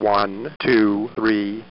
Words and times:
One, 0.00 0.52
two, 0.60 1.10
three. 1.16 1.64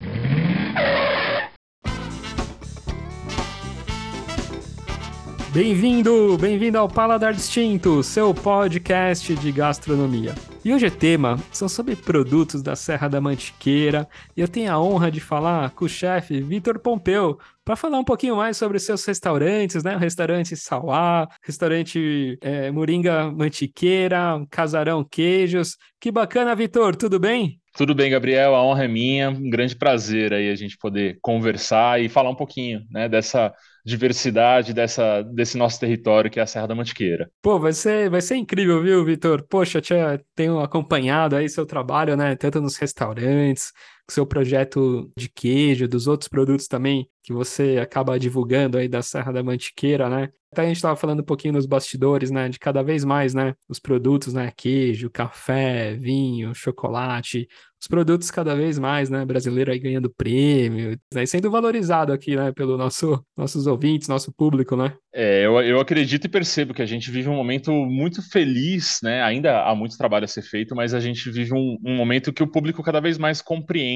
Bem-vindo, 5.53 6.37
bem-vindo 6.37 6.77
ao 6.77 6.89
Paladar 6.89 7.33
Distinto, 7.33 8.03
seu 8.03 8.35
podcast 8.35 9.33
de 9.37 9.53
gastronomia. 9.53 10.35
E 10.67 10.75
hoje 10.75 10.87
o 10.87 10.91
tema 10.91 11.39
são 11.53 11.69
sobre 11.69 11.95
produtos 11.95 12.61
da 12.61 12.75
Serra 12.75 13.07
da 13.07 13.21
Mantiqueira. 13.21 14.09
E 14.37 14.41
eu 14.41 14.49
tenho 14.49 14.73
a 14.73 14.83
honra 14.83 15.13
de 15.13 15.21
falar 15.21 15.71
com 15.71 15.85
o 15.85 15.89
chefe 15.89 16.41
Vitor 16.41 16.81
Pompeu 16.81 17.39
para 17.65 17.77
falar 17.77 18.01
um 18.01 18.05
pouquinho 18.05 18.35
mais 18.35 18.57
sobre 18.57 18.81
seus 18.81 19.05
restaurantes, 19.05 19.85
né? 19.85 19.95
O 19.95 20.01
restaurante 20.01 20.57
Sauá, 20.57 21.29
restaurante 21.41 22.37
é, 22.43 22.73
Moringa 22.73 23.31
Mantiqueira, 23.31 24.45
Casarão 24.51 25.05
Queijos. 25.05 25.77
Que 26.01 26.11
bacana, 26.11 26.53
Vitor, 26.57 26.97
tudo 26.97 27.21
bem? 27.21 27.61
Tudo 27.77 27.95
bem, 27.95 28.11
Gabriel, 28.11 28.57
a 28.57 28.65
honra 28.65 28.87
é 28.87 28.89
minha, 28.89 29.31
um 29.31 29.49
grande 29.49 29.77
prazer 29.77 30.33
aí 30.33 30.51
a 30.51 30.57
gente 30.57 30.77
poder 30.77 31.17
conversar 31.23 32.03
e 32.03 32.09
falar 32.09 32.31
um 32.31 32.35
pouquinho, 32.35 32.81
né, 32.91 33.09
dessa 33.09 33.55
diversidade 33.87 34.75
dessa, 34.75 35.23
desse 35.23 35.57
nosso 35.57 35.79
território 35.79 36.29
que 36.29 36.41
é 36.41 36.43
a 36.43 36.47
Serra 36.47 36.67
da 36.67 36.75
Mantiqueira. 36.75 37.31
Pô, 37.41 37.59
vai 37.61 37.73
ser, 37.73 38.11
vai 38.11 38.21
ser 38.21 38.35
incrível, 38.35 38.83
viu, 38.83 39.05
Vitor? 39.05 39.47
Poxa, 39.49 39.79
eu 39.79 40.21
tenho 40.35 40.59
acompanhado 40.59 41.37
aí 41.37 41.49
seu 41.49 41.65
trabalho, 41.65 42.17
né, 42.17 42.35
tanto 42.35 42.61
nos 42.61 42.77
restaurantes, 42.77 43.73
seu 44.11 44.27
projeto 44.27 45.11
de 45.17 45.29
queijo, 45.29 45.89
dos 45.89 46.07
outros 46.07 46.29
produtos 46.29 46.69
também 46.69 47.09
que 47.27 47.33
você 47.33 47.79
acaba 47.83 48.19
divulgando 48.21 48.79
aí 48.79 48.87
da 48.87 49.03
Serra 49.03 49.33
da 49.33 49.43
Mantiqueira, 49.43 50.09
né? 50.09 50.29
Até 50.53 50.63
a 50.63 50.67
gente 50.67 50.77
estava 50.77 50.95
falando 50.95 51.21
um 51.21 51.25
pouquinho 51.25 51.55
nos 51.55 51.67
bastidores, 51.67 52.31
né, 52.31 52.49
de 52.49 52.59
cada 52.59 52.83
vez 52.83 53.05
mais, 53.05 53.35
né, 53.35 53.53
os 53.69 53.81
produtos, 53.81 54.33
né, 54.33 54.53
queijo, 54.57 55.11
café, 55.11 55.97
vinho, 55.97 56.55
chocolate, 56.55 57.49
os 57.83 57.89
produtos 57.89 58.31
cada 58.31 58.55
vez 58.55 58.79
mais, 58.79 59.11
né, 59.11 59.25
brasileiro 59.25 59.71
aí 59.73 59.79
ganhando 59.79 60.09
prêmio, 60.09 60.97
né, 61.13 61.27
sendo 61.27 61.51
valorizado 61.51 62.13
aqui, 62.13 62.37
né, 62.37 62.53
pelo 62.53 62.79
nosso 62.79 63.23
nossos 63.37 63.67
ouvintes, 63.67 64.09
nosso 64.09 64.33
público, 64.33 64.77
né? 64.77 64.95
É, 65.13 65.45
eu, 65.45 65.61
eu 65.63 65.81
acredito 65.81 66.27
e 66.27 66.29
percebo 66.29 66.73
que 66.73 66.83
a 66.83 66.87
gente 66.87 67.11
vive 67.11 67.29
um 67.29 67.35
momento 67.35 67.73
muito 67.73 68.23
feliz, 68.31 68.99
né? 69.03 69.23
Ainda 69.23 69.63
há 69.63 69.75
muito 69.75 69.97
trabalho 69.97 70.27
a 70.27 70.29
ser 70.29 70.43
feito, 70.43 70.77
mas 70.77 70.93
a 70.95 71.01
gente 71.01 71.31
vive 71.31 71.55
um, 71.55 71.77
um 71.85 71.97
momento 71.97 72.33
que 72.33 72.43
o 72.43 72.51
público 72.51 72.83
cada 72.83 73.01
vez 73.01 73.17
mais 73.17 73.41
compreende 73.41 73.96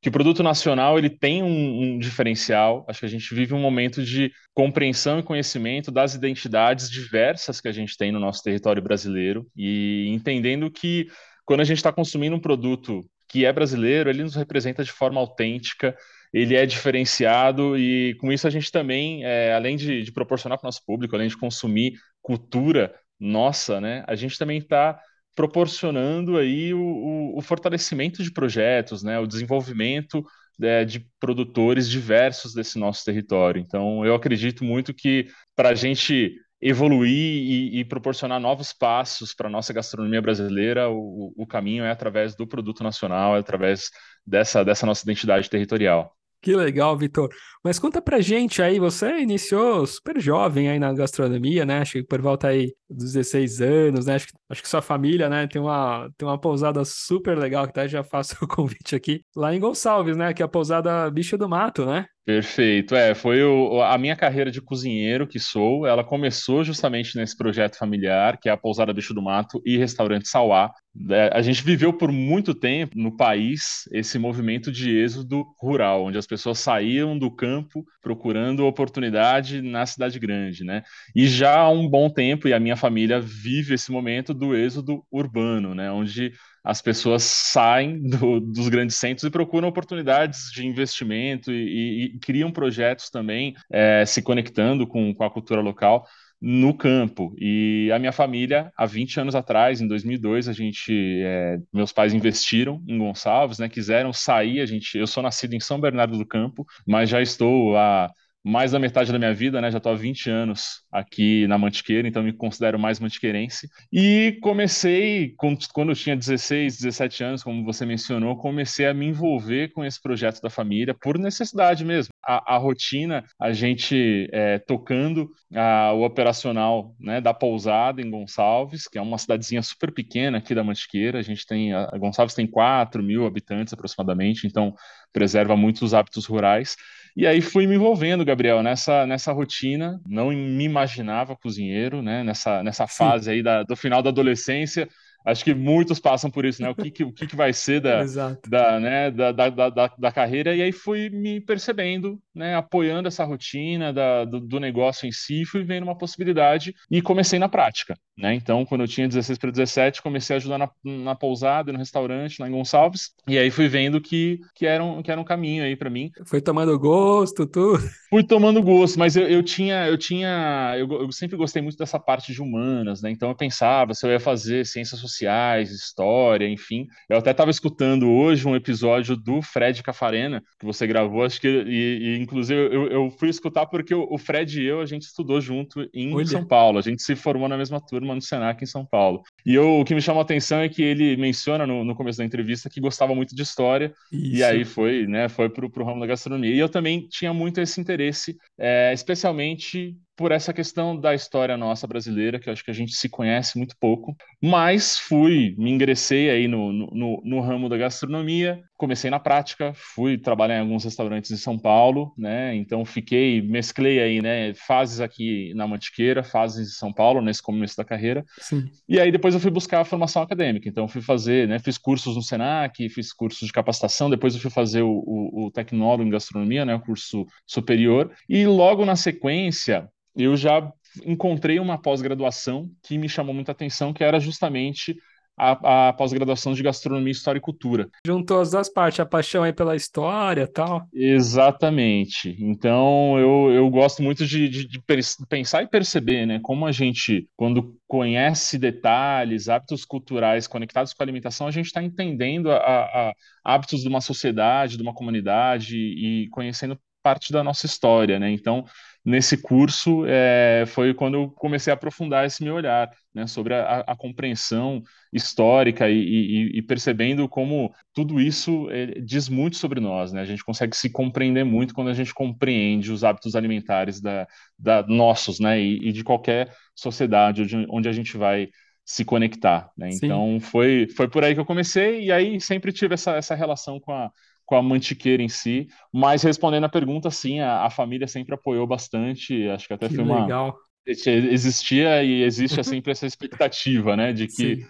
que 0.00 0.08
o 0.08 0.12
produto 0.12 0.42
nacional 0.42 0.98
ele 0.98 1.10
tem 1.10 1.42
um, 1.42 1.82
um 1.82 1.98
diferencial. 1.98 2.84
Acho 2.88 3.00
que 3.00 3.06
a 3.06 3.10
gente 3.10 3.34
vive 3.34 3.54
um 3.54 3.60
momento 3.60 4.02
de 4.02 4.32
compreensão 4.54 5.18
e 5.18 5.22
conhecimento 5.22 5.90
das 5.90 6.14
identidades 6.14 6.90
diversas 6.90 7.60
que 7.60 7.68
a 7.68 7.72
gente 7.72 7.96
tem 7.96 8.10
no 8.10 8.18
nosso 8.18 8.42
território 8.42 8.82
brasileiro 8.82 9.46
e 9.56 10.08
entendendo 10.08 10.70
que 10.70 11.06
quando 11.44 11.60
a 11.60 11.64
gente 11.64 11.78
está 11.78 11.92
consumindo 11.92 12.34
um 12.34 12.40
produto 12.40 13.02
que 13.28 13.44
é 13.44 13.52
brasileiro, 13.52 14.10
ele 14.10 14.22
nos 14.22 14.34
representa 14.34 14.82
de 14.82 14.92
forma 14.92 15.20
autêntica, 15.20 15.96
ele 16.32 16.54
é 16.54 16.66
diferenciado 16.66 17.78
e 17.78 18.14
com 18.20 18.32
isso 18.32 18.46
a 18.46 18.50
gente 18.50 18.70
também, 18.70 19.24
é, 19.24 19.54
além 19.54 19.76
de, 19.76 20.02
de 20.02 20.12
proporcionar 20.12 20.58
para 20.58 20.66
o 20.66 20.68
nosso 20.68 20.84
público, 20.84 21.14
além 21.14 21.28
de 21.28 21.36
consumir 21.36 21.94
cultura 22.20 22.94
nossa, 23.18 23.80
né, 23.80 24.04
a 24.06 24.14
gente 24.14 24.38
também 24.38 24.58
está 24.58 25.00
proporcionando 25.36 26.38
aí 26.38 26.72
o, 26.72 26.80
o, 26.80 27.38
o, 27.38 27.42
fortalecimento 27.42 28.22
de 28.22 28.32
projetos, 28.32 29.02
né, 29.02 29.18
o 29.20 29.26
desenvolvimento 29.26 30.24
é, 30.60 30.84
de 30.84 31.06
produtores 31.20 31.88
diversos 31.88 32.54
desse 32.54 32.78
nosso 32.78 33.04
território. 33.04 33.60
Então, 33.60 34.04
eu 34.04 34.14
acredito 34.14 34.64
muito 34.64 34.94
que 34.94 35.28
para 35.54 35.68
a 35.68 35.74
gente 35.74 36.34
evoluir 36.60 37.10
e, 37.12 37.80
e, 37.80 37.84
proporcionar 37.84 38.40
novos 38.40 38.72
passos 38.72 39.34
para 39.34 39.46
a 39.46 39.50
nossa 39.50 39.74
gastronomia 39.74 40.22
brasileira, 40.22 40.88
o, 40.88 41.32
o, 41.36 41.46
caminho 41.46 41.84
é 41.84 41.90
através 41.90 42.34
do 42.34 42.46
produto 42.46 42.82
nacional, 42.82 43.36
é 43.36 43.40
através 43.40 43.90
dessa, 44.26 44.64
dessa 44.64 44.86
nossa 44.86 45.04
identidade 45.04 45.50
territorial. 45.50 46.16
Que 46.42 46.54
legal, 46.54 46.96
Vitor. 46.96 47.28
Mas 47.64 47.78
conta 47.78 48.00
pra 48.00 48.20
gente 48.20 48.62
aí, 48.62 48.78
você 48.78 49.18
iniciou 49.18 49.84
super 49.86 50.20
jovem 50.20 50.68
aí 50.68 50.78
na 50.78 50.92
gastronomia, 50.92 51.64
né? 51.64 51.80
Acho 51.80 51.94
que 51.94 52.04
por 52.04 52.20
volta 52.20 52.48
aí 52.48 52.72
dos 52.88 53.12
16 53.12 53.60
anos, 53.60 54.06
né? 54.06 54.14
Acho 54.14 54.28
que, 54.28 54.32
acho 54.48 54.62
que 54.62 54.68
sua 54.68 54.82
família, 54.82 55.28
né, 55.28 55.46
tem 55.48 55.60
uma, 55.60 56.08
tem 56.16 56.28
uma 56.28 56.38
pousada 56.40 56.84
super 56.84 57.36
legal, 57.36 57.66
que 57.66 57.72
tá? 57.72 57.86
Já 57.86 58.04
faço 58.04 58.36
o 58.44 58.46
convite 58.48 58.94
aqui, 58.94 59.24
lá 59.34 59.54
em 59.54 59.58
Gonçalves, 59.58 60.16
né? 60.16 60.32
Que 60.32 60.42
é 60.42 60.44
a 60.44 60.48
pousada 60.48 61.10
Bicho 61.10 61.36
do 61.36 61.48
Mato, 61.48 61.84
né? 61.84 62.06
Perfeito. 62.26 62.96
É, 62.96 63.14
foi 63.14 63.40
o, 63.44 63.80
a 63.80 63.96
minha 63.96 64.16
carreira 64.16 64.50
de 64.50 64.60
cozinheiro 64.60 65.28
que 65.28 65.38
sou. 65.38 65.86
Ela 65.86 66.02
começou 66.02 66.64
justamente 66.64 67.16
nesse 67.16 67.36
projeto 67.36 67.78
familiar, 67.78 68.36
que 68.36 68.48
é 68.48 68.52
a 68.52 68.56
Pousada 68.56 68.92
Bicho 68.92 69.14
do 69.14 69.22
Mato 69.22 69.62
e 69.64 69.78
Restaurante 69.78 70.26
Sauá. 70.28 70.72
É, 71.08 71.30
a 71.32 71.40
gente 71.40 71.62
viveu 71.62 71.92
por 71.92 72.10
muito 72.10 72.52
tempo 72.52 72.98
no 72.98 73.16
país 73.16 73.84
esse 73.92 74.18
movimento 74.18 74.72
de 74.72 74.90
êxodo 74.98 75.44
rural, 75.60 76.06
onde 76.06 76.18
as 76.18 76.26
pessoas 76.26 76.58
saíam 76.58 77.16
do 77.16 77.30
campo 77.30 77.84
procurando 78.02 78.66
oportunidade 78.66 79.62
na 79.62 79.86
cidade 79.86 80.18
grande, 80.18 80.64
né? 80.64 80.82
E 81.14 81.28
já 81.28 81.60
há 81.60 81.70
um 81.70 81.88
bom 81.88 82.10
tempo, 82.10 82.48
e 82.48 82.52
a 82.52 82.58
minha 82.58 82.76
família 82.76 83.20
vive 83.20 83.74
esse 83.74 83.92
momento 83.92 84.34
do 84.34 84.56
êxodo 84.56 85.04
urbano, 85.12 85.76
né? 85.76 85.92
Onde 85.92 86.32
as 86.66 86.82
pessoas 86.82 87.22
saem 87.22 88.00
do, 88.02 88.40
dos 88.40 88.68
grandes 88.68 88.96
centros 88.96 89.22
e 89.22 89.30
procuram 89.30 89.68
oportunidades 89.68 90.50
de 90.52 90.66
investimento 90.66 91.52
e, 91.52 91.54
e, 91.54 92.04
e 92.06 92.18
criam 92.18 92.50
projetos 92.50 93.08
também 93.08 93.54
é, 93.70 94.04
se 94.04 94.20
conectando 94.20 94.84
com, 94.84 95.14
com 95.14 95.22
a 95.22 95.30
cultura 95.30 95.60
local 95.60 96.04
no 96.40 96.76
campo. 96.76 97.32
E 97.38 97.88
a 97.94 98.00
minha 98.00 98.10
família, 98.10 98.72
há 98.76 98.84
20 98.84 99.20
anos 99.20 99.34
atrás, 99.36 99.80
em 99.80 99.86
2002, 99.86 100.48
a 100.48 100.52
gente, 100.52 100.92
é, 101.22 101.58
meus 101.72 101.92
pais 101.92 102.12
investiram 102.12 102.82
em 102.88 102.98
Gonçalves, 102.98 103.60
né, 103.60 103.68
quiseram 103.68 104.12
sair. 104.12 104.60
A 104.60 104.66
gente, 104.66 104.98
eu 104.98 105.06
sou 105.06 105.22
nascido 105.22 105.54
em 105.54 105.60
São 105.60 105.80
Bernardo 105.80 106.18
do 106.18 106.26
Campo, 106.26 106.66
mas 106.84 107.08
já 107.08 107.22
estou 107.22 107.76
há 107.76 108.10
mais 108.46 108.70
da 108.70 108.78
metade 108.78 109.10
da 109.10 109.18
minha 109.18 109.34
vida, 109.34 109.60
né? 109.60 109.72
Já 109.72 109.78
estou 109.78 109.90
há 109.90 109.96
20 109.96 110.30
anos 110.30 110.84
aqui 110.92 111.48
na 111.48 111.58
Mantiqueira, 111.58 112.06
então 112.06 112.22
me 112.22 112.32
considero 112.32 112.78
mais 112.78 113.00
mantiqueirense. 113.00 113.68
E 113.92 114.38
comecei, 114.40 115.34
quando 115.74 115.90
eu 115.90 115.96
tinha 115.96 116.16
16, 116.16 116.76
17 116.76 117.24
anos, 117.24 117.42
como 117.42 117.64
você 117.64 117.84
mencionou, 117.84 118.36
comecei 118.36 118.86
a 118.86 118.94
me 118.94 119.06
envolver 119.06 119.72
com 119.72 119.84
esse 119.84 120.00
projeto 120.00 120.40
da 120.40 120.48
família 120.48 120.94
por 120.94 121.18
necessidade 121.18 121.84
mesmo. 121.84 122.12
A, 122.24 122.54
a 122.54 122.56
rotina, 122.56 123.24
a 123.36 123.52
gente 123.52 124.28
é, 124.32 124.60
tocando 124.60 125.28
a, 125.52 125.92
o 125.92 126.04
operacional 126.04 126.94
né, 127.00 127.20
da 127.20 127.34
pousada 127.34 128.00
em 128.00 128.08
Gonçalves, 128.08 128.86
que 128.86 128.96
é 128.96 129.02
uma 129.02 129.18
cidadezinha 129.18 129.62
super 129.62 129.92
pequena 129.92 130.38
aqui 130.38 130.54
da 130.54 130.62
Mantiqueira. 130.62 131.18
A 131.18 131.22
gente 131.22 131.44
tem, 131.44 131.72
a 131.72 131.90
Gonçalves 131.98 132.36
tem 132.36 132.46
4 132.46 133.02
mil 133.02 133.26
habitantes 133.26 133.72
aproximadamente, 133.72 134.46
então 134.46 134.72
preserva 135.12 135.56
muito 135.56 135.84
os 135.84 135.92
hábitos 135.92 136.26
rurais. 136.26 136.76
E 137.16 137.26
aí 137.26 137.40
fui 137.40 137.66
me 137.66 137.76
envolvendo, 137.76 138.24
Gabriel, 138.24 138.62
nessa, 138.62 139.06
nessa 139.06 139.32
rotina. 139.32 140.00
Não 140.06 140.28
me 140.30 140.64
imaginava 140.64 141.34
cozinheiro, 141.34 142.02
né? 142.02 142.22
Nessa, 142.22 142.62
nessa 142.62 142.86
fase 142.86 143.30
aí 143.30 143.42
da, 143.42 143.62
do 143.62 143.74
final 143.74 144.02
da 144.02 144.10
adolescência 144.10 144.86
acho 145.26 145.44
que 145.44 145.52
muitos 145.52 145.98
passam 145.98 146.30
por 146.30 146.44
isso, 146.44 146.62
né? 146.62 146.70
O 146.70 146.74
que, 146.74 146.88
que 146.88 147.04
o 147.04 147.12
que, 147.12 147.26
que 147.26 147.34
vai 147.34 147.52
ser 147.52 147.80
da, 147.80 148.04
da, 148.48 148.78
né, 148.78 149.10
da, 149.10 149.32
da, 149.32 149.50
da, 149.50 149.90
da, 149.98 150.12
carreira, 150.12 150.54
e 150.54 150.62
aí 150.62 150.70
fui 150.70 151.10
me 151.10 151.40
percebendo, 151.40 152.18
né, 152.32 152.54
apoiando 152.54 153.08
essa 153.08 153.24
rotina 153.24 153.92
da, 153.92 154.24
do, 154.24 154.38
do, 154.38 154.60
negócio 154.60 155.06
em 155.06 155.12
si, 155.12 155.44
fui 155.44 155.64
vendo 155.64 155.82
uma 155.82 155.98
possibilidade 155.98 156.74
e 156.88 157.02
comecei 157.02 157.40
na 157.40 157.48
prática, 157.48 157.98
né? 158.16 158.34
Então, 158.34 158.64
quando 158.64 158.82
eu 158.82 158.88
tinha 158.88 159.08
16 159.08 159.36
para 159.36 159.50
17, 159.50 160.00
comecei 160.00 160.36
a 160.36 160.38
ajudar 160.38 160.58
na, 160.58 160.70
na 160.84 161.14
pousada, 161.16 161.72
no 161.72 161.78
restaurante, 161.78 162.40
lá 162.40 162.48
em 162.48 162.52
Gonçalves, 162.52 163.12
e 163.26 163.36
aí 163.36 163.50
fui 163.50 163.66
vendo 163.66 164.00
que, 164.00 164.38
que, 164.54 164.64
era, 164.64 164.84
um, 164.84 165.02
que 165.02 165.10
era 165.10 165.20
um 165.20 165.24
caminho 165.24 165.64
aí 165.64 165.74
para 165.74 165.90
mim. 165.90 166.12
Foi 166.24 166.40
tomando 166.40 166.78
gosto, 166.78 167.46
tudo? 167.46 167.82
Fui 168.08 168.22
tomando 168.22 168.62
gosto, 168.62 168.96
mas 168.96 169.16
eu, 169.16 169.26
eu 169.26 169.42
tinha, 169.42 169.88
eu 169.88 169.98
tinha, 169.98 170.74
eu, 170.78 170.88
eu 171.02 171.10
sempre 171.10 171.36
gostei 171.36 171.60
muito 171.60 171.76
dessa 171.76 171.98
parte 171.98 172.32
de 172.32 172.40
humanas, 172.40 173.02
né? 173.02 173.10
Então 173.10 173.28
eu 173.28 173.34
pensava 173.34 173.92
se 173.92 174.06
eu 174.06 174.10
ia 174.10 174.20
fazer 174.20 174.64
ciências 174.64 175.00
sociais 175.00 175.15
sociais, 175.16 175.70
história, 175.70 176.48
enfim. 176.48 176.86
Eu 177.08 177.18
até 177.18 177.30
estava 177.30 177.50
escutando 177.50 178.08
hoje 178.08 178.46
um 178.46 178.54
episódio 178.54 179.16
do 179.16 179.40
Fred 179.40 179.82
Cafarena, 179.82 180.42
que 180.58 180.66
você 180.66 180.86
gravou, 180.86 181.24
acho 181.24 181.40
que, 181.40 181.48
e, 181.48 181.98
e 182.16 182.18
inclusive 182.18 182.60
eu, 182.60 182.86
eu, 182.88 183.10
fui 183.10 183.28
escutar 183.28 183.66
porque 183.66 183.94
o 183.94 184.18
Fred 184.18 184.60
e 184.60 184.66
eu, 184.66 184.80
a 184.80 184.86
gente 184.86 185.02
estudou 185.02 185.40
junto 185.40 185.88
em 185.94 186.14
Olha. 186.14 186.26
São 186.26 186.46
Paulo, 186.46 186.78
a 186.78 186.82
gente 186.82 187.02
se 187.02 187.16
formou 187.16 187.48
na 187.48 187.56
mesma 187.56 187.80
turma 187.80 188.14
no 188.14 188.20
Senac 188.20 188.62
em 188.62 188.66
São 188.66 188.84
Paulo. 188.84 189.22
E 189.44 189.54
eu, 189.54 189.80
o 189.80 189.84
que 189.84 189.94
me 189.94 190.02
chamou 190.02 190.20
a 190.20 190.24
atenção 190.24 190.60
é 190.60 190.68
que 190.68 190.82
ele 190.82 191.16
menciona 191.16 191.66
no, 191.66 191.84
no 191.84 191.94
começo 191.94 192.18
da 192.18 192.24
entrevista 192.24 192.68
que 192.68 192.80
gostava 192.80 193.14
muito 193.14 193.34
de 193.34 193.42
história, 193.42 193.92
Isso. 194.12 194.36
e 194.36 194.44
aí 194.44 194.64
foi, 194.64 195.06
né, 195.06 195.28
foi 195.28 195.48
pro, 195.48 195.70
pro 195.70 195.84
ramo 195.84 196.00
da 196.00 196.06
gastronomia. 196.06 196.54
E 196.54 196.58
eu 196.58 196.68
também 196.68 197.06
tinha 197.08 197.32
muito 197.32 197.60
esse 197.60 197.80
interesse, 197.80 198.36
é, 198.58 198.92
especialmente 198.92 199.96
por 200.16 200.32
essa 200.32 200.52
questão 200.52 200.98
da 200.98 201.14
história 201.14 201.56
nossa 201.56 201.86
brasileira, 201.86 202.40
que 202.40 202.48
eu 202.48 202.52
acho 202.52 202.64
que 202.64 202.70
a 202.70 202.74
gente 202.74 202.94
se 202.94 203.08
conhece 203.08 203.58
muito 203.58 203.76
pouco. 203.78 204.16
Mas 204.42 204.98
fui, 204.98 205.54
me 205.58 205.70
ingressei 205.70 206.30
aí 206.30 206.48
no, 206.48 206.72
no, 206.72 207.22
no 207.22 207.40
ramo 207.40 207.68
da 207.68 207.76
gastronomia, 207.76 208.62
comecei 208.76 209.10
na 209.10 209.20
prática, 209.20 209.72
fui 209.74 210.16
trabalhar 210.16 210.56
em 210.56 210.60
alguns 210.60 210.84
restaurantes 210.84 211.30
em 211.30 211.36
São 211.36 211.58
Paulo, 211.58 212.14
né? 212.16 212.54
Então 212.54 212.84
fiquei, 212.84 213.42
mesclei 213.42 214.00
aí, 214.00 214.22
né? 214.22 214.54
Fases 214.54 215.00
aqui 215.00 215.52
na 215.54 215.66
Mantiqueira, 215.66 216.22
fases 216.22 216.68
em 216.68 216.78
São 216.78 216.92
Paulo, 216.92 217.20
nesse 217.20 217.42
começo 217.42 217.76
da 217.76 217.84
carreira. 217.84 218.24
Sim. 218.38 218.70
E 218.88 218.98
aí 218.98 219.12
depois 219.12 219.34
eu 219.34 219.40
fui 219.40 219.50
buscar 219.50 219.80
a 219.80 219.84
formação 219.84 220.22
acadêmica. 220.22 220.68
Então 220.68 220.88
fui 220.88 221.02
fazer, 221.02 221.46
né? 221.46 221.58
Fiz 221.58 221.76
cursos 221.76 222.16
no 222.16 222.22
Senac, 222.22 222.88
fiz 222.88 223.12
cursos 223.12 223.46
de 223.46 223.52
capacitação, 223.52 224.08
depois 224.08 224.34
eu 224.34 224.40
fui 224.40 224.50
fazer 224.50 224.82
o, 224.82 224.90
o, 224.90 225.46
o 225.46 225.50
tecnólogo 225.50 226.04
em 226.04 226.10
gastronomia, 226.10 226.64
né? 226.64 226.74
O 226.74 226.80
curso 226.80 227.26
superior. 227.46 228.10
E 228.28 228.46
logo 228.46 228.84
na 228.84 228.96
sequência, 228.96 229.88
eu 230.16 230.36
já 230.36 230.72
encontrei 231.04 231.60
uma 231.60 231.80
pós-graduação 231.80 232.70
que 232.82 232.96
me 232.96 233.08
chamou 233.08 233.34
muita 233.34 233.52
atenção, 233.52 233.92
que 233.92 234.02
era 234.02 234.18
justamente 234.18 234.96
a, 235.38 235.88
a 235.88 235.92
pós-graduação 235.92 236.54
de 236.54 236.62
gastronomia, 236.62 237.12
história 237.12 237.38
e 237.38 237.42
cultura. 237.42 237.88
Juntou 238.06 238.40
as 238.40 238.50
duas 238.50 238.70
partes, 238.70 239.00
a 239.00 239.06
paixão 239.06 239.42
aí 239.42 239.52
pela 239.52 239.76
história 239.76 240.42
e 240.42 240.46
tal. 240.46 240.88
Exatamente. 240.92 242.34
Então 242.40 243.18
eu, 243.18 243.52
eu 243.52 243.68
gosto 243.68 244.02
muito 244.02 244.24
de, 244.24 244.48
de, 244.48 244.66
de, 244.66 244.82
pensar 245.28 245.62
e 245.62 245.68
perceber, 245.68 246.24
né, 246.24 246.40
como 246.42 246.66
a 246.66 246.72
gente, 246.72 247.28
quando 247.36 247.76
conhece 247.86 248.58
detalhes, 248.58 249.48
hábitos 249.48 249.84
culturais 249.84 250.46
conectados 250.46 250.94
com 250.94 251.02
a 251.02 251.04
alimentação, 251.04 251.46
a 251.46 251.50
gente 251.50 251.66
está 251.66 251.82
entendendo 251.82 252.50
a, 252.50 252.56
a, 252.56 253.12
hábitos 253.44 253.82
de 253.82 253.88
uma 253.88 254.00
sociedade, 254.00 254.76
de 254.76 254.82
uma 254.82 254.94
comunidade 254.94 255.76
e 255.76 256.28
conhecendo 256.30 256.78
parte 257.02 257.32
da 257.32 257.44
nossa 257.44 257.66
história, 257.66 258.18
né? 258.18 258.32
Então 258.32 258.64
nesse 259.06 259.36
curso 259.36 260.04
é, 260.04 260.64
foi 260.66 260.92
quando 260.92 261.14
eu 261.14 261.30
comecei 261.30 261.72
a 261.72 261.74
aprofundar 261.74 262.26
esse 262.26 262.42
meu 262.42 262.56
olhar 262.56 262.90
né, 263.14 263.24
sobre 263.28 263.54
a, 263.54 263.84
a 263.86 263.96
compreensão 263.96 264.82
histórica 265.12 265.88
e, 265.88 265.96
e, 265.96 266.58
e, 266.58 266.62
percebendo 266.62 267.28
como 267.28 267.72
tudo 267.94 268.20
isso 268.20 268.68
é, 268.68 269.00
diz 269.00 269.28
muito 269.28 269.56
sobre 269.58 269.78
nós. 269.78 270.12
Né? 270.12 270.20
A 270.20 270.24
gente 270.24 270.44
consegue 270.44 270.76
se 270.76 270.90
compreender 270.90 271.44
muito 271.44 271.72
quando 271.72 271.88
a 271.88 271.94
gente 271.94 272.12
compreende 272.12 272.90
os 272.90 273.04
hábitos 273.04 273.36
alimentares 273.36 274.00
da, 274.00 274.26
da 274.58 274.84
nossos 274.84 275.38
né, 275.38 275.60
e, 275.60 275.88
e, 275.88 275.92
de 275.92 276.02
qualquer 276.02 276.52
sociedade 276.74 277.46
onde, 277.70 277.88
a 277.88 277.92
gente 277.92 278.16
vai 278.16 278.48
se 278.84 279.04
conectar. 279.04 279.70
Né? 279.78 279.90
Então 279.92 280.40
foi, 280.40 280.88
foi 280.96 281.08
por 281.08 281.22
aí 281.22 281.32
que 281.32 281.40
eu 281.40 281.46
comecei 281.46 282.06
e 282.06 282.10
aí 282.10 282.40
sempre 282.40 282.72
tive 282.72 282.94
essa, 282.94 283.12
essa 283.12 283.36
relação 283.36 283.78
com 283.78 283.92
a, 283.92 284.10
com 284.46 284.54
a 284.54 284.62
Mantiqueira 284.62 285.22
em 285.22 285.28
si, 285.28 285.66
mas 285.92 286.22
respondendo 286.22 286.64
a 286.64 286.68
pergunta, 286.68 287.10
sim, 287.10 287.40
a, 287.40 287.64
a 287.64 287.70
família 287.70 288.06
sempre 288.06 288.34
apoiou 288.34 288.66
bastante, 288.66 289.48
acho 289.48 289.66
que 289.66 289.74
até 289.74 289.88
que 289.88 289.96
foi 289.96 290.04
uma... 290.04 290.22
legal. 290.22 290.56
Existia 290.86 292.04
e 292.04 292.22
existe 292.22 292.62
sempre 292.64 292.92
essa 292.92 293.06
expectativa, 293.06 293.96
né, 293.96 294.12
de 294.12 294.28
que... 294.28 294.64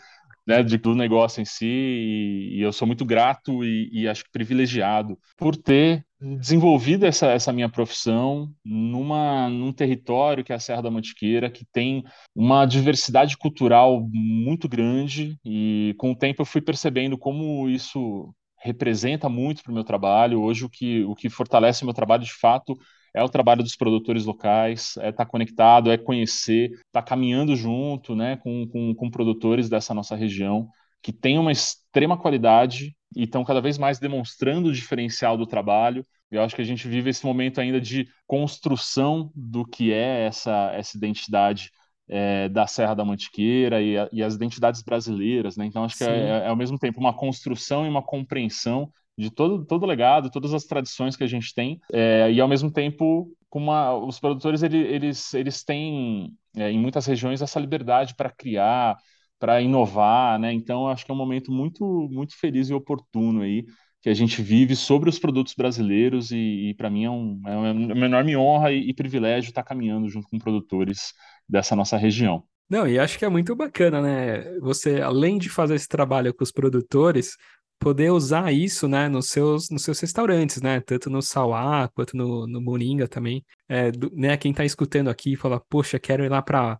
Né, 0.48 0.62
de, 0.62 0.78
do 0.78 0.94
negócio 0.94 1.40
em 1.40 1.44
si, 1.44 1.66
e, 1.66 2.58
e 2.58 2.62
eu 2.62 2.72
sou 2.72 2.86
muito 2.86 3.04
grato 3.04 3.64
e, 3.64 3.90
e, 3.92 4.06
acho 4.06 4.22
privilegiado 4.30 5.18
por 5.36 5.56
ter 5.56 6.06
desenvolvido 6.20 7.04
essa, 7.04 7.32
essa 7.32 7.52
minha 7.52 7.68
profissão 7.68 8.48
numa, 8.64 9.50
num 9.50 9.72
território 9.72 10.44
que 10.44 10.52
é 10.52 10.54
a 10.54 10.60
Serra 10.60 10.82
da 10.82 10.90
Mantiqueira, 10.90 11.50
que 11.50 11.64
tem 11.72 12.04
uma 12.32 12.64
diversidade 12.64 13.36
cultural 13.36 14.08
muito 14.12 14.68
grande, 14.68 15.36
e 15.44 15.96
com 15.98 16.12
o 16.12 16.16
tempo 16.16 16.42
eu 16.42 16.46
fui 16.46 16.60
percebendo 16.60 17.18
como 17.18 17.68
isso 17.68 18.32
representa 18.66 19.28
muito 19.28 19.62
para 19.62 19.70
o 19.70 19.74
meu 19.74 19.84
trabalho. 19.84 20.42
Hoje, 20.42 20.64
o 20.64 20.68
que, 20.68 21.04
o 21.04 21.14
que 21.14 21.30
fortalece 21.30 21.82
o 21.82 21.86
meu 21.86 21.94
trabalho, 21.94 22.24
de 22.24 22.32
fato, 22.32 22.76
é 23.14 23.22
o 23.22 23.28
trabalho 23.28 23.62
dos 23.62 23.76
produtores 23.76 24.26
locais, 24.26 24.96
é 24.98 25.08
estar 25.08 25.24
tá 25.24 25.30
conectado, 25.30 25.90
é 25.90 25.96
conhecer, 25.96 26.72
estar 26.72 26.82
tá 26.92 27.02
caminhando 27.02 27.56
junto 27.56 28.14
né, 28.14 28.36
com, 28.36 28.66
com, 28.68 28.94
com 28.94 29.10
produtores 29.10 29.68
dessa 29.68 29.94
nossa 29.94 30.14
região, 30.14 30.68
que 31.02 31.12
tem 31.12 31.38
uma 31.38 31.52
extrema 31.52 32.18
qualidade 32.18 32.94
e 33.14 33.22
estão 33.24 33.44
cada 33.44 33.60
vez 33.60 33.78
mais 33.78 33.98
demonstrando 33.98 34.68
o 34.68 34.72
diferencial 34.72 35.38
do 35.38 35.46
trabalho. 35.46 36.04
Eu 36.30 36.42
acho 36.42 36.54
que 36.54 36.60
a 36.60 36.64
gente 36.64 36.88
vive 36.88 37.08
esse 37.08 37.24
momento 37.24 37.60
ainda 37.60 37.80
de 37.80 38.06
construção 38.26 39.30
do 39.34 39.64
que 39.64 39.92
é 39.92 40.26
essa, 40.26 40.72
essa 40.74 40.96
identidade 40.96 41.70
é, 42.08 42.48
da 42.48 42.66
Serra 42.66 42.94
da 42.94 43.04
Mantiqueira 43.04 43.82
e, 43.82 43.98
a, 43.98 44.08
e, 44.12 44.22
as 44.22 44.34
identidades 44.34 44.82
brasileiras, 44.82 45.56
né? 45.56 45.66
Então 45.66 45.84
acho 45.84 45.98
que 45.98 46.04
é, 46.04 46.08
é, 46.08 46.28
é, 46.44 46.48
ao 46.48 46.56
mesmo 46.56 46.78
tempo 46.78 47.00
uma 47.00 47.14
construção 47.14 47.84
e 47.84 47.88
uma 47.88 48.02
compreensão 48.02 48.90
de 49.18 49.30
todo 49.30 49.64
todo 49.64 49.82
o 49.82 49.86
legado, 49.86 50.30
todas 50.30 50.54
as 50.54 50.64
tradições 50.64 51.16
que 51.16 51.24
a 51.24 51.26
gente 51.26 51.54
tem 51.54 51.80
é, 51.92 52.30
e 52.30 52.40
ao 52.40 52.48
mesmo 52.48 52.70
tempo 52.70 53.28
uma, 53.52 53.94
os 53.96 54.20
produtores 54.20 54.62
eles 54.62 54.86
eles, 54.86 55.34
eles 55.34 55.64
têm 55.64 56.30
é, 56.54 56.70
em 56.70 56.78
muitas 56.78 57.06
regiões 57.06 57.40
essa 57.40 57.58
liberdade 57.58 58.14
para 58.14 58.30
criar, 58.30 58.98
para 59.38 59.62
inovar, 59.62 60.38
né? 60.38 60.52
Então 60.52 60.86
acho 60.88 61.06
que 61.06 61.10
é 61.10 61.14
um 61.14 61.16
momento 61.16 61.50
muito 61.50 61.84
muito 62.12 62.38
feliz 62.38 62.68
e 62.68 62.74
oportuno 62.74 63.40
aí 63.42 63.64
que 64.06 64.10
a 64.10 64.14
gente 64.14 64.40
vive 64.40 64.76
sobre 64.76 65.10
os 65.10 65.18
produtos 65.18 65.52
brasileiros 65.52 66.30
e, 66.30 66.68
e 66.68 66.74
para 66.74 66.88
mim 66.88 67.06
é, 67.06 67.10
um, 67.10 67.42
é 67.44 67.56
uma 67.72 68.06
enorme 68.06 68.36
honra 68.36 68.70
e, 68.70 68.88
e 68.88 68.94
privilégio 68.94 69.48
estar 69.48 69.64
caminhando 69.64 70.08
junto 70.08 70.28
com 70.28 70.38
produtores 70.38 71.12
dessa 71.48 71.74
nossa 71.74 71.96
região. 71.96 72.44
Não, 72.70 72.86
e 72.86 73.00
acho 73.00 73.18
que 73.18 73.24
é 73.24 73.28
muito 73.28 73.56
bacana, 73.56 74.00
né? 74.00 74.60
Você, 74.60 75.00
além 75.00 75.38
de 75.38 75.48
fazer 75.48 75.74
esse 75.74 75.88
trabalho 75.88 76.32
com 76.32 76.44
os 76.44 76.52
produtores, 76.52 77.36
poder 77.80 78.12
usar 78.12 78.52
isso, 78.52 78.86
né, 78.86 79.08
nos 79.08 79.26
seus, 79.26 79.70
nos 79.70 79.82
seus 79.82 79.98
restaurantes, 79.98 80.62
né? 80.62 80.80
Tanto 80.80 81.10
no 81.10 81.20
Sauá 81.20 81.88
quanto 81.88 82.16
no, 82.16 82.46
no 82.46 82.60
Moringa 82.60 83.08
também. 83.08 83.44
É, 83.68 83.90
do, 83.90 84.08
né, 84.14 84.36
quem 84.36 84.52
está 84.52 84.64
escutando 84.64 85.10
aqui 85.10 85.34
fala, 85.34 85.60
poxa, 85.68 85.98
quero 85.98 86.24
ir 86.24 86.30
lá 86.30 86.40
para 86.40 86.78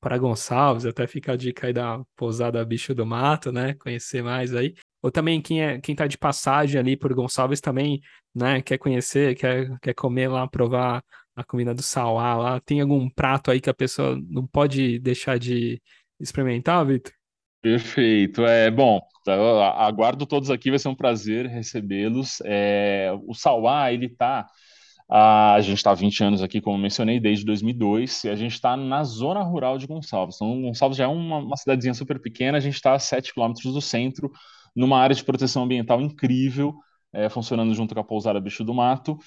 para 0.00 0.16
Gonçalves, 0.16 0.86
até 0.86 1.08
fica 1.08 1.32
a 1.32 1.36
dica 1.36 1.66
aí 1.66 1.72
da 1.72 2.00
pousada 2.14 2.64
Bicho 2.64 2.94
do 2.94 3.04
Mato, 3.04 3.50
né? 3.50 3.74
Conhecer 3.74 4.22
mais 4.22 4.54
aí. 4.54 4.74
Ou 5.02 5.10
também 5.10 5.40
quem 5.40 5.62
é 5.62 5.80
quem 5.80 5.94
tá 5.94 6.06
de 6.06 6.18
passagem 6.18 6.80
ali 6.80 6.96
por 6.96 7.14
Gonçalves 7.14 7.60
também, 7.60 8.00
né? 8.34 8.60
Quer 8.62 8.78
conhecer, 8.78 9.34
quer, 9.36 9.78
quer 9.80 9.94
comer 9.94 10.28
lá, 10.28 10.46
provar 10.48 11.02
a 11.36 11.44
comida 11.44 11.74
do 11.74 11.82
Sauá 11.82 12.34
lá. 12.34 12.60
Tem 12.60 12.80
algum 12.80 13.08
prato 13.08 13.50
aí 13.50 13.60
que 13.60 13.70
a 13.70 13.74
pessoa 13.74 14.20
não 14.28 14.46
pode 14.46 14.98
deixar 14.98 15.38
de 15.38 15.80
experimentar, 16.18 16.84
Vitor? 16.84 17.12
Perfeito. 17.62 18.44
É 18.44 18.70
bom. 18.70 19.00
Tá, 19.24 19.34
aguardo 19.84 20.26
todos 20.26 20.50
aqui. 20.50 20.70
Vai 20.70 20.78
ser 20.78 20.88
um 20.88 20.94
prazer 20.94 21.46
recebê-los. 21.46 22.40
É, 22.44 23.10
o 23.26 23.34
Sauá 23.34 23.92
ele 23.92 24.08
tá 24.08 24.46
a 25.10 25.58
gente 25.62 25.78
está 25.78 25.90
há 25.90 25.94
20 25.94 26.22
anos 26.22 26.42
aqui, 26.42 26.60
como 26.60 26.76
mencionei, 26.76 27.18
desde 27.18 27.44
2002, 27.44 28.24
e 28.24 28.28
a 28.28 28.36
gente 28.36 28.52
está 28.52 28.76
na 28.76 29.02
zona 29.04 29.42
rural 29.42 29.78
de 29.78 29.86
Gonçalves. 29.86 30.36
Então, 30.36 30.60
Gonçalves 30.60 30.98
já 30.98 31.04
é 31.04 31.06
uma, 31.06 31.38
uma 31.38 31.56
cidadezinha 31.56 31.94
super 31.94 32.20
pequena, 32.20 32.58
a 32.58 32.60
gente 32.60 32.74
está 32.74 32.92
a 32.92 32.98
7 32.98 33.32
quilômetros 33.32 33.72
do 33.72 33.80
centro, 33.80 34.30
numa 34.78 34.98
área 34.98 35.14
de 35.14 35.24
proteção 35.24 35.64
ambiental 35.64 36.00
incrível, 36.00 36.74
é, 37.12 37.28
funcionando 37.28 37.74
junto 37.74 37.94
com 37.94 38.00
a 38.00 38.04
pousada 38.04 38.40
Bicho 38.40 38.64
do 38.64 38.72
Mato. 38.74 39.18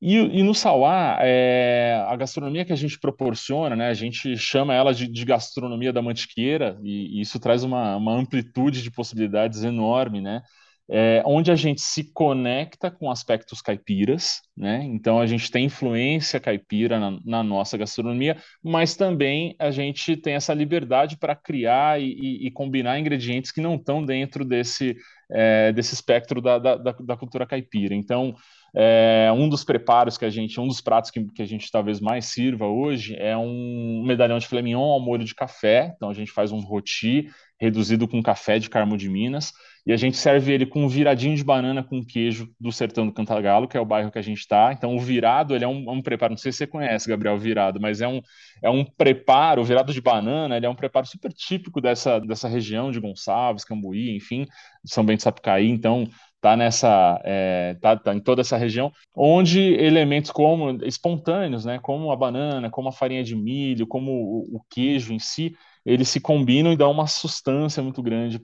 E, 0.00 0.14
e 0.16 0.42
no 0.42 0.54
Sauá, 0.54 1.18
é, 1.22 2.04
a 2.06 2.14
gastronomia 2.16 2.64
que 2.64 2.72
a 2.72 2.76
gente 2.76 2.98
proporciona, 2.98 3.74
né, 3.74 3.88
a 3.88 3.94
gente 3.94 4.36
chama 4.36 4.74
ela 4.74 4.92
de, 4.92 5.08
de 5.08 5.24
gastronomia 5.24 5.92
da 5.92 6.02
mantiqueira, 6.02 6.78
e, 6.82 7.18
e 7.18 7.20
isso 7.22 7.40
traz 7.40 7.64
uma, 7.64 7.96
uma, 7.96 8.12
amplitude 8.12 8.82
de 8.82 8.90
possibilidades 8.90 9.64
enorme, 9.64 10.20
né? 10.20 10.42
É, 10.88 11.20
onde 11.26 11.50
a 11.50 11.56
gente 11.56 11.80
se 11.80 12.12
conecta 12.12 12.92
com 12.92 13.10
aspectos 13.10 13.60
caipiras, 13.60 14.40
né? 14.56 14.84
Então 14.84 15.18
a 15.18 15.26
gente 15.26 15.50
tem 15.50 15.64
influência 15.64 16.38
caipira 16.38 17.00
na, 17.00 17.18
na 17.24 17.42
nossa 17.42 17.76
gastronomia, 17.76 18.36
mas 18.62 18.94
também 18.94 19.56
a 19.58 19.72
gente 19.72 20.16
tem 20.16 20.34
essa 20.34 20.54
liberdade 20.54 21.16
para 21.18 21.34
criar 21.34 22.00
e, 22.00 22.12
e, 22.12 22.46
e, 22.46 22.50
combinar 22.52 23.00
ingredientes 23.00 23.50
que 23.50 23.60
não 23.60 23.74
estão 23.74 24.04
dentro 24.04 24.44
desse, 24.44 24.96
é, 25.28 25.72
desse 25.72 25.92
espectro 25.92 26.40
da, 26.40 26.56
da, 26.58 26.76
da 26.76 27.16
cultura 27.16 27.44
caipira. 27.44 27.92
Então 27.92 28.36
é, 28.78 29.32
um 29.34 29.48
dos 29.48 29.64
preparos 29.64 30.18
que 30.18 30.24
a 30.26 30.30
gente, 30.30 30.60
um 30.60 30.68
dos 30.68 30.82
pratos 30.82 31.10
que, 31.10 31.24
que 31.32 31.40
a 31.40 31.46
gente 31.46 31.70
talvez 31.70 31.98
mais 31.98 32.26
sirva 32.26 32.66
hoje 32.66 33.16
é 33.18 33.34
um 33.34 34.04
medalhão 34.06 34.38
de 34.38 34.46
filé 34.46 34.60
mignon 34.60 34.92
ao 34.92 35.00
molho 35.00 35.24
de 35.24 35.34
café. 35.34 35.94
Então 35.96 36.10
a 36.10 36.14
gente 36.14 36.30
faz 36.30 36.52
um 36.52 36.60
roti 36.60 37.28
reduzido 37.58 38.06
com 38.06 38.22
café 38.22 38.58
de 38.58 38.68
Carmo 38.68 38.98
de 38.98 39.08
Minas 39.08 39.50
e 39.86 39.92
a 39.92 39.96
gente 39.96 40.16
serve 40.16 40.52
ele 40.52 40.66
com 40.66 40.84
um 40.84 40.88
viradinho 40.88 41.36
de 41.36 41.44
banana 41.44 41.80
com 41.80 42.04
queijo 42.04 42.52
do 42.58 42.72
sertão 42.72 43.06
do 43.06 43.12
Cantagalo, 43.12 43.68
que 43.68 43.76
é 43.76 43.80
o 43.80 43.84
bairro 43.84 44.10
que 44.10 44.18
a 44.18 44.22
gente 44.22 44.40
está. 44.40 44.72
Então 44.72 44.96
o 44.96 44.98
virado 44.98 45.54
ele 45.54 45.64
é 45.64 45.68
um, 45.68 45.88
é 45.88 45.92
um, 45.92 46.02
preparo, 46.02 46.32
não 46.32 46.38
sei 46.38 46.50
se 46.50 46.58
você 46.58 46.66
conhece, 46.66 47.08
Gabriel, 47.08 47.38
virado, 47.38 47.80
mas 47.80 48.00
é 48.00 48.08
um, 48.08 48.20
é 48.64 48.68
um 48.68 48.84
preparo, 48.84 49.62
o 49.62 49.64
virado 49.64 49.92
de 49.92 50.00
banana, 50.00 50.56
ele 50.56 50.66
é 50.66 50.68
um 50.68 50.74
preparo 50.74 51.06
super 51.06 51.32
típico 51.32 51.80
dessa, 51.80 52.18
dessa 52.18 52.48
região 52.48 52.90
de 52.90 52.98
Gonçalves, 52.98 53.64
Cambuí, 53.64 54.16
enfim, 54.16 54.44
São 54.84 55.04
Bento 55.04 55.22
Sapucaí. 55.22 55.68
Então 55.70 56.08
tá 56.40 56.56
nessa 56.56 57.20
é, 57.24 57.76
tá, 57.80 57.96
tá, 57.96 58.12
em 58.12 58.20
toda 58.20 58.40
essa 58.40 58.56
região 58.56 58.92
onde 59.14 59.60
elementos 59.60 60.30
como 60.30 60.84
espontâneos 60.84 61.64
né 61.64 61.78
como 61.82 62.12
a 62.12 62.16
banana 62.16 62.70
como 62.70 62.90
a 62.90 62.92
farinha 62.92 63.24
de 63.24 63.34
milho 63.34 63.86
como 63.86 64.12
o, 64.12 64.56
o 64.56 64.60
queijo 64.70 65.14
em 65.14 65.18
si 65.18 65.56
eles 65.86 66.08
se 66.08 66.20
combinam 66.20 66.72
e 66.72 66.76
dão 66.76 66.90
uma 66.90 67.06
sustância 67.06 67.82
muito 67.82 68.02
grande 68.02 68.38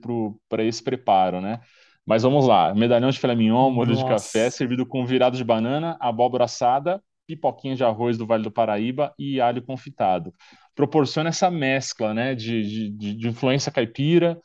para 0.49 0.65
esse 0.65 0.83
preparo 0.83 1.41
né 1.41 1.61
mas 2.07 2.23
vamos 2.23 2.47
lá 2.47 2.75
medalhão 2.75 3.11
de 3.11 3.19
filé 3.19 3.35
mignon 3.35 3.71
molho 3.71 3.95
de 3.95 4.05
café 4.07 4.49
servido 4.49 4.87
com 4.87 5.05
virado 5.05 5.37
de 5.37 5.45
banana 5.45 5.97
abóbora 6.01 6.45
assada 6.45 7.03
pipoquinha 7.27 7.75
de 7.75 7.85
arroz 7.85 8.19
do 8.19 8.27
Vale 8.27 8.43
do 8.43 8.51
Paraíba 8.51 9.15
e 9.19 9.41
alho 9.41 9.63
confitado. 9.63 10.35
Proporciona 10.75 11.31
essa 11.31 11.51
mescla 11.51 12.13
né, 12.13 12.35
de, 12.35 12.91
de, 12.91 13.15
de 13.15 13.29
influência 13.29 13.73
caipira, 13.73 14.39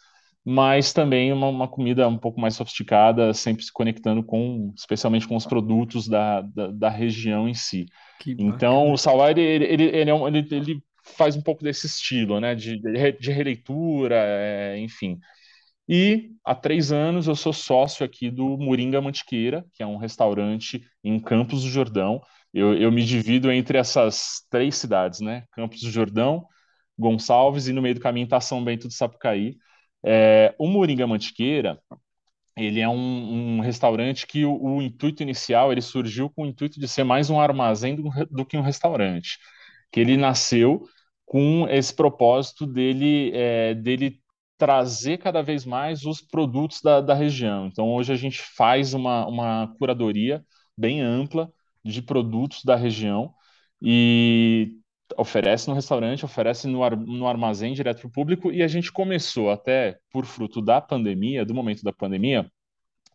mas 0.44 0.94
também 0.94 1.34
uma, 1.34 1.48
uma, 1.48 1.68
comida 1.68 2.08
um 2.08 2.18
pouco 2.18 2.40
mais 2.40 2.56
sofisticada, 2.56 3.34
sempre 3.34 3.64
se 3.64 3.72
conectando 3.72 4.24
com, 4.24 4.72
especialmente 4.76 5.28
com 5.28 5.36
os 5.36 5.46
produtos 5.46 6.08
da, 6.08 6.42
da, 6.42 6.68
da 6.68 6.90
região 6.90 7.50
em 7.50 7.54
si. 7.54 7.86
então, 8.26 8.92
o 8.92 8.98
Salai, 8.98 9.32
ele, 9.32 9.42
ele, 9.42 9.84
ele, 9.84 10.10
é 10.10 10.14
um, 10.14 10.28
ele, 10.28 10.48
ele, 10.50 10.84
faz 11.16 11.36
um 11.36 11.42
pouco 11.42 11.64
desse 11.64 11.88
estilo, 11.88 12.40
né, 12.40 12.56
de, 12.56 12.80
de 12.80 13.32
releitura, 13.32 14.16
é, 14.18 14.78
enfim. 14.80 15.20
E 15.88 16.32
há 16.44 16.54
três 16.54 16.92
anos 16.92 17.28
eu 17.28 17.36
sou 17.36 17.54
sócio 17.54 18.06
aqui 18.06 18.30
do 18.30 18.58
Moringa 18.58 19.02
Mantiqueira, 19.02 19.66
que 19.74 19.82
é 19.82 19.88
um 19.88 19.98
restaurante 19.98 20.86
em 21.04 21.20
Campos 21.20 21.64
do 21.64 21.70
Jordão. 21.70 22.22
Eu, 22.54 22.76
eu 22.76 22.92
me 22.92 23.06
divido 23.06 23.52
entre 23.52 23.78
essas 23.78 24.46
três 24.50 24.76
cidades, 24.76 25.22
né? 25.22 25.46
Campos 25.54 25.82
do 25.82 25.90
Jordão, 25.90 26.46
Gonçalves 26.98 27.68
e 27.68 27.74
no 27.74 27.82
meio 27.82 27.96
do 27.96 28.02
caminho 28.02 28.26
está 28.26 28.42
São 28.42 28.64
Bento 28.64 28.88
do 28.88 28.94
Sapucaí. 28.94 29.56
É, 30.04 30.54
o 30.58 30.68
Moringa 30.68 31.08
Mantiqueira, 31.08 31.80
ele 32.58 32.80
é 32.82 32.90
um, 32.90 33.58
um 33.58 33.60
restaurante 33.62 34.28
que 34.28 34.44
o, 34.44 34.62
o, 34.62 34.82
intuito 34.82 35.24
inicial 35.24 35.72
ele 35.72 35.82
surgiu 35.82 36.30
com 36.30 36.44
o 36.44 36.48
intuito 36.48 36.80
de 36.80 36.88
ser 36.88 37.04
mais 37.04 37.30
um 37.30 37.40
armazém 37.40 37.96
do, 37.96 38.10
do 38.30 38.46
que 38.46 38.58
um 38.58 38.62
restaurante, 38.62 39.38
que 39.92 40.00
ele 40.00 40.18
nasceu 40.18 40.84
com 41.28 41.68
esse 41.70 41.94
propósito 41.94 42.66
dele, 42.66 43.32
é, 43.36 43.76
dele 43.76 44.22
trazer 44.58 45.18
cada 45.18 45.44
vez 45.44 45.66
mais 45.66 46.06
os 46.06 46.22
produtos 46.22 46.82
da, 46.82 47.02
da 47.02 47.14
região. 47.14 47.68
Então, 47.68 47.94
hoje 47.94 48.14
a 48.14 48.16
gente 48.16 48.42
faz 48.42 48.94
uma, 48.94 49.28
uma 49.28 49.76
curadoria 49.78 50.44
bem 50.76 51.02
ampla 51.02 51.52
de 51.84 52.02
produtos 52.02 52.64
da 52.64 52.78
região 52.78 53.34
e 53.82 54.72
oferece 55.18 55.68
no 55.68 55.74
restaurante, 55.74 56.24
oferece 56.24 56.66
no, 56.66 56.82
ar, 56.82 56.96
no 56.96 57.28
armazém 57.28 57.74
direto 57.74 58.00
para 58.00 58.08
o 58.08 58.12
público 58.12 58.50
e 58.50 58.64
a 58.64 58.68
gente 58.68 58.92
começou 58.92 59.52
até 59.52 60.00
por 60.10 60.26
fruto 60.26 60.62
da 60.62 60.80
pandemia, 60.80 61.46
do 61.46 61.54
momento 61.54 61.84
da 61.84 61.92
pandemia, 61.92 62.50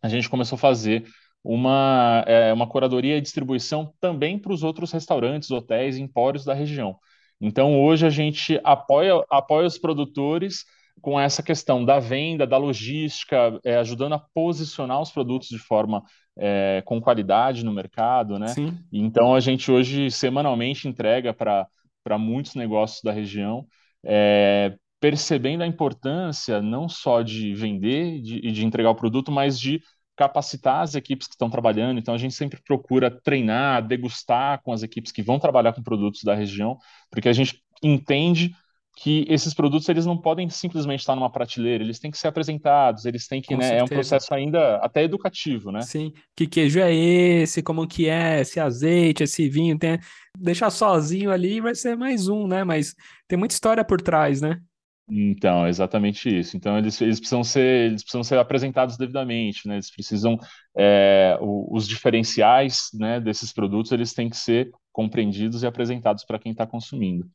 a 0.03 0.07
gente 0.07 0.29
começou 0.29 0.55
a 0.55 0.59
fazer 0.59 1.05
uma, 1.43 2.23
é, 2.27 2.53
uma 2.53 2.67
curadoria 2.67 3.17
e 3.17 3.21
distribuição 3.21 3.91
também 3.99 4.37
para 4.37 4.53
os 4.53 4.61
outros 4.61 4.91
restaurantes, 4.91 5.49
hotéis, 5.49 5.97
empórios 5.97 6.45
da 6.45 6.53
região. 6.53 6.95
Então 7.39 7.81
hoje 7.81 8.05
a 8.05 8.09
gente 8.09 8.59
apoia, 8.63 9.23
apoia 9.29 9.67
os 9.67 9.77
produtores 9.77 10.65
com 11.01 11.19
essa 11.19 11.43
questão 11.43 11.83
da 11.83 11.99
venda, 11.99 12.47
da 12.47 12.57
logística, 12.57 13.59
é, 13.63 13.77
ajudando 13.77 14.13
a 14.13 14.23
posicionar 14.33 15.01
os 15.01 15.11
produtos 15.11 15.49
de 15.49 15.57
forma 15.57 16.03
é, 16.37 16.81
com 16.85 17.01
qualidade 17.01 17.65
no 17.65 17.73
mercado, 17.73 18.39
né? 18.39 18.47
Sim. 18.47 18.77
Então 18.91 19.35
a 19.35 19.39
gente 19.39 19.71
hoje 19.71 20.09
semanalmente 20.09 20.87
entrega 20.87 21.33
para 21.33 22.17
muitos 22.17 22.55
negócios 22.55 23.01
da 23.01 23.11
região, 23.11 23.65
é, 24.05 24.75
percebendo 24.99 25.63
a 25.63 25.67
importância 25.67 26.61
não 26.61 26.87
só 26.87 27.21
de 27.21 27.53
vender 27.53 28.15
e 28.15 28.21
de, 28.21 28.51
de 28.51 28.65
entregar 28.65 28.89
o 28.89 28.95
produto, 28.95 29.31
mas 29.31 29.59
de 29.59 29.81
capacitar 30.15 30.81
as 30.81 30.95
equipes 30.95 31.27
que 31.27 31.33
estão 31.33 31.49
trabalhando. 31.49 31.99
Então, 31.99 32.13
a 32.13 32.17
gente 32.17 32.33
sempre 32.33 32.61
procura 32.65 33.09
treinar, 33.09 33.85
degustar 33.85 34.61
com 34.63 34.71
as 34.71 34.83
equipes 34.83 35.11
que 35.11 35.23
vão 35.23 35.39
trabalhar 35.39 35.73
com 35.73 35.81
produtos 35.81 36.23
da 36.23 36.35
região, 36.35 36.77
porque 37.09 37.29
a 37.29 37.33
gente 37.33 37.61
entende 37.81 38.53
que 38.95 39.25
esses 39.27 39.53
produtos 39.53 39.89
eles 39.89 40.05
não 40.05 40.15
podem 40.15 40.47
simplesmente 40.49 40.99
estar 40.99 41.15
numa 41.15 41.31
prateleira, 41.31 41.83
eles 41.83 41.97
têm 41.97 42.11
que 42.11 42.17
ser 42.17 42.27
apresentados, 42.27 43.05
eles 43.05 43.27
têm 43.27 43.41
que, 43.41 43.55
né, 43.57 43.79
é 43.79 43.83
um 43.83 43.87
processo 43.87 44.31
ainda 44.33 44.77
até 44.77 45.03
educativo, 45.03 45.71
né? 45.71 45.81
Sim, 45.81 46.13
que 46.35 46.45
queijo 46.45 46.79
é 46.79 46.93
esse, 46.93 47.63
como 47.63 47.87
que 47.87 48.07
é, 48.07 48.41
esse 48.41 48.59
azeite, 48.59 49.23
esse 49.23 49.49
vinho, 49.49 49.77
tem... 49.79 49.99
deixar 50.37 50.69
sozinho 50.69 51.31
ali 51.31 51.59
vai 51.59 51.73
ser 51.73 51.97
mais 51.97 52.27
um, 52.27 52.47
né? 52.47 52.63
Mas 52.63 52.93
tem 53.27 53.37
muita 53.37 53.55
história 53.55 53.83
por 53.83 53.99
trás, 53.99 54.41
né? 54.41 54.61
Então, 55.09 55.67
exatamente 55.67 56.29
isso. 56.29 56.55
Então, 56.55 56.77
eles, 56.77 56.99
eles, 57.01 57.19
precisam, 57.19 57.43
ser, 57.43 57.87
eles 57.87 58.01
precisam 58.01 58.23
ser 58.23 58.39
apresentados 58.39 58.97
devidamente, 58.97 59.67
né? 59.67 59.75
Eles 59.75 59.91
precisam, 59.91 60.37
é, 60.77 61.37
o, 61.41 61.75
os 61.75 61.87
diferenciais 61.87 62.89
né, 62.93 63.19
desses 63.19 63.51
produtos, 63.51 63.91
eles 63.91 64.13
têm 64.13 64.29
que 64.29 64.37
ser 64.37 64.71
compreendidos 64.91 65.61
e 65.63 65.67
apresentados 65.67 66.23
para 66.23 66.39
quem 66.39 66.51
está 66.53 66.65
consumindo. 66.65 67.29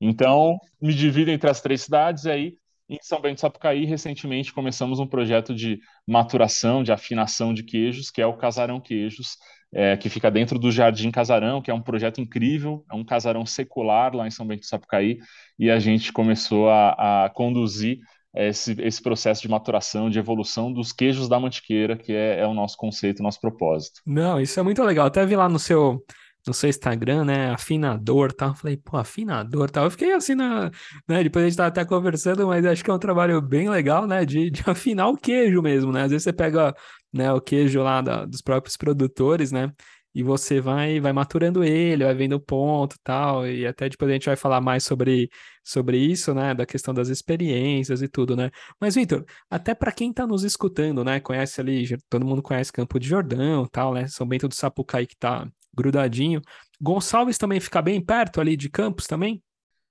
Então, 0.00 0.58
me 0.80 0.92
divido 0.92 1.30
entre 1.30 1.48
as 1.48 1.60
três 1.60 1.82
cidades 1.82 2.24
e 2.24 2.30
aí, 2.30 2.58
em 2.88 2.98
São 3.02 3.20
Bento 3.20 3.36
do 3.36 3.40
Sapucaí, 3.40 3.84
recentemente 3.84 4.52
começamos 4.52 5.00
um 5.00 5.06
projeto 5.06 5.54
de 5.54 5.80
maturação, 6.06 6.82
de 6.82 6.92
afinação 6.92 7.52
de 7.52 7.64
queijos, 7.64 8.10
que 8.10 8.20
é 8.20 8.26
o 8.26 8.36
Casarão 8.36 8.80
Queijos, 8.80 9.36
é, 9.78 9.94
que 9.94 10.08
fica 10.08 10.30
dentro 10.30 10.58
do 10.58 10.72
Jardim 10.72 11.10
Casarão, 11.10 11.60
que 11.60 11.70
é 11.70 11.74
um 11.74 11.82
projeto 11.82 12.18
incrível, 12.18 12.82
é 12.90 12.94
um 12.94 13.04
casarão 13.04 13.44
secular 13.44 14.16
lá 14.16 14.26
em 14.26 14.30
São 14.30 14.46
Bento 14.46 14.60
do 14.60 14.66
Sapucaí, 14.66 15.18
e 15.58 15.70
a 15.70 15.78
gente 15.78 16.14
começou 16.14 16.70
a, 16.70 17.24
a 17.26 17.28
conduzir 17.28 17.98
esse, 18.34 18.74
esse, 18.80 19.02
processo 19.02 19.42
de 19.42 19.50
maturação, 19.50 20.08
de 20.08 20.18
evolução 20.18 20.72
dos 20.72 20.92
queijos 20.92 21.28
da 21.28 21.38
mantiqueira, 21.38 21.94
que 21.94 22.10
é, 22.10 22.40
é 22.40 22.46
o 22.46 22.54
nosso 22.54 22.74
conceito, 22.78 23.20
o 23.20 23.22
nosso 23.22 23.38
propósito. 23.38 24.00
Não, 24.06 24.40
isso 24.40 24.58
é 24.58 24.62
muito 24.62 24.82
legal. 24.82 25.08
Até 25.08 25.26
vi 25.26 25.36
lá 25.36 25.46
no 25.46 25.58
seu 25.58 26.02
no 26.46 26.54
seu 26.54 26.70
Instagram, 26.70 27.24
né? 27.24 27.50
Afinador 27.50 28.32
tal. 28.32 28.54
Falei, 28.54 28.76
pô, 28.76 28.96
afinador 28.96 29.70
tal. 29.70 29.84
Eu 29.84 29.90
fiquei 29.90 30.12
assim 30.12 30.34
na. 30.34 30.70
Né, 31.08 31.24
depois 31.24 31.44
a 31.44 31.48
gente 31.48 31.56
tá 31.56 31.66
até 31.66 31.84
conversando, 31.84 32.46
mas 32.46 32.64
acho 32.64 32.84
que 32.84 32.90
é 32.90 32.94
um 32.94 32.98
trabalho 32.98 33.40
bem 33.40 33.68
legal, 33.68 34.06
né? 34.06 34.24
De, 34.24 34.50
de 34.50 34.62
afinar 34.70 35.08
o 35.08 35.16
queijo 35.16 35.60
mesmo, 35.60 35.92
né? 35.92 36.04
Às 36.04 36.10
vezes 36.10 36.24
você 36.24 36.32
pega 36.32 36.74
né, 37.12 37.32
o 37.32 37.40
queijo 37.40 37.82
lá 37.82 38.00
da, 38.00 38.24
dos 38.24 38.42
próprios 38.42 38.76
produtores, 38.76 39.52
né? 39.52 39.72
E 40.14 40.22
você 40.22 40.62
vai, 40.62 40.98
vai 40.98 41.12
maturando 41.12 41.62
ele, 41.62 42.04
vai 42.04 42.14
vendo 42.14 42.36
o 42.36 42.40
ponto 42.40 42.96
tal, 43.04 43.46
e 43.46 43.66
até 43.66 43.86
depois 43.86 44.10
a 44.10 44.14
gente 44.14 44.24
vai 44.24 44.36
falar 44.36 44.62
mais 44.62 44.82
sobre, 44.82 45.28
sobre 45.62 45.98
isso, 45.98 46.32
né, 46.32 46.54
da 46.54 46.64
questão 46.64 46.94
das 46.94 47.08
experiências 47.08 48.00
e 48.00 48.08
tudo, 48.08 48.34
né. 48.34 48.50
Mas, 48.80 48.94
Vitor, 48.94 49.26
até 49.50 49.74
para 49.74 49.92
quem 49.92 50.12
tá 50.12 50.26
nos 50.26 50.42
escutando, 50.42 51.04
né, 51.04 51.20
conhece 51.20 51.60
ali, 51.60 51.86
todo 52.08 52.24
mundo 52.24 52.42
conhece 52.42 52.72
Campo 52.72 52.98
de 52.98 53.06
Jordão 53.06 53.66
tal, 53.66 53.92
né, 53.92 54.06
São 54.08 54.26
Bento 54.26 54.48
do 54.48 54.54
Sapucaí 54.54 55.06
que 55.06 55.16
tá 55.16 55.46
grudadinho. 55.76 56.40
Gonçalves 56.80 57.36
também 57.36 57.60
fica 57.60 57.82
bem 57.82 58.00
perto 58.00 58.40
ali 58.40 58.56
de 58.56 58.70
Campos 58.70 59.06
também? 59.06 59.42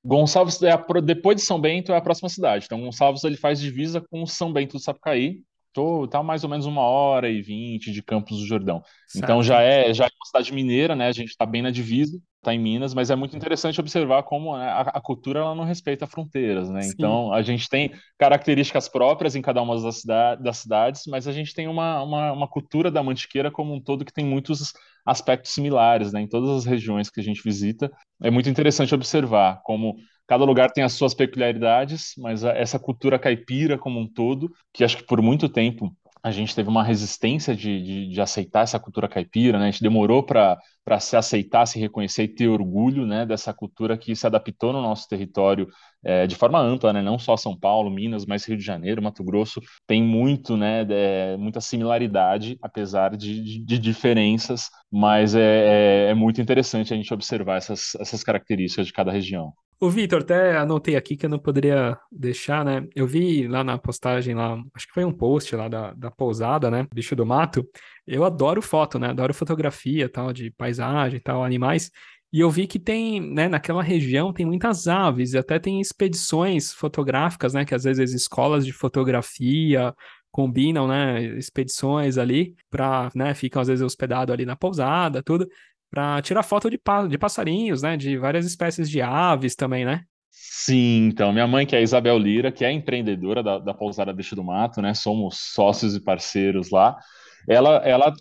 Gonçalves, 0.04 0.62
é 0.62 0.72
a, 0.72 0.78
depois 1.04 1.36
de 1.38 1.44
São 1.44 1.60
Bento, 1.60 1.92
é 1.92 1.98
a 1.98 2.02
próxima 2.02 2.30
cidade. 2.30 2.66
Então, 2.66 2.82
Gonçalves 2.82 3.24
ele 3.24 3.38
faz 3.38 3.60
divisa 3.60 4.00
com 4.02 4.26
São 4.26 4.52
Bento 4.54 4.78
do 4.78 4.80
Sapucaí. 4.80 5.42
Tô, 5.76 6.08
tá 6.08 6.24
mais 6.24 6.42
ou 6.46 6.50
menos 6.50 6.66
uma 6.66 6.84
hora 6.84 7.30
e 7.30 7.42
vinte 7.42 7.92
de 7.92 8.02
Campos 8.02 8.40
do 8.40 8.48
Jordão. 8.48 8.82
Certo. 9.06 9.26
Então 9.26 9.44
já 9.44 9.62
é, 9.62 9.94
já 9.94 10.06
é 10.06 10.08
uma 10.08 10.26
cidade 10.26 10.54
mineira, 10.54 10.96
né? 10.96 11.08
A 11.08 11.12
gente 11.12 11.28
está 11.28 11.46
bem 11.46 11.62
na 11.62 11.70
divisa, 11.70 12.18
está 12.46 12.54
em 12.54 12.60
Minas, 12.60 12.94
mas 12.94 13.10
é 13.10 13.16
muito 13.16 13.36
interessante 13.36 13.80
observar 13.80 14.24
como 14.24 14.56
né, 14.56 14.68
a, 14.68 14.82
a, 14.82 15.02
cultura 15.02 15.40
ela 15.40 15.56
não 15.56 15.64
respeita 15.64 16.06
fronteiras, 16.06 16.70
né? 16.70 16.84
Sim. 16.84 16.92
Então 16.94 17.34
a 17.34 17.42
gente 17.42 17.68
tem 17.68 17.92
características 18.18 18.88
próprias 18.88 19.36
em 19.36 19.42
cada 19.42 19.62
uma 19.62 19.82
das, 19.82 20.04
das 20.40 20.58
cidades, 20.58 21.04
mas 21.08 21.28
a 21.28 21.32
gente 21.32 21.54
tem 21.54 21.68
uma, 21.68 22.02
uma, 22.04 22.32
uma 22.32 22.48
cultura 22.48 22.92
da 22.92 23.02
mantiqueira 23.02 23.50
como 23.50 23.74
um 23.74 23.82
todo 23.82 24.06
que 24.06 24.14
tem 24.14 24.24
muitos 24.24 24.74
aspectos 25.06 25.54
similares, 25.54 26.14
né? 26.14 26.22
Em 26.22 26.28
todas 26.28 26.50
as 26.50 26.66
regiões 26.66 27.10
que 27.10 27.20
a 27.20 27.24
gente 27.24 27.42
visita. 27.44 27.92
É 28.22 28.30
muito 28.30 28.50
interessante 28.50 28.94
observar 28.94 29.62
como 29.64 29.96
cada 30.28 30.46
lugar 30.46 30.72
tem 30.72 30.84
as 30.84 30.94
suas 30.94 31.14
peculiaridades, 31.14 32.14
mas 32.18 32.44
essa 32.44 32.80
cultura 32.80 33.20
caipira 33.20 33.78
como 33.78 34.00
um 34.00 34.08
todo, 34.08 34.52
que 34.74 34.84
acho 34.84 34.98
que 34.98 35.04
por 35.04 35.22
muito 35.22 35.50
tempo 35.50 35.96
a 36.26 36.32
gente 36.32 36.56
teve 36.56 36.68
uma 36.68 36.84
resistência 36.84 37.56
de, 37.56 37.84
de, 37.84 38.10
de, 38.10 38.20
aceitar 38.20 38.62
essa 38.62 38.80
cultura 38.80 39.08
caipira, 39.08 39.60
né? 39.60 39.68
A 39.68 39.70
gente 39.70 39.84
demorou 39.84 40.24
para 40.24 40.60
se 41.00 41.16
aceitar, 41.16 41.68
se 41.68 41.80
reconhecer 41.80 42.24
e 42.24 42.28
ter 42.28 42.48
orgulho, 42.48 43.06
né? 43.06 43.28
Dessa 43.28 43.54
cultura 43.54 43.96
que 43.96 44.16
se 44.16 44.26
adaptou 44.26 44.74
no 44.74 44.82
nosso 44.82 45.08
território 45.08 45.68
é, 46.04 46.26
de 46.26 46.34
forma 46.36 46.60
ampla, 46.60 46.92
né? 46.92 47.00
Não 47.00 47.20
só 47.20 47.38
São 47.38 47.56
Paulo, 47.56 47.92
Minas, 47.92 48.26
mas 48.26 48.44
Rio 48.44 48.58
de 48.58 48.64
Janeiro, 48.64 49.04
Mato 49.04 49.24
Grosso 49.24 49.62
tem 49.86 50.02
muito, 50.02 50.58
né? 50.58 50.84
É, 50.90 51.38
muita 51.38 51.62
similaridade, 51.62 52.58
apesar 52.60 53.16
de, 53.16 53.64
de 53.64 53.78
diferenças, 53.78 54.72
mas 54.92 55.36
é, 55.36 56.08
é, 56.08 56.10
é 56.10 56.14
muito 56.16 56.42
interessante 56.42 56.92
a 56.92 56.98
gente 56.98 57.14
observar 57.14 57.58
essas, 57.58 57.94
essas 58.00 58.24
características 58.24 58.88
de 58.88 58.94
cada 58.94 59.12
região. 59.12 59.54
O 59.80 59.90
Vitor, 59.90 60.22
até 60.22 60.56
anotei 60.58 60.96
aqui 60.96 61.18
que 61.18 61.26
eu 61.26 61.30
não 61.30 61.38
poderia 61.38 61.98
deixar, 62.10 62.64
né? 62.64 62.88
Eu 62.96 63.06
vi 63.06 63.46
lá 63.46 63.62
na 63.64 63.78
postagem, 63.78 64.34
lá, 64.34 64.58
acho 64.74 64.88
que 64.88 64.94
foi 64.94 65.04
um 65.04 65.12
post 65.12 65.54
lá 65.54 65.68
da, 65.68 65.94
da 65.94 66.10
pousada, 66.10 66.72
né? 66.72 66.88
Bicho 66.94 67.16
do 67.16 67.26
mato. 67.26 67.68
Eu 68.08 68.24
adoro 68.24 68.62
foto, 68.62 68.98
né? 68.98 69.10
Adoro 69.10 69.34
fotografia, 69.34 70.08
tal, 70.08 70.32
de 70.32 70.50
paisagem, 70.52 71.20
tal, 71.20 71.44
animais. 71.44 71.92
E 72.32 72.40
eu 72.40 72.50
vi 72.50 72.68
que 72.68 72.80
tem, 72.80 73.20
né, 73.22 73.48
naquela 73.50 73.84
região 73.84 74.34
tem 74.34 74.46
muitas 74.46 74.88
aves, 74.88 75.34
e 75.34 75.38
até 75.38 75.60
tem 75.60 75.80
expedições 75.82 76.74
fotográficas, 76.74 77.54
né? 77.54 77.66
Que 77.66 77.76
às 77.76 77.84
vezes 77.84 78.14
escolas 78.14 78.66
de 78.66 78.72
fotografia 78.72 79.94
combinam, 80.32 80.88
né? 80.88 81.22
Expedições 81.38 82.18
ali 82.18 82.56
para, 82.70 83.10
né? 83.14 83.34
Ficam 83.34 83.62
às 83.62 83.68
vezes 83.68 83.84
hospedados 83.84 84.34
ali 84.34 84.46
na 84.46 84.56
pousada, 84.56 85.22
tudo 85.22 85.46
para 85.96 86.22
tirar 86.22 86.44
foto 86.44 86.70
de, 86.70 86.78
de 87.10 87.18
passarinhos, 87.18 87.82
né? 87.82 87.96
De 87.96 88.18
várias 88.18 88.46
espécies 88.46 88.90
de 88.90 89.02
aves 89.02 89.56
também, 89.56 89.86
né? 89.86 90.04
Sim, 90.30 91.08
então, 91.08 91.32
minha 91.32 91.48
mãe, 91.48 91.66
que 91.66 91.74
é 91.74 91.80
a 91.80 91.82
Isabel 91.82 92.18
Lira, 92.18 92.52
que 92.52 92.66
é 92.66 92.72
empreendedora 92.72 93.42
da, 93.42 93.60
da 93.60 93.74
Pousada 93.74 94.12
Bicho 94.12 94.36
do 94.36 94.44
Mato, 94.44 94.82
né? 94.82 94.94
Somos 94.94 95.38
sócios 95.54 95.96
e 95.96 96.04
parceiros 96.04 96.70
lá. 96.70 96.98
Ela, 97.48 97.78
ela 97.78 98.14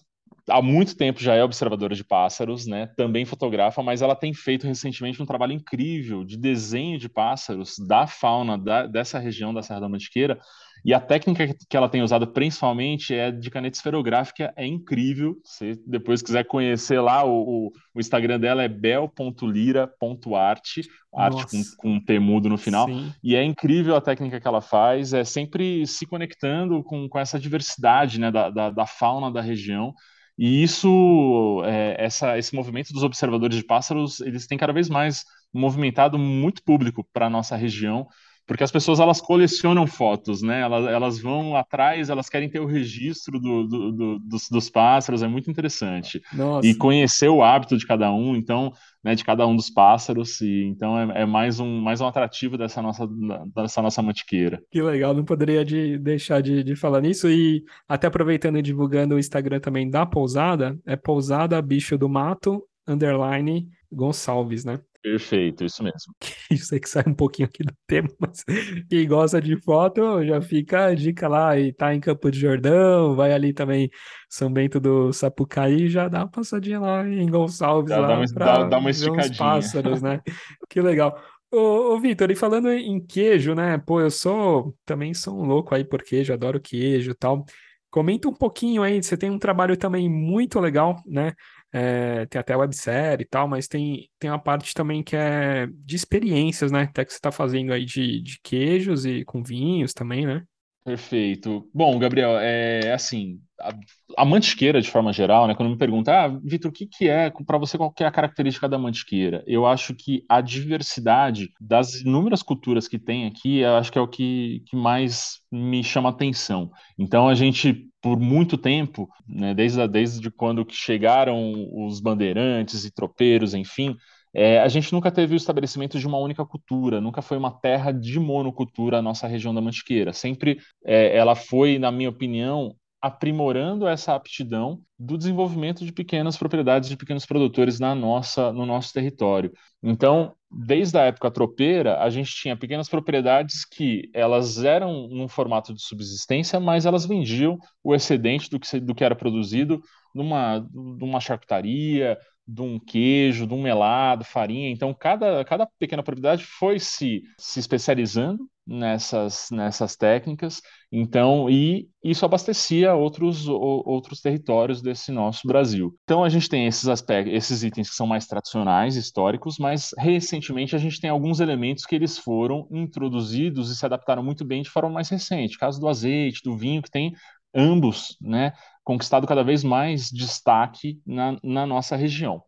há 0.48 0.62
muito 0.62 0.96
tempo 0.96 1.20
já 1.20 1.34
é 1.34 1.42
observadora 1.42 1.96
de 1.96 2.04
pássaros, 2.04 2.64
né? 2.64 2.86
Também 2.96 3.24
fotografa, 3.24 3.82
mas 3.82 4.02
ela 4.02 4.14
tem 4.14 4.32
feito 4.32 4.68
recentemente 4.68 5.20
um 5.20 5.26
trabalho 5.26 5.52
incrível 5.52 6.22
de 6.22 6.36
desenho 6.36 6.96
de 6.96 7.08
pássaros 7.08 7.74
da 7.78 8.06
fauna 8.06 8.56
da, 8.56 8.86
dessa 8.86 9.18
região 9.18 9.52
da 9.52 9.62
Serra 9.62 9.80
da 9.80 9.88
Mantiqueira. 9.88 10.38
E 10.84 10.92
a 10.92 11.00
técnica 11.00 11.48
que 11.68 11.76
ela 11.76 11.88
tem 11.88 12.02
usado 12.02 12.26
principalmente 12.26 13.14
é 13.14 13.30
de 13.30 13.48
caneta 13.48 13.76
esferográfica, 13.76 14.52
é 14.54 14.66
incrível. 14.66 15.36
Se 15.42 15.80
depois 15.86 16.20
quiser 16.20 16.44
conhecer 16.44 17.00
lá, 17.00 17.24
o, 17.24 17.72
o 17.94 18.00
Instagram 18.00 18.38
dela 18.38 18.62
é 18.62 18.68
bel.lira.arte, 18.68 20.82
arte 21.14 21.46
com, 21.46 21.62
com 21.78 21.98
temudo 22.00 22.50
no 22.50 22.58
final. 22.58 22.86
Sim. 22.86 23.10
E 23.22 23.34
é 23.34 23.42
incrível 23.42 23.96
a 23.96 24.00
técnica 24.00 24.38
que 24.38 24.46
ela 24.46 24.60
faz, 24.60 25.14
é 25.14 25.24
sempre 25.24 25.86
se 25.86 26.04
conectando 26.04 26.84
com, 26.84 27.08
com 27.08 27.18
essa 27.18 27.38
diversidade 27.38 28.20
né, 28.20 28.30
da, 28.30 28.50
da, 28.50 28.68
da 28.68 28.86
fauna 28.86 29.32
da 29.32 29.40
região. 29.40 29.94
E 30.36 30.62
isso, 30.62 31.62
é, 31.64 31.96
essa, 31.98 32.36
esse 32.36 32.54
movimento 32.54 32.92
dos 32.92 33.04
observadores 33.04 33.56
de 33.56 33.64
pássaros, 33.64 34.20
eles 34.20 34.46
têm 34.46 34.58
cada 34.58 34.72
vez 34.72 34.90
mais 34.90 35.24
movimentado 35.52 36.18
muito 36.18 36.62
público 36.62 37.06
para 37.12 37.26
a 37.26 37.30
nossa 37.30 37.56
região, 37.56 38.06
porque 38.46 38.62
as 38.62 38.70
pessoas 38.70 39.00
elas 39.00 39.20
colecionam 39.20 39.86
fotos, 39.86 40.42
né? 40.42 40.60
Elas, 40.60 40.86
elas 40.86 41.20
vão 41.20 41.56
atrás, 41.56 42.10
elas 42.10 42.28
querem 42.28 42.48
ter 42.48 42.60
o 42.60 42.66
registro 42.66 43.40
do, 43.40 43.66
do, 43.66 43.92
do, 43.92 44.18
dos, 44.18 44.48
dos, 44.50 44.68
pássaros, 44.68 45.22
é 45.22 45.28
muito 45.28 45.50
interessante. 45.50 46.20
Nossa. 46.32 46.66
E 46.66 46.74
conhecer 46.74 47.28
o 47.28 47.42
hábito 47.42 47.76
de 47.76 47.86
cada 47.86 48.12
um, 48.12 48.36
então, 48.36 48.72
né, 49.02 49.14
de 49.14 49.24
cada 49.24 49.46
um 49.46 49.56
dos 49.56 49.70
pássaros, 49.70 50.40
e 50.40 50.64
então 50.64 50.98
é, 50.98 51.22
é, 51.22 51.26
mais, 51.26 51.58
um, 51.58 51.80
mais 51.80 52.00
um 52.00 52.06
atrativo 52.06 52.58
dessa 52.58 52.82
nossa, 52.82 53.08
dessa 53.54 53.80
nossa 53.80 54.02
mantiqueira. 54.02 54.62
Que 54.70 54.82
legal, 54.82 55.14
não 55.14 55.24
poderia 55.24 55.64
de, 55.64 55.98
deixar 55.98 56.42
de, 56.42 56.62
de 56.62 56.76
falar 56.76 57.00
nisso, 57.00 57.30
e 57.30 57.64
até 57.88 58.06
aproveitando 58.06 58.58
e 58.58 58.62
divulgando 58.62 59.14
o 59.14 59.18
Instagram 59.18 59.60
também 59.60 59.88
da 59.88 60.04
Pousada, 60.04 60.78
é 60.86 60.96
Pousada 60.96 61.60
Bicho 61.62 61.96
do 61.96 62.08
Mato, 62.08 62.62
underline 62.86 63.68
Gonçalves, 63.90 64.64
né? 64.64 64.80
Perfeito, 65.04 65.66
isso 65.66 65.84
mesmo. 65.84 66.14
Isso 66.50 66.72
aí 66.72 66.80
que 66.80 66.88
sai 66.88 67.04
um 67.06 67.12
pouquinho 67.12 67.46
aqui 67.46 67.62
do 67.62 67.74
tema, 67.86 68.08
mas 68.18 68.42
quem 68.88 69.06
gosta 69.06 69.38
de 69.38 69.54
foto 69.60 70.24
já 70.24 70.40
fica 70.40 70.86
a 70.86 70.94
dica 70.94 71.28
lá 71.28 71.58
e 71.58 71.74
tá 71.74 71.94
em 71.94 72.00
Campo 72.00 72.30
de 72.30 72.40
Jordão, 72.40 73.14
vai 73.14 73.34
ali 73.34 73.52
também 73.52 73.90
São 74.30 74.50
Bento 74.50 74.80
do 74.80 75.12
Sapucaí, 75.12 75.90
já 75.90 76.08
dá 76.08 76.20
uma 76.20 76.30
passadinha 76.30 76.80
lá 76.80 77.06
em 77.06 77.28
Gonçalves 77.28 77.90
já 77.90 78.00
lá 78.00 78.08
dá 78.08 78.14
uma, 78.14 78.24
dá, 78.24 78.62
dá 78.62 78.78
uma 78.78 78.88
esticadinha. 78.88 79.28
ver 79.28 79.36
pássaros, 79.36 80.00
né? 80.00 80.22
que 80.70 80.80
legal. 80.80 81.22
Ô, 81.52 81.92
ô 81.94 82.00
Vitor, 82.00 82.30
e 82.30 82.34
falando 82.34 82.72
em 82.72 82.98
queijo, 82.98 83.54
né? 83.54 83.76
Pô, 83.76 84.00
eu 84.00 84.10
sou 84.10 84.74
também 84.86 85.12
sou 85.12 85.38
um 85.38 85.44
louco 85.44 85.74
aí 85.74 85.84
por 85.84 86.02
queijo, 86.02 86.32
adoro 86.32 86.58
queijo 86.58 87.10
e 87.10 87.14
tal. 87.14 87.44
Comenta 87.90 88.26
um 88.26 88.34
pouquinho 88.34 88.82
aí, 88.82 89.02
você 89.02 89.18
tem 89.18 89.30
um 89.30 89.38
trabalho 89.38 89.76
também 89.76 90.08
muito 90.08 90.58
legal, 90.58 90.96
né? 91.06 91.34
É, 91.76 92.24
tem 92.26 92.40
até 92.40 92.56
websérie 92.56 93.24
e 93.24 93.28
tal, 93.28 93.48
mas 93.48 93.66
tem, 93.66 94.08
tem 94.20 94.30
uma 94.30 94.38
parte 94.38 94.72
também 94.74 95.02
que 95.02 95.16
é 95.16 95.66
de 95.66 95.96
experiências, 95.96 96.70
né? 96.70 96.82
Até 96.82 97.04
que 97.04 97.10
você 97.12 97.18
está 97.18 97.32
fazendo 97.32 97.72
aí 97.72 97.84
de, 97.84 98.22
de 98.22 98.38
queijos 98.44 99.04
e 99.04 99.24
com 99.24 99.42
vinhos 99.42 99.92
também, 99.92 100.24
né? 100.24 100.44
Perfeito. 100.84 101.66
Bom, 101.72 101.98
Gabriel, 101.98 102.38
é 102.38 102.92
assim, 102.92 103.40
a, 103.58 103.72
a 104.18 104.24
mantiqueira, 104.24 104.82
de 104.82 104.90
forma 104.90 105.14
geral, 105.14 105.46
né? 105.48 105.54
Quando 105.54 105.70
me 105.70 105.78
pergunta, 105.78 106.12
ah, 106.12 106.28
Vitor, 106.44 106.70
o 106.70 106.74
que, 106.74 106.86
que 106.86 107.08
é, 107.08 107.30
para 107.46 107.56
você, 107.56 107.78
qual 107.78 107.90
é 108.00 108.04
a 108.04 108.10
característica 108.10 108.68
da 108.68 108.76
mantiqueira? 108.78 109.42
Eu 109.46 109.64
acho 109.66 109.94
que 109.94 110.22
a 110.28 110.42
diversidade 110.42 111.48
das 111.58 111.94
inúmeras 112.02 112.42
culturas 112.42 112.86
que 112.86 112.98
tem 112.98 113.26
aqui, 113.26 113.60
eu 113.60 113.76
acho 113.76 113.90
que 113.90 113.96
é 113.98 114.00
o 114.02 114.06
que, 114.06 114.62
que 114.66 114.76
mais 114.76 115.40
me 115.50 115.82
chama 115.82 116.10
atenção. 116.10 116.70
Então, 116.98 117.28
a 117.30 117.34
gente, 117.34 117.88
por 118.02 118.20
muito 118.20 118.58
tempo, 118.58 119.08
né, 119.26 119.54
desde, 119.54 119.88
desde 119.88 120.30
quando 120.30 120.66
chegaram 120.70 121.50
os 121.86 121.98
bandeirantes 121.98 122.84
e 122.84 122.92
tropeiros, 122.92 123.54
enfim, 123.54 123.96
é, 124.34 124.58
a 124.60 124.68
gente 124.68 124.92
nunca 124.92 125.10
teve 125.10 125.34
o 125.34 125.36
estabelecimento 125.36 125.98
de 125.98 126.06
uma 126.06 126.18
única 126.18 126.44
cultura, 126.44 127.00
nunca 127.00 127.22
foi 127.22 127.36
uma 127.36 127.52
terra 127.52 127.92
de 127.92 128.18
monocultura 128.18 128.98
a 128.98 129.02
nossa 129.02 129.26
região 129.28 129.54
da 129.54 129.60
Mantiqueira. 129.60 130.12
Sempre 130.12 130.58
é, 130.84 131.16
ela 131.16 131.36
foi, 131.36 131.78
na 131.78 131.92
minha 131.92 132.10
opinião, 132.10 132.74
aprimorando 133.04 133.86
essa 133.86 134.14
aptidão 134.14 134.80
do 134.98 135.18
desenvolvimento 135.18 135.84
de 135.84 135.92
pequenas 135.92 136.38
propriedades 136.38 136.88
de 136.88 136.96
pequenos 136.96 137.26
produtores 137.26 137.78
na 137.78 137.94
nossa, 137.94 138.50
no 138.50 138.64
nosso 138.64 138.94
território. 138.94 139.52
Então, 139.82 140.34
desde 140.50 140.96
a 140.96 141.02
época 141.02 141.30
tropeira, 141.30 142.00
a 142.00 142.08
gente 142.08 142.34
tinha 142.34 142.56
pequenas 142.56 142.88
propriedades 142.88 143.66
que 143.66 144.08
elas 144.14 144.64
eram 144.64 145.06
num 145.08 145.28
formato 145.28 145.74
de 145.74 145.82
subsistência, 145.82 146.58
mas 146.58 146.86
elas 146.86 147.04
vendiam 147.04 147.58
o 147.82 147.94
excedente 147.94 148.48
do 148.48 148.58
que, 148.58 148.80
do 148.80 148.94
que 148.94 149.04
era 149.04 149.14
produzido 149.14 149.82
numa, 150.14 150.66
numa 150.72 151.20
charcutaria, 151.20 152.16
de 152.46 152.62
um 152.62 152.78
queijo, 152.78 153.46
de 153.46 153.54
um 153.54 153.62
melado, 153.62 154.24
farinha. 154.24 154.70
Então, 154.70 154.92
cada, 154.94 155.44
cada 155.44 155.66
pequena 155.78 156.02
propriedade 156.02 156.44
foi 156.44 156.78
se, 156.78 157.22
se 157.38 157.58
especializando 157.58 158.46
nessas, 158.66 159.48
nessas 159.50 159.96
técnicas. 159.96 160.60
Então, 160.92 161.48
e 161.48 161.88
isso 162.02 162.24
abastecia 162.24 162.94
outros, 162.94 163.48
outros 163.48 164.20
territórios 164.20 164.82
desse 164.82 165.10
nosso 165.10 165.46
Brasil. 165.46 165.94
Então, 166.04 166.22
a 166.22 166.28
gente 166.28 166.48
tem 166.48 166.66
esses 166.66 166.86
aspectos, 166.86 167.34
esses 167.34 167.62
itens 167.62 167.90
que 167.90 167.96
são 167.96 168.06
mais 168.06 168.26
tradicionais, 168.26 168.96
históricos, 168.96 169.56
mas 169.58 169.90
recentemente 169.98 170.76
a 170.76 170.78
gente 170.78 171.00
tem 171.00 171.10
alguns 171.10 171.40
elementos 171.40 171.84
que 171.86 171.94
eles 171.94 172.18
foram 172.18 172.68
introduzidos 172.70 173.70
e 173.70 173.76
se 173.76 173.84
adaptaram 173.86 174.22
muito 174.22 174.44
bem 174.44 174.62
de 174.62 174.70
forma 174.70 174.90
mais 174.90 175.08
recente. 175.08 175.58
Caso 175.58 175.80
do 175.80 175.88
azeite, 175.88 176.42
do 176.44 176.56
vinho, 176.56 176.82
que 176.82 176.90
tem 176.90 177.12
ambos, 177.54 178.16
né, 178.20 178.52
conquistado 178.84 179.26
cada 179.26 179.42
vez 179.42 179.64
mais 179.64 180.10
destaque 180.10 181.00
na, 181.06 181.38
na 181.42 181.66
nossa 181.66 181.96
região. 181.96 182.42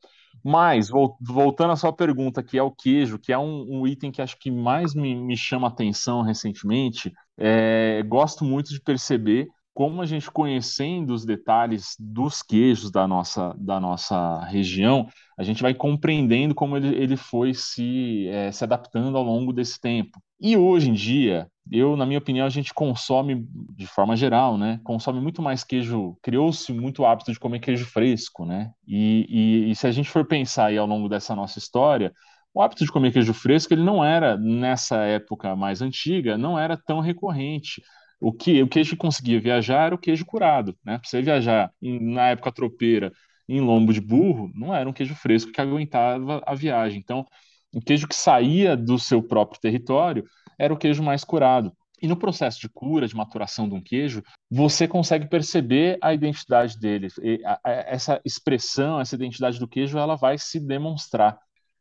Mas, 0.44 0.88
voltando 1.20 1.72
à 1.72 1.76
sua 1.76 1.92
pergunta, 1.92 2.42
que 2.42 2.58
é 2.58 2.62
o 2.62 2.70
queijo, 2.70 3.18
que 3.18 3.32
é 3.32 3.38
um, 3.38 3.66
um 3.68 3.86
item 3.86 4.12
que 4.12 4.22
acho 4.22 4.38
que 4.38 4.50
mais 4.50 4.94
me, 4.94 5.14
me 5.14 5.36
chama 5.36 5.66
atenção 5.66 6.22
recentemente, 6.22 7.12
é, 7.36 8.02
gosto 8.06 8.44
muito 8.44 8.70
de 8.70 8.80
perceber 8.80 9.48
como 9.74 10.00
a 10.00 10.06
gente 10.06 10.30
conhecendo 10.30 11.12
os 11.12 11.26
detalhes 11.26 11.96
dos 11.98 12.42
queijos 12.42 12.90
da 12.90 13.06
nossa, 13.06 13.54
da 13.58 13.78
nossa 13.78 14.42
região, 14.44 15.06
a 15.38 15.42
gente 15.42 15.60
vai 15.60 15.74
compreendendo 15.74 16.54
como 16.54 16.78
ele, 16.78 16.94
ele 16.96 17.16
foi 17.16 17.52
se, 17.52 18.26
é, 18.28 18.50
se 18.50 18.64
adaptando 18.64 19.18
ao 19.18 19.22
longo 19.22 19.52
desse 19.52 19.78
tempo. 19.78 20.18
E 20.40 20.56
hoje 20.56 20.88
em 20.88 20.94
dia, 20.94 21.46
eu, 21.70 21.96
na 21.96 22.06
minha 22.06 22.18
opinião, 22.18 22.46
a 22.46 22.50
gente 22.50 22.72
consome, 22.72 23.46
de 23.76 23.86
forma 23.86 24.16
geral, 24.16 24.56
né? 24.56 24.80
Consome 24.84 25.20
muito 25.20 25.42
mais 25.42 25.64
queijo. 25.64 26.16
Criou-se 26.22 26.72
muito 26.72 27.02
o 27.02 27.06
hábito 27.06 27.32
de 27.32 27.40
comer 27.40 27.58
queijo 27.58 27.84
fresco, 27.86 28.44
né? 28.44 28.70
E, 28.86 29.26
e, 29.68 29.70
e, 29.70 29.76
se 29.76 29.86
a 29.86 29.90
gente 29.90 30.08
for 30.08 30.24
pensar 30.24 30.66
aí 30.66 30.78
ao 30.78 30.86
longo 30.86 31.08
dessa 31.08 31.34
nossa 31.34 31.58
história, 31.58 32.12
o 32.54 32.62
hábito 32.62 32.84
de 32.84 32.92
comer 32.92 33.12
queijo 33.12 33.34
fresco, 33.34 33.74
ele 33.74 33.82
não 33.82 34.04
era, 34.04 34.36
nessa 34.36 34.98
época 35.04 35.56
mais 35.56 35.82
antiga, 35.82 36.38
não 36.38 36.58
era 36.58 36.76
tão 36.76 37.00
recorrente. 37.00 37.82
O 38.20 38.32
que 38.32 38.62
o 38.62 38.68
queijo 38.68 38.90
que 38.90 38.96
conseguia 38.96 39.40
viajar 39.40 39.86
era 39.86 39.94
o 39.94 39.98
queijo 39.98 40.24
curado, 40.24 40.76
né? 40.84 40.98
Para 40.98 41.08
você 41.08 41.20
viajar 41.20 41.70
na 41.82 42.28
época 42.28 42.52
tropeira 42.52 43.12
em 43.48 43.60
lombo 43.60 43.92
de 43.92 44.00
burro, 44.00 44.50
não 44.54 44.74
era 44.74 44.88
um 44.88 44.92
queijo 44.92 45.14
fresco 45.14 45.52
que 45.52 45.60
aguentava 45.60 46.42
a 46.46 46.54
viagem. 46.54 46.98
Então, 46.98 47.26
o 47.74 47.80
queijo 47.80 48.08
que 48.08 48.14
saía 48.16 48.76
do 48.76 48.98
seu 48.98 49.22
próprio 49.22 49.60
território 49.60 50.24
era 50.58 50.72
o 50.72 50.76
queijo 50.76 51.02
mais 51.02 51.24
curado. 51.24 51.72
E 52.00 52.06
no 52.06 52.16
processo 52.16 52.60
de 52.60 52.68
cura, 52.68 53.08
de 53.08 53.16
maturação 53.16 53.68
de 53.68 53.74
um 53.74 53.82
queijo, 53.82 54.22
você 54.50 54.86
consegue 54.86 55.28
perceber 55.28 55.98
a 56.02 56.12
identidade 56.12 56.78
dele. 56.78 57.08
A, 57.44 57.60
a, 57.64 57.70
essa 57.70 58.20
expressão, 58.24 59.00
essa 59.00 59.14
identidade 59.14 59.58
do 59.58 59.68
queijo, 59.68 59.98
ela 59.98 60.14
vai 60.14 60.36
se 60.36 60.60
demonstrar. 60.60 61.38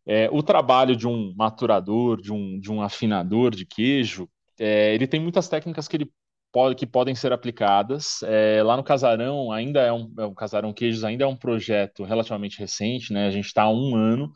É, 0.07 0.29
o 0.31 0.41
trabalho 0.41 0.95
de 0.95 1.07
um 1.07 1.33
maturador, 1.35 2.21
de 2.21 2.31
um, 2.31 2.59
de 2.59 2.71
um 2.71 2.81
afinador 2.81 3.51
de 3.51 3.65
queijo, 3.65 4.29
é, 4.57 4.93
ele 4.93 5.07
tem 5.07 5.19
muitas 5.19 5.49
técnicas 5.49 5.87
que 5.87 5.97
ele 5.97 6.11
pode, 6.51 6.75
que 6.75 6.85
podem 6.85 7.13
ser 7.13 7.33
aplicadas. 7.33 8.23
É, 8.23 8.63
lá 8.63 8.77
no 8.77 8.83
Casarão, 8.83 9.51
ainda 9.51 9.81
é 9.81 9.91
um, 9.91 10.13
é 10.17 10.25
um 10.25 10.33
Casarão 10.33 10.71
Queijos, 10.71 11.03
ainda 11.03 11.25
é 11.25 11.27
um 11.27 11.35
projeto 11.35 12.05
relativamente 12.05 12.59
recente, 12.59 13.11
né? 13.11 13.27
A 13.27 13.31
gente 13.31 13.47
está 13.47 13.63
há 13.63 13.69
um 13.69 13.95
ano 13.95 14.31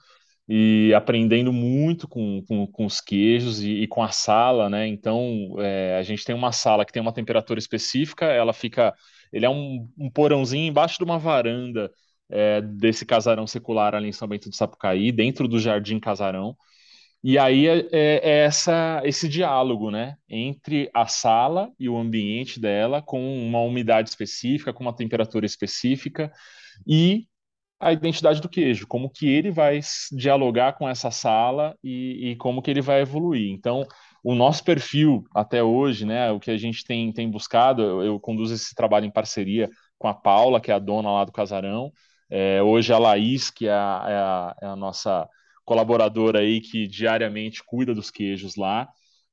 e 0.52 0.92
aprendendo 0.96 1.54
muito 1.54 2.08
com, 2.08 2.44
com, 2.48 2.66
com 2.66 2.86
os 2.86 3.00
queijos 3.00 3.62
e, 3.62 3.84
e, 3.84 3.88
com 3.88 4.02
a 4.02 4.10
sala, 4.10 4.68
né? 4.68 4.88
Então, 4.88 5.54
é, 5.60 5.96
a 6.00 6.02
gente 6.02 6.26
tem 6.26 6.34
uma 6.34 6.52
sala 6.52 6.84
que 6.84 6.92
tem 6.92 7.02
uma 7.02 7.14
temperatura 7.14 7.60
específica, 7.60 8.26
ela 8.26 8.52
fica, 8.52 8.96
ele 9.32 9.46
é 9.46 9.50
um, 9.50 9.88
um 9.96 10.10
porãozinho 10.10 10.68
embaixo 10.68 10.98
de 10.98 11.04
uma 11.04 11.20
varanda 11.20 11.92
é, 12.32 12.62
desse 12.62 13.06
casarão 13.06 13.46
secular 13.46 13.94
ali 13.94 14.10
em 14.10 14.12
São 14.12 14.28
Bento 14.28 14.50
do 14.50 14.56
Sapucaí, 14.56 15.12
dentro 15.12 15.48
do 15.48 15.60
Jardim 15.60 16.00
Casarão. 16.00 16.58
E 17.24 17.38
aí 17.38 17.68
é, 17.68 17.88
é, 17.92 18.40
essa, 18.46 19.02
esse 19.06 19.30
diálogo, 19.30 19.92
né, 19.92 20.16
entre 20.28 20.90
a 20.96 21.06
sala 21.06 21.70
e 21.80 21.88
o 21.88 21.96
ambiente 21.98 22.60
dela, 22.60 23.04
com 23.04 23.22
uma 23.46 23.62
umidade 23.62 24.10
específica, 24.10 24.74
com 24.74 24.82
uma 24.82 24.96
temperatura 24.96 25.46
específica, 25.46 26.32
e 26.88 27.28
a 27.80 27.94
identidade 27.94 28.42
do 28.42 28.50
queijo, 28.50 28.86
como 28.88 29.10
que 29.10 29.28
ele 29.28 29.52
vai 29.52 29.80
dialogar 30.12 30.74
com 30.74 30.88
essa 30.88 31.10
sala 31.10 31.76
e, 31.84 32.32
e, 32.32 32.36
como 32.36 32.62
que 32.62 32.70
ele 32.70 32.82
vai 32.82 33.02
evoluir. 33.02 33.50
Então, 33.52 33.88
o 34.24 34.36
nosso 34.36 34.64
perfil 34.64 35.24
até 35.34 35.64
hoje, 35.64 36.06
né, 36.06 36.30
o 36.32 36.40
que 36.40 36.52
a 36.52 36.58
gente 36.58 36.84
tem, 36.84 37.12
tem 37.14 37.30
buscado, 37.30 37.82
eu, 37.82 38.04
eu 38.04 38.20
conduzo 38.20 38.54
esse 38.54 38.76
trabalho 38.76 39.06
em 39.06 39.12
parceria 39.12 39.70
com 39.98 40.08
a 40.08 40.14
Paula, 40.14 40.60
que 40.60 40.72
é 40.72 40.74
a 40.74 40.80
dona 40.80 41.12
lá 41.12 41.24
do 41.24 41.32
casarão. 41.32 41.92
É, 42.30 42.62
hoje 42.62 42.92
a 42.94 42.98
Laís, 42.98 43.50
que 43.50 43.68
é 43.68 43.72
a, 43.72 44.06
é 44.08 44.16
a, 44.16 44.56
é 44.62 44.66
a 44.68 44.76
nossa 44.76 45.28
colaboradora 45.66 46.40
aí 46.40 46.62
que 46.62 46.88
diariamente 46.88 47.64
cuida 47.64 47.94
dos 47.94 48.12
queijos 48.12 48.56
lá. 48.56 48.90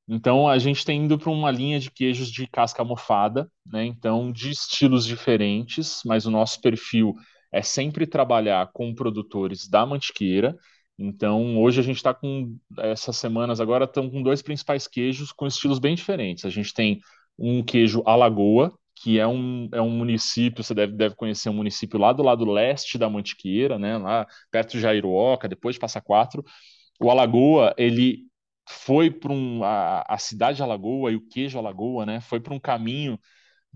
Então 0.08 0.48
a 0.48 0.58
gente 0.58 0.84
tem 0.84 1.02
indo 1.02 1.18
para 1.18 1.30
uma 1.30 1.50
linha 1.50 1.80
de 1.80 1.90
queijos 1.90 2.30
de 2.30 2.46
casca 2.46 2.84
mofada, 2.84 3.50
né? 3.66 3.84
Então 3.84 4.30
de 4.30 4.50
estilos 4.50 5.04
diferentes, 5.04 6.02
mas 6.04 6.26
o 6.26 6.30
nosso 6.30 6.60
perfil 6.60 7.14
é 7.56 7.62
sempre 7.62 8.06
trabalhar 8.06 8.70
com 8.72 8.94
produtores 8.94 9.66
da 9.66 9.86
mantiqueira. 9.86 10.54
Então 10.98 11.58
hoje 11.58 11.80
a 11.80 11.82
gente 11.82 11.96
está 11.96 12.12
com 12.12 12.56
essas 12.78 13.16
semanas 13.16 13.60
agora 13.60 13.84
estão 13.84 14.10
com 14.10 14.22
dois 14.22 14.42
principais 14.42 14.86
queijos 14.86 15.32
com 15.32 15.46
estilos 15.46 15.78
bem 15.78 15.94
diferentes. 15.94 16.44
A 16.44 16.50
gente 16.50 16.74
tem 16.74 17.00
um 17.38 17.62
queijo 17.62 18.02
Alagoa, 18.04 18.78
que 18.94 19.18
é 19.18 19.26
um, 19.26 19.68
é 19.72 19.80
um 19.80 19.90
município, 19.90 20.62
você 20.62 20.74
deve, 20.74 20.92
deve 20.94 21.14
conhecer 21.14 21.48
um 21.48 21.54
município 21.54 21.98
lá 21.98 22.12
do 22.12 22.22
lado 22.22 22.44
leste 22.44 22.98
da 22.98 23.08
Mantiqueira, 23.08 23.78
né, 23.78 23.96
lá 23.98 24.26
perto 24.50 24.72
de 24.72 24.80
Jairuoca, 24.80 25.48
depois 25.48 25.76
de 25.76 25.80
Passa 25.80 26.00
Quatro. 26.00 26.44
O 27.00 27.10
Alagoa, 27.10 27.74
ele 27.78 28.24
foi 28.68 29.10
para 29.10 29.32
um 29.32 29.62
a, 29.64 30.02
a, 30.08 30.18
cidade 30.18 30.56
de 30.56 30.62
Alagoa 30.62 31.12
e 31.12 31.16
o 31.16 31.26
queijo 31.28 31.58
Alagoa, 31.58 32.04
né, 32.06 32.20
foi 32.20 32.40
para 32.40 32.54
um 32.54 32.60
caminho 32.60 33.18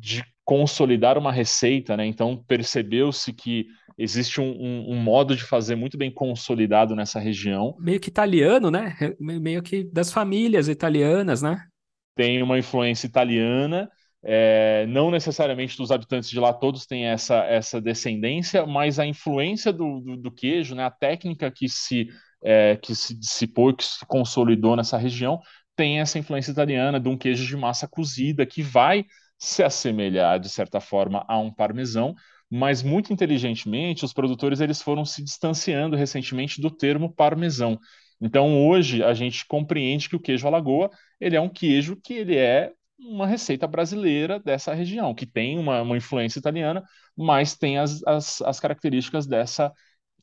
de 0.01 0.25
consolidar 0.45 1.17
uma 1.19 1.31
receita, 1.31 1.97
né? 1.97 2.07
Então 2.07 2.43
percebeu-se 2.49 3.33
que 3.33 3.67
existe 3.97 4.41
um, 4.41 4.51
um, 4.51 4.93
um, 4.93 4.97
modo 4.97 5.37
de 5.37 5.45
fazer 5.45 5.77
muito 5.77 5.99
bem 5.99 6.11
consolidado 6.11 6.97
nessa 6.97 7.21
região. 7.21 7.77
Meio 7.79 8.01
que 8.01 8.09
italiano, 8.09 8.71
né? 8.71 8.97
Meio 9.21 9.63
que 9.63 9.85
das 9.85 10.13
famílias 10.13 10.69
italianas, 10.69 11.43
né? 11.43 11.63
Tem 12.17 12.43
uma 12.43 12.59
influência 12.59 13.07
italiana, 13.07 13.89
é, 14.25 14.87
não 14.89 15.11
necessariamente 15.11 15.77
dos 15.77 15.91
habitantes 15.91 16.29
de 16.29 16.41
lá 16.41 16.53
todos 16.53 16.87
têm 16.87 17.07
essa, 17.07 17.45
essa 17.45 17.81
descendência, 17.81 18.67
mas 18.67 18.99
a 18.99 19.07
influência 19.07 19.73
do, 19.73 20.01
do, 20.01 20.17
do 20.17 20.33
queijo, 20.33 20.75
né? 20.75 20.85
A 20.85 20.91
técnica 20.91 21.51
que 21.51 21.69
se 21.69 22.09
é, 22.43 22.77
que 22.77 22.95
se 22.95 23.15
dissipou, 23.15 23.75
que 23.75 23.85
se 23.85 24.05
consolidou 24.07 24.75
nessa 24.75 24.97
região, 24.97 25.39
tem 25.77 26.01
essa 26.01 26.19
influência 26.19 26.51
italiana 26.51 26.99
de 26.99 27.09
um 27.09 27.17
queijo 27.17 27.47
de 27.47 27.57
massa 27.57 27.87
cozida 27.87 28.45
que 28.47 28.63
vai 28.63 29.05
se 29.41 29.63
assemelhar 29.63 30.39
de 30.39 30.49
certa 30.51 30.81
forma 30.81 31.25
a 31.27 31.39
um 31.39 31.53
parmesão, 31.53 32.15
mas 32.51 32.83
muito 32.83 33.13
inteligentemente 33.13 34.05
os 34.05 34.13
produtores 34.13 34.61
eles 34.61 34.83
foram 34.83 35.05
se 35.05 35.25
distanciando 35.25 35.97
recentemente 35.97 36.61
do 36.61 36.71
termo 36.71 37.13
parmesão. 37.13 37.79
Então 38.21 38.69
hoje 38.69 39.03
a 39.03 39.15
gente 39.15 39.47
compreende 39.47 40.09
que 40.09 40.17
o 40.17 40.21
queijo 40.21 40.47
alagoa 40.47 40.91
ele 41.19 41.37
é 41.37 41.41
um 41.41 41.49
queijo 41.49 41.97
que 41.97 42.15
ele 42.15 42.37
é 42.37 42.73
uma 42.99 43.27
receita 43.27 43.67
brasileira 43.67 44.39
dessa 44.39 44.75
região, 44.75 45.15
que 45.15 45.25
tem 45.27 45.59
uma, 45.59 45.81
uma 45.81 45.97
influência 45.97 46.39
italiana, 46.39 46.85
mas 47.17 47.57
tem 47.57 47.79
as, 47.79 48.03
as, 48.07 48.43
as 48.43 48.61
características 48.61 49.27
dessa 49.27 49.73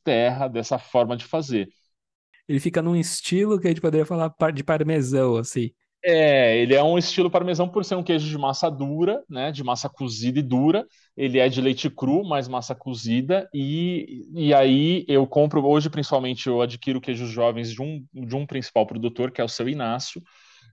terra, 0.04 0.46
dessa 0.46 0.78
forma 0.78 1.16
de 1.16 1.24
fazer 1.24 1.68
ele 2.48 2.58
fica 2.60 2.80
num 2.80 2.96
estilo 2.96 3.60
que 3.60 3.66
a 3.66 3.70
gente 3.70 3.80
poderia 3.80 4.06
falar 4.06 4.32
de 4.54 4.64
parmesão, 4.64 5.36
assim. 5.36 5.70
É, 6.04 6.56
ele 6.58 6.74
é 6.74 6.82
um 6.82 6.96
estilo 6.96 7.28
parmesão 7.30 7.68
por 7.68 7.84
ser 7.84 7.96
um 7.96 8.04
queijo 8.04 8.28
de 8.28 8.38
massa 8.38 8.70
dura, 8.70 9.22
né, 9.28 9.50
de 9.50 9.64
massa 9.64 9.88
cozida 9.88 10.38
e 10.38 10.42
dura. 10.42 10.86
Ele 11.16 11.38
é 11.38 11.48
de 11.48 11.60
leite 11.60 11.90
cru, 11.90 12.24
mais 12.24 12.46
massa 12.46 12.74
cozida. 12.74 13.48
E, 13.52 14.24
e 14.34 14.54
aí 14.54 15.04
eu 15.08 15.26
compro, 15.26 15.66
hoje 15.66 15.90
principalmente 15.90 16.46
eu 16.46 16.62
adquiro 16.62 17.00
queijos 17.00 17.28
jovens 17.30 17.72
de 17.72 17.82
um, 17.82 18.04
de 18.14 18.36
um 18.36 18.46
principal 18.46 18.86
produtor, 18.86 19.32
que 19.32 19.40
é 19.40 19.44
o 19.44 19.48
seu 19.48 19.68
Inácio 19.68 20.22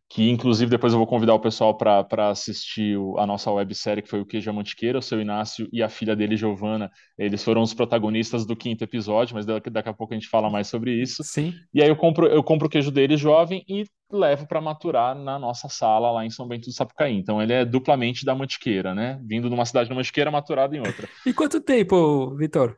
que 0.10 0.30
inclusive 0.30 0.70
depois 0.70 0.94
eu 0.94 1.00
vou 1.00 1.08
convidar 1.08 1.34
o 1.34 1.40
pessoal 1.40 1.76
para 1.76 2.30
assistir 2.30 2.98
o, 2.98 3.18
a 3.18 3.26
nossa 3.26 3.52
websérie, 3.52 4.04
que 4.04 4.10
foi 4.10 4.22
o 4.22 4.26
Queijo 4.26 4.54
Mantiqueira, 4.54 5.00
o 5.00 5.02
seu 5.02 5.20
Inácio 5.20 5.68
e 5.74 5.82
a 5.82 5.90
filha 5.90 6.16
dele, 6.16 6.38
Giovana, 6.38 6.92
eles 7.18 7.44
foram 7.44 7.62
os 7.62 7.74
protagonistas 7.74 8.46
do 8.46 8.56
quinto 8.56 8.84
episódio, 8.84 9.36
mas 9.36 9.46
daqui, 9.46 9.70
daqui 9.70 9.90
a 9.90 9.94
pouco 9.94 10.14
a 10.14 10.18
gente 10.18 10.30
fala 10.30 10.50
mais 10.50 10.68
sobre 10.68 10.94
isso. 10.94 11.24
Sim. 11.24 11.54
E 11.74 11.82
aí 11.82 11.90
eu 11.90 11.96
compro, 11.96 12.28
eu 12.28 12.44
compro 12.44 12.68
o 12.68 12.70
queijo 12.70 12.92
dele 12.92 13.18
jovem 13.18 13.64
e 13.68 13.84
levo 14.12 14.48
para 14.48 14.62
maturar 14.62 15.16
na 15.16 15.40
nossa 15.40 15.68
sala 15.68 16.12
lá 16.12 16.26
em 16.26 16.30
São 16.30 16.48
Bento 16.48 16.66
do 16.66 16.72
Sapucaí. 16.72 17.16
Então 17.16 17.42
ele 17.42 17.54
é 17.54 17.66
duplamente 17.66 18.24
da 18.24 18.36
Mantiqueira, 18.36 18.94
né? 18.94 19.20
Vindo 19.24 19.50
de 19.50 19.56
uma 19.56 19.66
cidade 19.66 19.90
de 19.90 19.96
Mantiqueira, 19.96 20.30
maturado 20.30 20.76
em 20.76 20.80
outra. 20.80 21.10
E 21.26 21.34
quanto 21.34 21.60
tempo, 21.60 22.36
Vitor? 22.36 22.78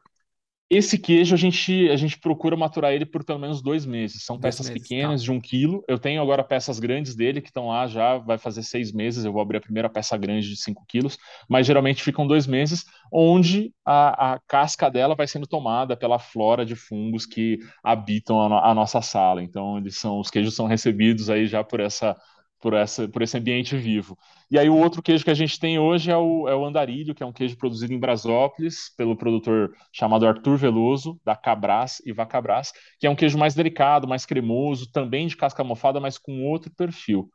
Esse 0.69 0.97
queijo 0.97 1.33
a 1.33 1.37
gente, 1.37 1.89
a 1.89 1.95
gente 1.95 2.19
procura 2.19 2.57
maturar 2.57 2.91
ele 2.91 3.05
por 3.05 3.23
pelo 3.23 3.39
menos 3.39 3.61
dois 3.61 3.85
meses. 3.85 4.23
São 4.23 4.35
dois 4.35 4.55
peças 4.55 4.69
meses, 4.69 4.81
pequenas 4.81 5.21
tá. 5.21 5.25
de 5.25 5.31
um 5.31 5.39
quilo. 5.39 5.81
Eu 5.87 5.97
tenho 5.97 6.21
agora 6.21 6.43
peças 6.43 6.77
grandes 6.77 7.15
dele 7.15 7.39
que 7.39 7.47
estão 7.47 7.69
lá 7.69 7.87
já, 7.87 8.17
vai 8.17 8.37
fazer 8.37 8.63
seis 8.63 8.91
meses. 8.91 9.23
Eu 9.23 9.31
vou 9.31 9.41
abrir 9.41 9.57
a 9.57 9.61
primeira 9.61 9.89
peça 9.89 10.17
grande 10.17 10.49
de 10.49 10.57
cinco 10.57 10.83
quilos, 10.85 11.17
mas 11.47 11.65
geralmente 11.65 12.03
ficam 12.03 12.27
dois 12.27 12.45
meses, 12.45 12.83
onde 13.09 13.73
a, 13.85 14.33
a 14.33 14.39
casca 14.45 14.89
dela 14.91 15.15
vai 15.15 15.25
sendo 15.25 15.47
tomada 15.47 15.95
pela 15.95 16.19
flora 16.19 16.65
de 16.65 16.75
fungos 16.75 17.25
que 17.25 17.59
habitam 17.81 18.41
a, 18.41 18.69
a 18.69 18.75
nossa 18.75 19.01
sala. 19.01 19.41
Então, 19.41 19.77
eles 19.77 19.97
são 19.97 20.19
os 20.19 20.29
queijos 20.29 20.53
são 20.53 20.67
recebidos 20.67 21.29
aí 21.29 21.47
já 21.47 21.63
por 21.63 21.79
essa 21.79 22.13
por, 22.59 22.73
essa, 22.73 23.07
por 23.07 23.21
esse 23.21 23.37
ambiente 23.37 23.75
vivo. 23.77 24.17
E 24.49 24.57
aí 24.57 24.69
o 24.69 24.77
outro 24.77 25.01
queijo 25.01 25.23
que 25.23 25.31
a 25.31 25.35
gente 25.35 25.59
tem 25.59 25.77
hoje 25.77 26.09
é 26.11 26.17
o, 26.17 26.47
é 26.47 26.55
o 26.55 26.65
andarilho, 26.65 27.13
que 27.13 27.23
é 27.23 27.25
um 27.25 27.33
queijo 27.33 27.57
produzido 27.57 27.93
em 27.93 27.99
Brasópolis 27.99 28.93
pelo 28.97 29.15
produtor 29.15 29.73
chamado 29.91 30.27
Arthur 30.27 30.57
Veloso, 30.57 31.19
da 31.23 31.35
Cabras 31.35 32.01
e 32.05 32.11
Vacabras, 32.11 32.71
que 32.99 33.07
é 33.07 33.09
um 33.09 33.15
queijo 33.15 33.37
mais 33.37 33.53
delicado, 33.53 34.07
mais 34.07 34.25
cremoso, 34.25 34.91
também 34.91 35.27
de 35.27 35.37
casca 35.37 35.63
mofada, 35.63 35.99
mas 35.99 36.17
com 36.17 36.45
outro 36.45 36.71
perfil. 36.75 37.29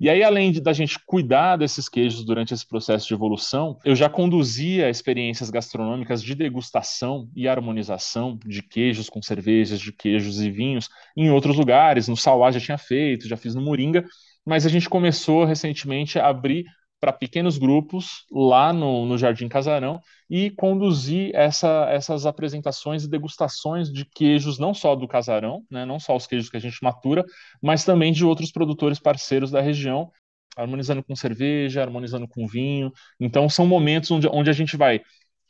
E 0.00 0.08
aí, 0.08 0.22
além 0.22 0.52
de, 0.52 0.60
da 0.60 0.72
gente 0.72 0.96
cuidar 1.04 1.56
desses 1.56 1.88
queijos 1.88 2.24
durante 2.24 2.54
esse 2.54 2.64
processo 2.64 3.08
de 3.08 3.14
evolução, 3.14 3.76
eu 3.84 3.96
já 3.96 4.08
conduzia 4.08 4.88
experiências 4.88 5.50
gastronômicas 5.50 6.22
de 6.22 6.36
degustação 6.36 7.28
e 7.34 7.48
harmonização 7.48 8.38
de 8.46 8.62
queijos 8.62 9.10
com 9.10 9.20
cervejas, 9.20 9.80
de 9.80 9.92
queijos 9.92 10.40
e 10.40 10.52
vinhos 10.52 10.88
em 11.16 11.30
outros 11.32 11.56
lugares. 11.56 12.06
No 12.06 12.16
Sauá 12.16 12.52
já 12.52 12.60
tinha 12.60 12.78
feito, 12.78 13.26
já 13.26 13.36
fiz 13.36 13.56
no 13.56 13.60
Moringa, 13.60 14.04
mas 14.44 14.66
a 14.66 14.68
gente 14.68 14.88
começou 14.88 15.44
recentemente 15.44 16.18
a 16.18 16.28
abrir 16.28 16.64
para 17.00 17.12
pequenos 17.12 17.58
grupos 17.58 18.24
lá 18.30 18.72
no, 18.72 19.06
no 19.06 19.16
Jardim 19.16 19.48
Casarão 19.48 20.00
e 20.28 20.50
conduzir 20.50 21.30
essa, 21.34 21.86
essas 21.90 22.26
apresentações 22.26 23.04
e 23.04 23.08
degustações 23.08 23.92
de 23.92 24.04
queijos, 24.04 24.58
não 24.58 24.74
só 24.74 24.96
do 24.96 25.06
Casarão, 25.06 25.62
né, 25.70 25.84
não 25.84 26.00
só 26.00 26.16
os 26.16 26.26
queijos 26.26 26.50
que 26.50 26.56
a 26.56 26.60
gente 26.60 26.82
matura, 26.82 27.24
mas 27.62 27.84
também 27.84 28.12
de 28.12 28.24
outros 28.24 28.50
produtores 28.50 28.98
parceiros 28.98 29.50
da 29.50 29.60
região, 29.60 30.10
harmonizando 30.56 31.04
com 31.04 31.14
cerveja, 31.14 31.82
harmonizando 31.82 32.26
com 32.26 32.46
vinho. 32.46 32.92
Então, 33.20 33.48
são 33.48 33.66
momentos 33.66 34.10
onde, 34.10 34.26
onde 34.28 34.50
a 34.50 34.52
gente 34.52 34.76
vai 34.76 35.00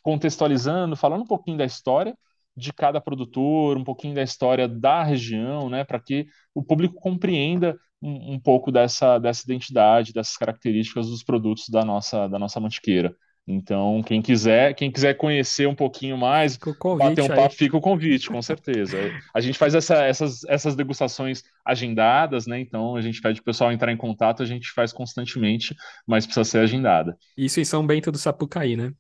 contextualizando, 0.03 0.97
falando 0.97 1.23
um 1.23 1.27
pouquinho 1.27 1.57
da 1.57 1.65
história 1.65 2.15
de 2.59 2.73
cada 2.73 3.01
produtor, 3.01 3.77
um 3.77 3.85
pouquinho 3.85 4.15
da 4.15 4.23
história 4.23 4.69
da 4.69 5.03
região, 5.03 5.71
né, 5.71 5.85
para 5.85 6.01
que 6.01 6.27
o 6.55 6.63
público 6.63 6.95
compreenda 6.97 7.77
um, 8.03 8.35
um, 8.35 8.41
pouco 8.41 8.71
dessa, 8.71 9.19
dessa 9.19 9.43
identidade, 9.45 10.13
dessas 10.13 10.37
características 10.37 11.09
dos 11.09 11.23
produtos 11.23 11.69
da 11.69 11.85
nossa, 11.85 12.29
da 12.29 12.39
nossa 12.39 12.61
mantiqueira. 12.61 13.15
Então, 13.51 14.03
quem 14.05 14.21
quiser, 14.21 14.75
quem 14.75 14.91
quiser 14.91 15.15
conhecer 15.15 15.67
um 15.67 15.75
pouquinho 15.75 16.19
mais, 16.19 16.59
bater 16.59 17.23
um 17.23 17.29
papo, 17.29 17.41
aí. 17.41 17.51
fica 17.51 17.79
o 17.79 17.81
convite, 17.81 18.29
com 18.29 18.43
certeza. 18.43 18.99
A 19.35 19.41
gente 19.41 19.59
faz 19.59 19.75
essa, 19.75 20.05
essas, 20.05 20.45
essas 20.45 20.77
degustações 20.77 21.43
agendadas, 21.65 22.47
né? 22.47 22.61
Então 22.61 22.95
a 22.95 23.01
gente 23.01 23.23
pede 23.23 23.41
o 23.41 23.45
pessoal 23.45 23.73
entrar 23.73 23.91
em 23.91 23.97
contato, 23.97 24.43
a 24.43 24.47
gente 24.47 24.71
faz 24.73 24.93
constantemente, 24.93 25.75
mas 26.07 26.27
precisa 26.27 26.45
ser 26.45 26.59
agendada. 26.59 27.17
Isso 27.37 27.59
em 27.59 27.65
São 27.65 27.87
Bento 27.87 28.13
do 28.13 28.19
Sapucaí, 28.19 28.77
né? 28.77 28.93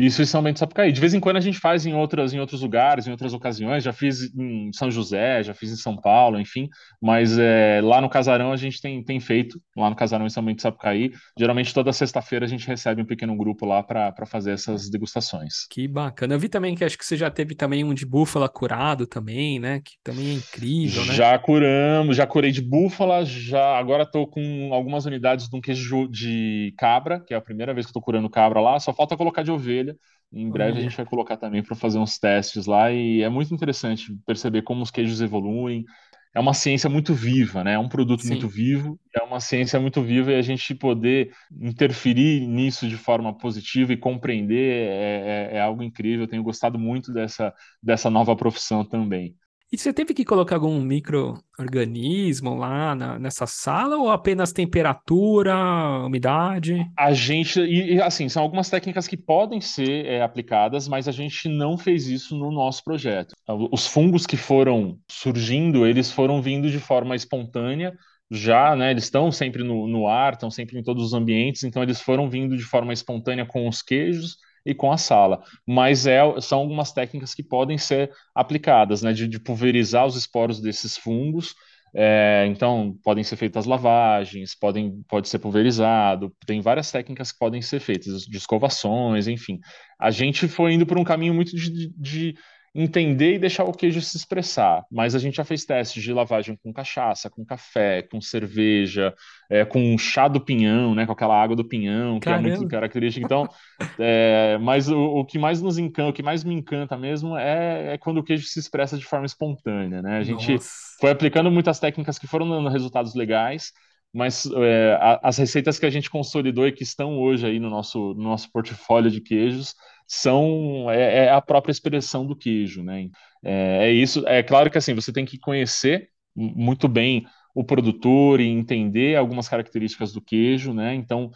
Isso 0.00 0.22
Bento 0.40 0.54
do 0.54 0.58
Sapucaí. 0.58 0.92
De 0.92 1.00
vez 1.00 1.12
em 1.12 1.20
quando 1.20 1.36
a 1.36 1.40
gente 1.40 1.58
faz 1.58 1.84
em 1.84 1.92
outras, 1.92 2.32
em 2.32 2.40
outros 2.40 2.62
lugares, 2.62 3.06
em 3.06 3.10
outras 3.10 3.34
ocasiões. 3.34 3.84
Já 3.84 3.92
fiz 3.92 4.34
em 4.34 4.72
São 4.72 4.90
José, 4.90 5.42
já 5.42 5.52
fiz 5.52 5.70
em 5.70 5.76
São 5.76 5.94
Paulo, 5.94 6.40
enfim. 6.40 6.70
Mas 7.02 7.38
é, 7.38 7.82
lá 7.82 8.00
no 8.00 8.08
Casarão 8.08 8.50
a 8.50 8.56
gente 8.56 8.80
tem, 8.80 9.04
tem 9.04 9.20
feito, 9.20 9.60
lá 9.76 9.90
no 9.90 9.96
Casarão 9.96 10.26
em 10.26 10.30
São 10.30 10.42
Bento 10.42 10.56
do 10.56 10.62
Sapucaí. 10.62 11.12
Geralmente 11.38 11.74
toda 11.74 11.92
sexta-feira 11.92 12.46
a 12.46 12.48
gente 12.48 12.66
recebe 12.66 13.02
um 13.02 13.04
pequeno 13.04 13.36
grupo 13.36 13.66
lá 13.66 13.82
para 13.82 14.24
fazer 14.24 14.52
essas 14.52 14.88
degustações. 14.88 15.66
Que 15.70 15.86
bacana. 15.86 16.34
Eu 16.34 16.38
vi 16.38 16.48
também 16.48 16.74
que 16.74 16.82
acho 16.82 16.96
que 16.96 17.04
você 17.04 17.16
já 17.16 17.30
teve 17.30 17.54
também 17.54 17.84
um 17.84 17.92
de 17.92 18.06
búfala 18.06 18.48
curado 18.48 19.06
também, 19.06 19.58
né? 19.58 19.80
Que 19.84 19.92
também 20.02 20.30
é 20.30 20.32
incrível, 20.32 21.04
né? 21.04 21.12
Já 21.12 21.38
curamos, 21.38 22.16
já 22.16 22.26
curei 22.26 22.50
de 22.50 22.62
búfala, 22.62 23.22
já 23.26 23.76
agora 23.76 24.04
estou 24.04 24.26
com 24.26 24.72
algumas 24.72 25.04
unidades 25.04 25.46
de 25.46 25.54
um 25.54 25.60
queijo 25.60 26.08
de 26.08 26.72
cabra, 26.78 27.20
que 27.20 27.34
é 27.34 27.36
a 27.36 27.40
primeira 27.40 27.74
vez 27.74 27.84
que 27.84 27.90
estou 27.90 28.02
curando 28.02 28.30
cabra 28.30 28.60
lá. 28.60 28.80
Só 28.80 28.94
falta 28.94 29.14
colocar 29.14 29.42
de 29.42 29.50
ovelha 29.50 29.89
em 30.32 30.48
breve 30.48 30.78
a 30.78 30.82
gente 30.82 30.96
vai 30.96 31.04
colocar 31.06 31.36
também 31.36 31.62
para 31.62 31.74
fazer 31.74 31.98
uns 31.98 32.18
testes 32.18 32.66
lá 32.66 32.90
e 32.92 33.22
é 33.22 33.28
muito 33.28 33.52
interessante 33.52 34.16
perceber 34.26 34.62
como 34.62 34.82
os 34.82 34.90
queijos 34.90 35.20
evoluem. 35.20 35.84
É 36.32 36.38
uma 36.38 36.54
ciência 36.54 36.88
muito 36.88 37.12
viva, 37.12 37.64
né? 37.64 37.72
É 37.72 37.78
um 37.78 37.88
produto 37.88 38.22
Sim. 38.22 38.28
muito 38.28 38.48
vivo, 38.48 38.96
é 39.12 39.20
uma 39.24 39.40
ciência 39.40 39.80
muito 39.80 40.00
viva 40.00 40.30
e 40.30 40.36
a 40.36 40.42
gente 40.42 40.72
poder 40.76 41.32
interferir 41.60 42.46
nisso 42.46 42.88
de 42.88 42.96
forma 42.96 43.36
positiva 43.36 43.92
e 43.92 43.96
compreender 43.96 44.86
é, 44.88 45.50
é, 45.52 45.56
é 45.56 45.60
algo 45.60 45.82
incrível. 45.82 46.24
Eu 46.24 46.28
tenho 46.28 46.44
gostado 46.44 46.78
muito 46.78 47.12
dessa, 47.12 47.52
dessa 47.82 48.08
nova 48.08 48.36
profissão 48.36 48.84
também. 48.84 49.34
E 49.72 49.78
você 49.78 49.92
teve 49.92 50.12
que 50.12 50.24
colocar 50.24 50.56
algum 50.56 50.80
microorganismo 50.80 52.56
lá 52.56 52.92
na, 52.92 53.20
nessa 53.20 53.46
sala 53.46 53.96
ou 53.96 54.10
apenas 54.10 54.52
temperatura, 54.52 55.56
umidade? 56.04 56.84
A 56.98 57.12
gente, 57.12 57.60
e, 57.60 57.94
e 57.94 58.02
assim, 58.02 58.28
são 58.28 58.42
algumas 58.42 58.68
técnicas 58.68 59.06
que 59.06 59.16
podem 59.16 59.60
ser 59.60 60.06
é, 60.06 60.22
aplicadas, 60.22 60.88
mas 60.88 61.06
a 61.06 61.12
gente 61.12 61.48
não 61.48 61.78
fez 61.78 62.08
isso 62.08 62.36
no 62.36 62.50
nosso 62.50 62.82
projeto. 62.82 63.32
Os 63.70 63.86
fungos 63.86 64.26
que 64.26 64.36
foram 64.36 64.98
surgindo, 65.08 65.86
eles 65.86 66.10
foram 66.10 66.42
vindo 66.42 66.68
de 66.68 66.80
forma 66.80 67.14
espontânea, 67.14 67.96
já, 68.28 68.74
né, 68.74 68.90
eles 68.90 69.04
estão 69.04 69.30
sempre 69.30 69.62
no, 69.62 69.86
no 69.86 70.08
ar, 70.08 70.32
estão 70.32 70.50
sempre 70.50 70.80
em 70.80 70.82
todos 70.82 71.04
os 71.04 71.14
ambientes, 71.14 71.62
então 71.62 71.80
eles 71.80 72.00
foram 72.00 72.28
vindo 72.28 72.56
de 72.56 72.64
forma 72.64 72.92
espontânea 72.92 73.46
com 73.46 73.68
os 73.68 73.82
queijos 73.82 74.36
e 74.64 74.74
com 74.74 74.92
a 74.92 74.96
sala. 74.96 75.42
Mas 75.66 76.06
é, 76.06 76.20
são 76.40 76.60
algumas 76.60 76.92
técnicas 76.92 77.34
que 77.34 77.42
podem 77.42 77.78
ser 77.78 78.10
aplicadas, 78.34 79.02
né, 79.02 79.12
de, 79.12 79.26
de 79.26 79.38
pulverizar 79.38 80.06
os 80.06 80.16
esporos 80.16 80.60
desses 80.60 80.96
fungos. 80.96 81.54
É, 81.94 82.46
então, 82.48 82.96
podem 83.02 83.24
ser 83.24 83.36
feitas 83.36 83.66
lavagens, 83.66 84.54
podem, 84.54 85.02
pode 85.08 85.28
ser 85.28 85.40
pulverizado, 85.40 86.32
tem 86.46 86.60
várias 86.60 86.90
técnicas 86.90 87.32
que 87.32 87.38
podem 87.38 87.60
ser 87.60 87.80
feitas, 87.80 88.22
de 88.22 88.36
escovações, 88.36 89.26
enfim. 89.26 89.58
A 89.98 90.10
gente 90.10 90.46
foi 90.46 90.74
indo 90.74 90.86
por 90.86 90.98
um 90.98 91.04
caminho 91.04 91.34
muito 91.34 91.56
de, 91.56 91.92
de 91.96 92.34
entender 92.74 93.34
e 93.34 93.38
deixar 93.38 93.64
o 93.64 93.72
queijo 93.72 94.00
se 94.00 94.16
expressar. 94.16 94.84
Mas 94.90 95.14
a 95.14 95.18
gente 95.18 95.36
já 95.36 95.44
fez 95.44 95.64
testes 95.64 96.02
de 96.02 96.12
lavagem 96.12 96.56
com 96.62 96.72
cachaça, 96.72 97.28
com 97.28 97.44
café, 97.44 98.02
com 98.02 98.20
cerveja, 98.20 99.12
é, 99.50 99.64
com 99.64 99.98
chá 99.98 100.28
do 100.28 100.40
pinhão, 100.40 100.94
né, 100.94 101.04
com 101.04 101.12
aquela 101.12 101.40
água 101.40 101.56
do 101.56 101.64
pinhão, 101.64 102.20
que 102.20 102.26
Caramba. 102.26 102.48
é 102.48 102.56
muito 102.56 102.68
característica. 102.68 103.24
Então, 103.24 103.48
é, 103.98 104.56
mas 104.58 104.88
o, 104.88 104.98
o, 104.98 105.24
que 105.24 105.38
mais 105.38 105.60
nos 105.60 105.78
encanta, 105.78 106.10
o 106.10 106.12
que 106.12 106.22
mais 106.22 106.44
me 106.44 106.54
encanta 106.54 106.96
mesmo 106.96 107.36
é, 107.36 107.94
é, 107.94 107.98
quando 107.98 108.18
o 108.18 108.24
queijo 108.24 108.46
se 108.46 108.60
expressa 108.60 108.96
de 108.96 109.04
forma 109.04 109.26
espontânea, 109.26 110.00
né? 110.00 110.18
A 110.18 110.22
gente 110.22 110.52
Nossa. 110.52 110.70
foi 111.00 111.10
aplicando 111.10 111.50
muitas 111.50 111.80
técnicas 111.80 112.18
que 112.18 112.26
foram 112.28 112.48
dando 112.48 112.68
resultados 112.68 113.14
legais, 113.14 113.72
mas 114.12 114.46
é, 114.46 114.98
as 115.22 115.38
receitas 115.38 115.78
que 115.78 115.86
a 115.86 115.90
gente 115.90 116.10
consolidou 116.10 116.66
e 116.66 116.72
que 116.72 116.82
estão 116.82 117.18
hoje 117.18 117.46
aí 117.46 117.58
no 117.60 117.70
nosso, 117.70 118.14
no 118.14 118.24
nosso 118.24 118.50
portfólio 118.50 119.10
de 119.10 119.20
queijos 119.20 119.74
são 120.06 120.90
é, 120.90 121.26
é, 121.26 121.30
a 121.30 121.40
própria 121.40 121.70
expressão 121.70 122.26
do 122.26 122.34
queijo, 122.34 122.82
né? 122.82 123.08
É, 123.44 123.88
é, 123.88 123.92
isso. 123.92 124.26
É 124.26 124.42
claro 124.42 124.70
que 124.70 124.78
assim 124.78 124.94
você 124.94 125.12
tem 125.12 125.24
que 125.24 125.38
conhecer 125.38 126.08
muito 126.34 126.88
bem 126.88 127.24
o 127.54 127.64
produtor 127.64 128.40
e 128.40 128.46
entender 128.48 129.16
algumas 129.16 129.48
características 129.48 130.12
do 130.12 130.20
queijo, 130.20 130.72
né? 130.72 130.94
Então 130.94 131.30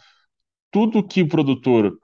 tudo 0.71 1.07
que 1.07 1.21
o 1.21 1.27
produtor 1.27 1.97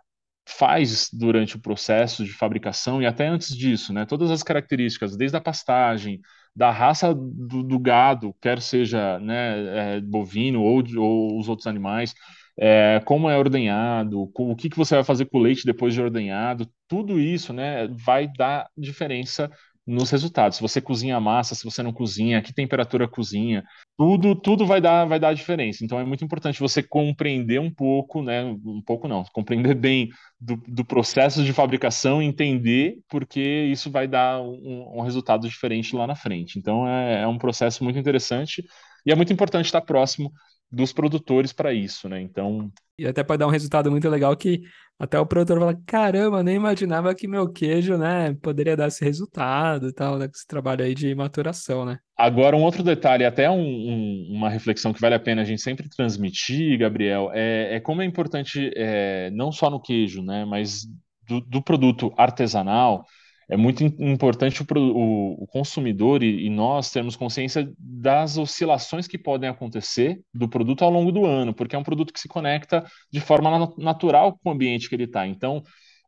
faz 0.47 1.09
durante 1.11 1.55
o 1.55 1.61
processo 1.61 2.23
de 2.23 2.31
fabricação 2.31 3.01
e 3.01 3.05
até 3.05 3.27
antes 3.27 3.55
disso, 3.55 3.93
né? 3.93 4.05
Todas 4.05 4.31
as 4.31 4.43
características, 4.43 5.17
desde 5.17 5.37
a 5.37 5.41
pastagem, 5.41 6.21
da 6.55 6.71
raça 6.71 7.13
do, 7.13 7.63
do 7.63 7.79
gado, 7.79 8.35
quer 8.41 8.61
seja 8.61 9.19
né, 9.19 9.95
é, 9.95 10.01
bovino 10.01 10.61
ou, 10.61 10.83
ou 10.97 11.39
os 11.39 11.47
outros 11.49 11.67
animais, 11.67 12.13
é, 12.59 13.01
como 13.05 13.29
é 13.29 13.37
ordenhado, 13.37 14.29
o 14.35 14.55
que, 14.55 14.69
que 14.69 14.77
você 14.77 14.95
vai 14.95 15.03
fazer 15.03 15.25
com 15.25 15.37
o 15.37 15.41
leite 15.41 15.65
depois 15.65 15.93
de 15.93 16.01
ordenhado, 16.01 16.69
tudo 16.87 17.19
isso 17.19 17.53
né, 17.53 17.87
vai 17.87 18.27
dar 18.37 18.67
diferença 18.77 19.49
nos 19.91 20.09
resultados. 20.09 20.57
Se 20.57 20.61
você 20.61 20.81
cozinha 20.81 21.17
a 21.17 21.19
massa, 21.19 21.53
se 21.53 21.63
você 21.63 21.83
não 21.83 21.91
cozinha, 21.91 22.41
que 22.41 22.53
temperatura 22.53 23.07
cozinha, 23.07 23.63
tudo 23.97 24.35
tudo 24.35 24.65
vai 24.65 24.79
dar 24.79 25.05
vai 25.05 25.19
dar 25.19 25.33
diferença. 25.33 25.83
Então 25.83 25.99
é 25.99 26.05
muito 26.05 26.23
importante 26.23 26.59
você 26.59 26.81
compreender 26.81 27.59
um 27.59 27.69
pouco, 27.69 28.23
né, 28.23 28.43
um 28.43 28.81
pouco 28.81 29.07
não, 29.07 29.23
compreender 29.33 29.75
bem 29.75 30.09
do, 30.39 30.55
do 30.67 30.85
processo 30.85 31.43
de 31.43 31.53
fabricação, 31.53 32.21
entender 32.21 32.97
porque 33.09 33.39
isso 33.71 33.91
vai 33.91 34.07
dar 34.07 34.41
um, 34.41 34.97
um 34.97 35.01
resultado 35.01 35.47
diferente 35.47 35.95
lá 35.95 36.07
na 36.07 36.15
frente. 36.15 36.57
Então 36.57 36.87
é, 36.87 37.23
é 37.23 37.27
um 37.27 37.37
processo 37.37 37.83
muito 37.83 37.99
interessante 37.99 38.63
e 39.05 39.11
é 39.11 39.15
muito 39.15 39.33
importante 39.33 39.65
estar 39.65 39.81
próximo 39.81 40.31
dos 40.71 40.93
produtores 40.93 41.51
para 41.51 41.73
isso, 41.73 42.07
né? 42.07 42.21
Então. 42.21 42.71
E 42.97 43.05
até 43.05 43.23
pode 43.23 43.39
dar 43.39 43.47
um 43.47 43.51
resultado 43.51 43.91
muito 43.91 44.07
legal 44.07 44.35
que 44.37 44.61
até 44.97 45.19
o 45.19 45.25
produtor 45.25 45.59
fala: 45.59 45.77
caramba, 45.85 46.43
nem 46.43 46.55
imaginava 46.55 47.13
que 47.13 47.27
meu 47.27 47.51
queijo, 47.51 47.97
né, 47.97 48.33
poderia 48.41 48.77
dar 48.77 48.87
esse 48.87 49.03
resultado 49.03 49.87
e 49.87 49.93
tal, 49.93 50.17
né, 50.17 50.29
esse 50.33 50.45
trabalho 50.47 50.85
aí 50.85 50.93
de 50.93 51.13
maturação, 51.15 51.83
né? 51.83 51.97
Agora, 52.15 52.55
um 52.55 52.61
outro 52.61 52.83
detalhe, 52.83 53.25
até 53.25 53.49
um, 53.49 53.59
um, 53.59 54.27
uma 54.31 54.49
reflexão 54.49 54.93
que 54.93 55.01
vale 55.01 55.15
a 55.15 55.19
pena 55.19 55.41
a 55.41 55.45
gente 55.45 55.61
sempre 55.61 55.89
transmitir, 55.89 56.77
Gabriel, 56.77 57.31
é, 57.33 57.75
é 57.75 57.79
como 57.79 58.01
é 58.01 58.05
importante, 58.05 58.71
é, 58.75 59.31
não 59.31 59.51
só 59.51 59.69
no 59.69 59.81
queijo, 59.81 60.21
né, 60.21 60.45
mas 60.45 60.85
do, 61.27 61.41
do 61.41 61.61
produto 61.61 62.13
artesanal 62.15 63.05
é 63.51 63.57
muito 63.57 63.83
importante 63.83 64.63
o, 64.63 64.65
o, 64.79 65.43
o 65.43 65.47
consumidor 65.47 66.23
e, 66.23 66.45
e, 66.45 66.49
nós 66.49 66.89
termos 66.89 67.17
consciência 67.17 67.69
das 67.77 68.37
oscilações 68.37 69.07
que 69.07 69.17
podem 69.17 69.49
acontecer 69.49 70.21
do 70.33 70.47
produto 70.47 70.85
ao 70.85 70.89
longo 70.89 71.11
do 71.11 71.25
ano, 71.25 71.53
porque 71.53 71.75
é 71.75 71.79
um 71.79 71.83
produto 71.83 72.13
que 72.13 72.19
se 72.19 72.29
conecta 72.29 72.85
de 73.11 73.19
forma 73.19 73.73
natural 73.77 74.39
com 74.41 74.49
o 74.49 74.53
ambiente 74.53 74.87
que 74.87 74.95
ele 74.95 75.03
está. 75.03 75.27
Então, 75.27 75.61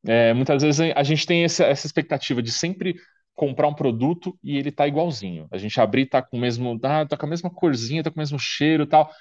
é, 0.08 0.34
muitas 0.34 0.64
vezes 0.64 0.94
a 0.96 1.04
gente 1.04 1.26
tem 1.26 1.44
essa, 1.44 1.66
essa, 1.66 1.86
expectativa 1.86 2.42
de 2.42 2.50
sempre 2.50 2.96
comprar 3.36 3.68
um 3.68 3.74
produto 3.74 4.40
e 4.42 4.58
ele 4.58 4.72
tá 4.72 4.88
igualzinho. 4.88 5.46
A 5.52 5.58
gente 5.58 5.82
abrir 5.82 6.06
tá 6.06 6.22
com 6.22 6.38
o 6.38 6.40
mesmo, 6.40 6.80
ah, 6.82 7.06
tá 7.06 7.18
com 7.18 7.26
a 7.26 7.30
mesma 7.30 7.50
corzinha, 7.50 8.02
tá 8.02 8.10
com 8.10 8.16
o 8.16 8.20
mesmo 8.20 8.40
cheiro, 8.40 8.88
tal. 8.88 9.12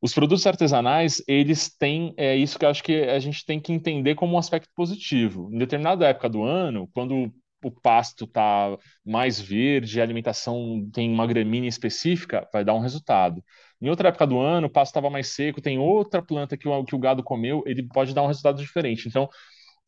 Os 0.00 0.14
produtos 0.14 0.46
artesanais, 0.46 1.22
eles 1.28 1.76
têm 1.76 2.14
é 2.16 2.34
isso 2.34 2.58
que 2.58 2.64
eu 2.64 2.70
acho 2.70 2.82
que 2.82 3.02
a 3.02 3.18
gente 3.18 3.44
tem 3.44 3.60
que 3.60 3.70
entender 3.70 4.14
como 4.14 4.34
um 4.34 4.38
aspecto 4.38 4.70
positivo. 4.74 5.50
Em 5.52 5.58
determinada 5.58 6.08
época 6.08 6.30
do 6.30 6.42
ano, 6.42 6.88
quando 6.94 7.30
o 7.66 7.70
pasto 7.70 8.24
está 8.24 8.78
mais 9.04 9.40
verde, 9.40 10.00
a 10.00 10.04
alimentação 10.04 10.88
tem 10.92 11.12
uma 11.12 11.26
gramínea 11.26 11.68
específica, 11.68 12.48
vai 12.52 12.64
dar 12.64 12.74
um 12.74 12.80
resultado. 12.80 13.42
Em 13.82 13.88
outra 13.90 14.08
época 14.08 14.24
do 14.24 14.38
ano, 14.38 14.68
o 14.68 14.70
pasto 14.70 14.92
estava 14.92 15.10
mais 15.10 15.34
seco, 15.34 15.60
tem 15.60 15.76
outra 15.76 16.22
planta 16.22 16.56
que 16.56 16.68
o, 16.68 16.84
que 16.84 16.94
o 16.94 16.98
gado 16.98 17.24
comeu, 17.24 17.64
ele 17.66 17.82
pode 17.82 18.14
dar 18.14 18.22
um 18.22 18.28
resultado 18.28 18.58
diferente. 18.58 19.08
Então, 19.08 19.28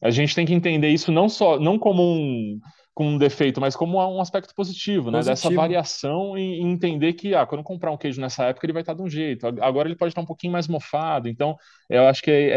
a 0.03 0.11
gente 0.11 0.35
tem 0.35 0.45
que 0.45 0.53
entender 0.53 0.89
isso 0.89 1.13
não 1.13 1.29
só 1.29 1.59
não 1.59 1.79
como 1.79 2.03
um, 2.03 2.59
como 2.99 3.11
um 3.11 3.19
defeito, 3.19 3.61
mas 3.61 3.77
como 3.77 3.97
um 3.97 4.21
aspecto 4.21 4.53
positivo, 4.57 5.09
né? 5.09 5.21
Dessa 5.23 5.51
variação 5.51 6.37
e, 6.37 6.61
entender 6.61 7.13
que, 7.13 7.33
ah, 7.33 7.47
quando 7.47 7.63
comprar 7.63 7.93
um 7.93 7.97
queijo 7.97 8.21
nessa 8.21 8.47
época, 8.47 8.67
ele 8.67 8.73
vai 8.73 8.83
estar 8.83 8.95
de 8.95 9.01
um 9.01 9.09
jeito. 9.09 9.47
Agora 9.61 9.87
ele 9.87 9.95
pode 9.95 10.11
estar 10.11 10.21
um 10.21 10.27
pouquinho 10.27 10.53
mais 10.53 10.67
mofado. 10.67 11.29
Então, 11.29 11.57
eu 11.89 12.09
acho 12.09 12.21
que 12.21 12.29
é, 12.29 12.49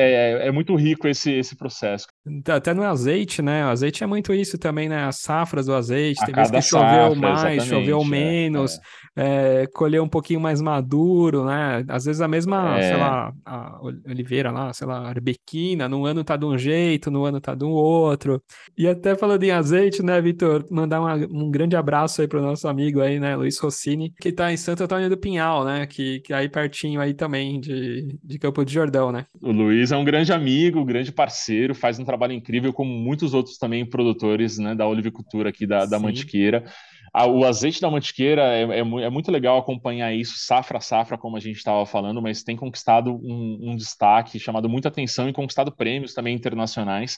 é, 0.42 0.48
é 0.48 0.52
muito 0.52 0.76
rico 0.76 1.08
esse, 1.08 1.32
esse 1.32 1.56
processo. 1.56 2.08
Até 2.48 2.74
no 2.74 2.84
azeite, 2.84 3.42
né? 3.42 3.66
O 3.66 3.70
azeite 3.70 4.04
é 4.04 4.08
muito 4.08 4.32
isso 4.32 4.58
também, 4.58 4.88
né? 4.88 5.06
As 5.06 5.18
safras 5.18 5.66
do 5.66 5.74
azeite. 5.74 6.22
A 6.22 6.26
Tem 6.26 6.36
vezes 6.36 6.52
que 6.52 6.62
choveu 6.62 7.16
mais, 7.16 7.66
choveu 7.66 8.02
é, 8.02 8.06
menos, 8.06 8.78
é. 9.18 9.64
É, 9.64 9.68
colheu 9.74 10.04
um 10.04 10.08
pouquinho 10.08 10.40
mais 10.40 10.62
maduro, 10.62 11.46
né? 11.46 11.84
Às 11.88 12.06
vezes 12.06 12.22
a 12.22 12.28
mesma, 12.28 12.78
é. 12.78 12.82
sei 12.84 12.98
lá, 12.98 13.34
a 13.44 13.80
oliveira 14.06 14.52
lá, 14.52 14.72
sei 14.72 14.88
lá, 14.88 15.10
arbequina, 15.10 15.90
no 15.90 16.06
ano 16.06 16.24
tá 16.24 16.38
de 16.38 16.46
um 16.46 16.58
jeito, 16.58 17.10
no 17.10 17.26
ano 17.26 17.42
tá 17.42 17.56
de 17.56 17.66
um 17.66 17.72
outro. 17.72 18.42
E 18.78 18.88
até 18.88 19.16
falando 19.16 19.44
em 19.44 19.52
azeite, 19.52 20.04
né, 20.04 20.22
Vitor, 20.22 20.66
mandar 20.70 21.02
uma, 21.02 21.16
um 21.16 21.50
grande 21.50 21.76
abraço 21.76 22.22
aí 22.22 22.28
pro 22.28 22.42
nosso 22.42 22.68
amigo 22.68 23.02
aí, 23.02 23.20
né, 23.20 23.36
Luiz 23.36 23.58
Rossini, 23.58 24.14
que 24.22 24.32
tá 24.32 24.52
em 24.52 24.58
Santo 24.58 24.84
Antônio 24.84 25.10
do 25.10 25.18
Pinhal, 25.18 25.66
né, 25.66 25.88
que, 25.88 26.20
que 26.20 26.34
é 26.34 26.38
aí 26.38 26.50
pertinho 26.50 27.02
aí 27.02 27.14
também 27.14 27.60
de, 27.60 28.18
de 28.24 28.40
Campo 28.40 28.64
de 28.64 28.74
Jordão, 28.74 29.12
né. 29.12 29.26
O 29.42 29.52
Luiz 29.52 29.92
é 29.92 29.98
um 29.98 30.06
grande 30.06 30.32
amigo, 30.32 30.86
grande 30.86 31.12
parceiro, 31.12 31.74
faz 31.76 32.00
um 32.00 32.06
trabalho 32.12 32.34
incrível, 32.34 32.74
como 32.74 32.92
muitos 32.92 33.34
outros 33.34 33.58
também 33.58 33.86
produtores, 33.86 34.58
né, 34.58 34.76
da 34.76 34.86
olivicultura 34.86 35.50
aqui 35.50 35.66
da, 35.66 35.86
da 35.86 35.98
Mantiqueira. 35.98 36.66
O 37.14 37.44
azeite 37.44 37.82
da 37.82 37.92
mantiqueira 37.92 38.42
é, 38.42 38.64
é, 38.64 38.80
é, 38.80 39.10
muito 39.10 39.30
legal 39.30 39.58
acompanhar 39.58 40.14
isso, 40.14 40.36
safra 40.38 40.78
a 40.78 40.82
safra, 40.82 41.18
como 41.18 41.36
a 41.36 41.42
gente 41.42 41.58
estava 41.58 41.86
falando, 41.86 42.22
mas 42.22 42.42
tem 42.42 42.56
conquistado 42.56 43.14
um, 43.14 43.72
um, 43.72 43.76
destaque, 43.76 44.40
chamado 44.40 44.70
muita 44.70 44.88
atenção 44.88 45.28
e 45.28 45.34
conquistado 45.34 45.74
prêmios 45.74 46.14
também 46.14 46.34
internacionais. 46.34 47.18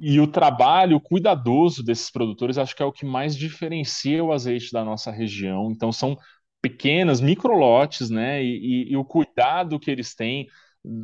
E 0.00 0.18
o 0.18 0.26
trabalho 0.26 0.98
cuidadoso 0.98 1.84
desses 1.84 2.10
produtores 2.10 2.56
acho 2.56 2.74
que 2.74 2.82
é 2.82 2.86
o 2.86 2.92
que 2.92 3.04
mais 3.04 3.36
diferencia 3.36 4.24
o 4.24 4.32
azeite 4.32 4.72
da 4.72 4.82
nossa 4.82 5.10
região. 5.10 5.70
Então, 5.70 5.92
são 5.92 6.16
pequenas, 6.62 7.20
microlotes, 7.20 8.08
né? 8.08 8.42
E, 8.42 8.86
e, 8.88 8.92
e 8.92 8.96
o 8.96 9.04
cuidado 9.04 9.78
que 9.78 9.90
eles 9.90 10.14
têm 10.14 10.46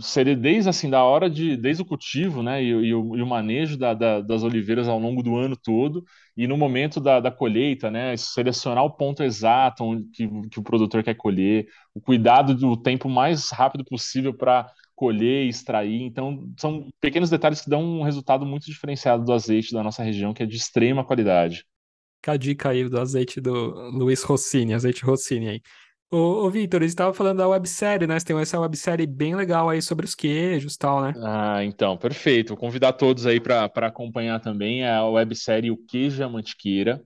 seria 0.00 0.36
desde 0.36 0.68
assim 0.68 0.90
da 0.90 1.02
hora 1.02 1.30
de 1.30 1.56
desde 1.56 1.82
o 1.82 1.86
cultivo 1.86 2.42
né 2.42 2.62
e, 2.62 2.68
e, 2.68 2.94
o, 2.94 3.16
e 3.16 3.22
o, 3.22 3.26
manejo 3.26 3.78
da, 3.78 3.94
da, 3.94 4.20
das 4.20 4.42
oliveiras 4.42 4.86
ao 4.86 4.98
longo 4.98 5.22
do 5.22 5.36
ano 5.36 5.56
todo 5.56 6.04
e 6.36 6.46
no 6.46 6.56
momento 6.56 7.00
da, 7.00 7.18
da 7.18 7.30
colheita 7.30 7.90
né 7.90 8.14
selecionar 8.16 8.84
o 8.84 8.90
ponto 8.90 9.22
exato 9.22 9.82
onde, 9.84 10.06
que, 10.10 10.28
que 10.50 10.60
o 10.60 10.62
produtor 10.62 11.02
quer 11.02 11.14
colher 11.14 11.66
o 11.94 12.00
cuidado 12.00 12.54
do 12.54 12.76
tempo 12.76 13.08
mais 13.08 13.50
rápido 13.50 13.84
possível 13.84 14.34
para 14.34 14.70
colher 15.00 15.48
extrair. 15.48 16.02
Então 16.02 16.46
são 16.58 16.90
pequenos 17.00 17.30
detalhes 17.30 17.62
que 17.62 17.70
dão 17.70 17.82
um 17.82 18.02
resultado 18.02 18.44
muito 18.44 18.66
diferenciado 18.66 19.24
do 19.24 19.32
azeite 19.32 19.72
da 19.72 19.82
nossa 19.82 20.02
região 20.02 20.34
que 20.34 20.42
é 20.42 20.46
de 20.46 20.56
extrema 20.56 21.02
qualidade. 21.02 21.64
Fica 22.18 22.32
a 22.32 22.36
dica 22.36 22.68
aí 22.68 22.86
do 22.86 23.00
azeite 23.00 23.40
do 23.40 23.50
Luiz 23.92 24.22
Rossini 24.22 24.74
azeite 24.74 25.02
Rossini 25.02 25.48
aí 25.48 25.62
Ô, 26.12 26.44
ô 26.44 26.50
Vitor, 26.50 26.82
eles 26.82 26.90
estavam 26.90 27.14
falando 27.14 27.38
da 27.38 27.46
websérie, 27.46 28.06
né? 28.06 28.18
Você 28.18 28.26
tem 28.26 28.38
essa 28.40 28.58
websérie 28.58 29.06
bem 29.06 29.36
legal 29.36 29.68
aí 29.68 29.80
sobre 29.80 30.04
os 30.04 30.14
queijos 30.14 30.74
e 30.74 30.78
tal, 30.78 31.02
né? 31.02 31.14
Ah, 31.22 31.64
então, 31.64 31.96
perfeito. 31.96 32.48
Vou 32.48 32.56
convidar 32.56 32.94
todos 32.94 33.26
aí 33.26 33.38
para 33.38 33.70
acompanhar 33.86 34.40
também 34.40 34.84
a 34.84 35.04
websérie 35.06 35.70
O 35.70 35.76
Queijo 35.76 36.20
e 36.20 36.24
a 36.24 36.28
Mantiqueira. 36.28 37.00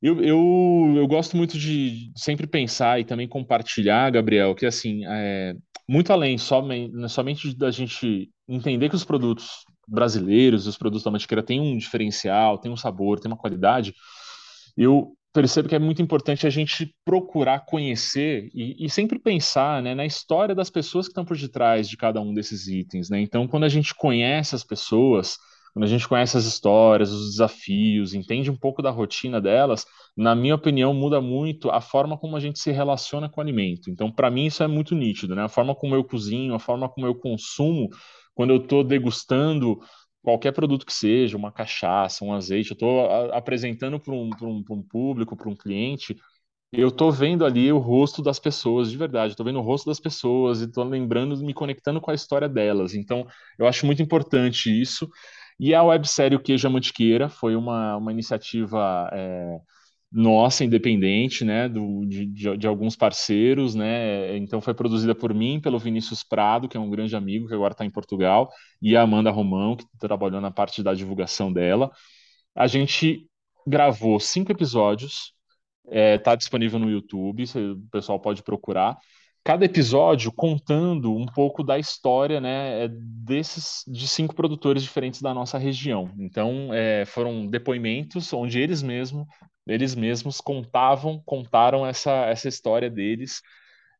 Eu, 0.00 0.22
eu, 0.22 0.94
eu 0.96 1.06
gosto 1.06 1.36
muito 1.36 1.58
de 1.58 2.10
sempre 2.16 2.46
pensar 2.46 2.98
e 2.98 3.04
também 3.04 3.28
compartilhar, 3.28 4.10
Gabriel, 4.10 4.54
que 4.54 4.64
assim, 4.64 5.04
é, 5.04 5.54
muito 5.86 6.10
além 6.10 6.38
somente, 6.38 7.08
somente 7.10 7.54
da 7.54 7.70
gente 7.70 8.30
entender 8.48 8.88
que 8.88 8.94
os 8.96 9.04
produtos 9.04 9.64
brasileiros, 9.86 10.66
os 10.66 10.78
produtos 10.78 11.04
da 11.04 11.10
Mantiqueira 11.10 11.42
têm 11.42 11.60
um 11.60 11.76
diferencial, 11.76 12.56
têm 12.56 12.70
um 12.72 12.76
sabor, 12.76 13.20
têm 13.20 13.30
uma 13.30 13.36
qualidade, 13.36 13.92
eu 14.76 15.17
percebo 15.32 15.68
que 15.68 15.74
é 15.74 15.78
muito 15.78 16.02
importante 16.02 16.46
a 16.46 16.50
gente 16.50 16.94
procurar 17.04 17.64
conhecer 17.66 18.50
e, 18.54 18.84
e 18.84 18.90
sempre 18.90 19.18
pensar 19.18 19.82
né, 19.82 19.94
na 19.94 20.06
história 20.06 20.54
das 20.54 20.70
pessoas 20.70 21.06
que 21.06 21.12
estão 21.12 21.24
por 21.24 21.36
detrás 21.36 21.88
de 21.88 21.96
cada 21.96 22.20
um 22.20 22.32
desses 22.32 22.66
itens. 22.66 23.10
Né? 23.10 23.20
Então, 23.20 23.46
quando 23.46 23.64
a 23.64 23.68
gente 23.68 23.94
conhece 23.94 24.54
as 24.54 24.64
pessoas, 24.64 25.38
quando 25.72 25.84
a 25.84 25.88
gente 25.88 26.08
conhece 26.08 26.36
as 26.36 26.44
histórias, 26.44 27.12
os 27.12 27.30
desafios, 27.30 28.14
entende 28.14 28.50
um 28.50 28.56
pouco 28.56 28.82
da 28.82 28.90
rotina 28.90 29.40
delas, 29.40 29.86
na 30.16 30.34
minha 30.34 30.54
opinião, 30.54 30.92
muda 30.92 31.20
muito 31.20 31.70
a 31.70 31.80
forma 31.80 32.18
como 32.18 32.36
a 32.36 32.40
gente 32.40 32.58
se 32.58 32.72
relaciona 32.72 33.28
com 33.28 33.40
o 33.40 33.44
alimento. 33.44 33.90
Então, 33.90 34.10
para 34.10 34.30
mim, 34.30 34.46
isso 34.46 34.62
é 34.62 34.66
muito 34.66 34.94
nítido, 34.94 35.36
né? 35.36 35.44
A 35.44 35.48
forma 35.48 35.74
como 35.74 35.94
eu 35.94 36.02
cozinho, 36.02 36.54
a 36.54 36.58
forma 36.58 36.88
como 36.88 37.06
eu 37.06 37.14
consumo, 37.14 37.88
quando 38.34 38.50
eu 38.50 38.56
estou 38.56 38.82
degustando 38.82 39.80
qualquer 40.22 40.52
produto 40.52 40.84
que 40.86 40.92
seja, 40.92 41.36
uma 41.36 41.52
cachaça, 41.52 42.24
um 42.24 42.32
azeite, 42.34 42.70
eu 42.70 42.74
estou 42.74 43.06
apresentando 43.32 43.98
para 44.00 44.12
um, 44.14 44.30
um, 44.42 44.64
um 44.70 44.82
público, 44.82 45.36
para 45.36 45.48
um 45.48 45.56
cliente, 45.56 46.16
eu 46.72 46.88
estou 46.88 47.10
vendo 47.10 47.44
ali 47.46 47.72
o 47.72 47.78
rosto 47.78 48.22
das 48.22 48.38
pessoas, 48.38 48.90
de 48.90 48.96
verdade, 48.98 49.32
estou 49.32 49.46
vendo 49.46 49.58
o 49.58 49.62
rosto 49.62 49.86
das 49.86 49.98
pessoas 50.00 50.60
e 50.60 50.64
estou 50.66 50.84
lembrando, 50.84 51.36
me 51.38 51.54
conectando 51.54 52.00
com 52.00 52.10
a 52.10 52.14
história 52.14 52.48
delas. 52.48 52.94
Então, 52.94 53.26
eu 53.58 53.66
acho 53.66 53.86
muito 53.86 54.02
importante 54.02 54.68
isso. 54.70 55.08
E 55.58 55.74
a 55.74 55.82
websérie 55.82 56.36
O 56.36 56.40
Queijo 56.40 56.66
a 56.68 56.70
Mantiqueira 56.70 57.28
foi 57.28 57.56
uma, 57.56 57.96
uma 57.96 58.12
iniciativa 58.12 59.08
é, 59.12 59.58
nossa, 60.10 60.64
independente, 60.64 61.44
né, 61.44 61.68
do, 61.68 62.06
de, 62.06 62.26
de, 62.26 62.56
de, 62.56 62.66
alguns 62.66 62.96
parceiros, 62.96 63.74
né, 63.74 64.36
então 64.38 64.60
foi 64.60 64.72
produzida 64.72 65.14
por 65.14 65.34
mim, 65.34 65.60
pelo 65.60 65.78
Vinícius 65.78 66.22
Prado, 66.22 66.68
que 66.68 66.76
é 66.76 66.80
um 66.80 66.88
grande 66.88 67.14
amigo, 67.14 67.46
que 67.46 67.54
agora 67.54 67.72
está 67.72 67.84
em 67.84 67.90
Portugal, 67.90 68.50
e 68.80 68.96
a 68.96 69.02
Amanda 69.02 69.30
Romão, 69.30 69.76
que 69.76 69.84
trabalhou 69.98 70.40
na 70.40 70.50
parte 70.50 70.82
da 70.82 70.94
divulgação 70.94 71.52
dela. 71.52 71.90
A 72.54 72.66
gente 72.66 73.28
gravou 73.66 74.18
cinco 74.18 74.50
episódios, 74.50 75.34
está 75.86 76.32
é, 76.32 76.36
disponível 76.36 76.78
no 76.78 76.90
YouTube, 76.90 77.44
o 77.44 77.90
pessoal 77.90 78.18
pode 78.18 78.42
procurar, 78.42 78.96
cada 79.48 79.64
episódio 79.64 80.30
contando 80.30 81.10
um 81.10 81.24
pouco 81.24 81.64
da 81.64 81.78
história 81.78 82.38
né, 82.38 82.84
é, 82.84 82.88
desses 82.90 83.82
de 83.88 84.06
cinco 84.06 84.34
produtores 84.34 84.82
diferentes 84.82 85.22
da 85.22 85.32
nossa 85.32 85.56
região. 85.56 86.10
Então, 86.18 86.68
é, 86.70 87.06
foram 87.06 87.46
depoimentos 87.46 88.30
onde 88.34 88.60
eles 88.60 88.82
mesmos 88.82 89.26
eles 89.66 89.94
mesmos 89.94 90.38
contavam, 90.38 91.22
contaram 91.24 91.86
essa, 91.86 92.26
essa 92.26 92.46
história 92.46 92.90
deles, 92.90 93.40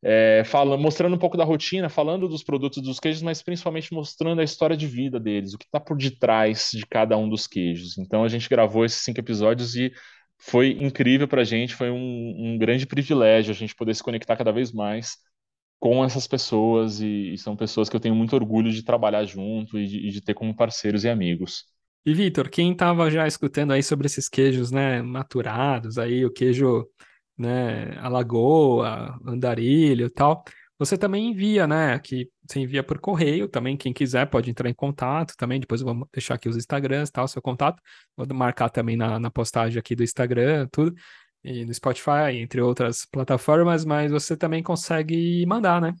é, 0.03 0.43
mostrando 0.79 1.15
um 1.15 1.19
pouco 1.19 1.35
da 1.35 1.43
rotina, 1.43 1.89
falando 1.89 2.27
dos 2.27 2.43
produtos 2.43 2.83
dos 2.83 2.99
queijos, 2.99 3.23
mas 3.23 3.41
principalmente 3.41 3.91
mostrando 3.91 4.41
a 4.41 4.43
história 4.43 4.77
de 4.77 4.85
vida 4.85 5.19
deles, 5.19 5.55
o 5.55 5.57
que 5.57 5.65
está 5.65 5.79
por 5.79 5.97
detrás 5.97 6.69
de 6.71 6.85
cada 6.85 7.17
um 7.17 7.27
dos 7.27 7.47
queijos. 7.47 7.97
Então, 7.97 8.23
a 8.23 8.27
gente 8.27 8.47
gravou 8.47 8.85
esses 8.85 9.01
cinco 9.01 9.19
episódios 9.19 9.75
e 9.75 9.91
foi 10.37 10.77
incrível 10.79 11.27
para 11.27 11.41
a 11.41 11.45
gente, 11.45 11.73
foi 11.73 11.89
um, 11.89 12.35
um 12.37 12.57
grande 12.59 12.85
privilégio 12.85 13.51
a 13.51 13.55
gente 13.55 13.75
poder 13.75 13.95
se 13.95 14.03
conectar 14.03 14.37
cada 14.37 14.51
vez 14.51 14.71
mais 14.71 15.17
com 15.79 16.03
essas 16.03 16.27
pessoas 16.27 16.99
e, 16.99 17.33
e, 17.33 17.37
são 17.37 17.55
pessoas 17.55 17.87
que 17.87 17.95
eu 17.95 17.99
tenho 17.99 18.13
muito 18.13 18.35
orgulho 18.35 18.71
de 18.71 18.83
trabalhar 18.83 19.23
junto 19.23 19.79
e 19.79 19.87
de, 19.87 20.07
e 20.07 20.11
de 20.11 20.21
ter 20.21 20.33
como 20.33 20.55
parceiros 20.55 21.03
e 21.03 21.09
amigos. 21.09 21.65
E 22.05 22.13
Vitor, 22.13 22.49
quem 22.49 22.71
estava 22.71 23.09
já 23.09 23.27
escutando 23.27 23.71
aí 23.71 23.83
sobre 23.83 24.07
esses 24.07 24.27
queijos, 24.27 24.71
né, 24.71 25.01
maturados, 25.01 25.97
aí 25.97 26.25
o 26.25 26.31
queijo, 26.31 26.87
né, 27.37 27.97
alagoa, 27.99 29.17
andarilho 29.25 30.05
e 30.07 30.09
tal, 30.09 30.43
você 30.77 30.97
também 30.97 31.29
envia, 31.29 31.67
né, 31.67 31.99
que 31.99 32.29
você 32.47 32.59
envia 32.61 32.81
por 32.81 32.99
correio 32.99 33.47
também, 33.47 33.77
quem 33.77 33.93
quiser 33.93 34.25
pode 34.29 34.49
entrar 34.49 34.69
em 34.69 34.73
contato 34.73 35.33
também, 35.37 35.59
depois 35.59 35.81
eu 35.81 35.87
vou 35.93 36.07
deixar 36.11 36.35
aqui 36.35 36.47
os 36.49 36.57
Instagrams 36.57 37.11
tal, 37.11 37.27
seu 37.27 37.41
contato, 37.41 37.81
vou 38.17 38.25
marcar 38.33 38.69
também 38.69 38.95
na, 38.95 39.19
na 39.19 39.29
postagem 39.29 39.77
aqui 39.77 39.95
do 39.95 40.03
Instagram, 40.03 40.67
tudo, 40.71 40.93
e 41.43 41.65
no 41.65 41.73
Spotify, 41.73 42.35
entre 42.35 42.61
outras 42.61 43.05
plataformas, 43.05 43.85
mas 43.85 44.11
você 44.11 44.35
também 44.37 44.63
consegue 44.63 45.45
mandar, 45.45 45.81
né? 45.81 45.93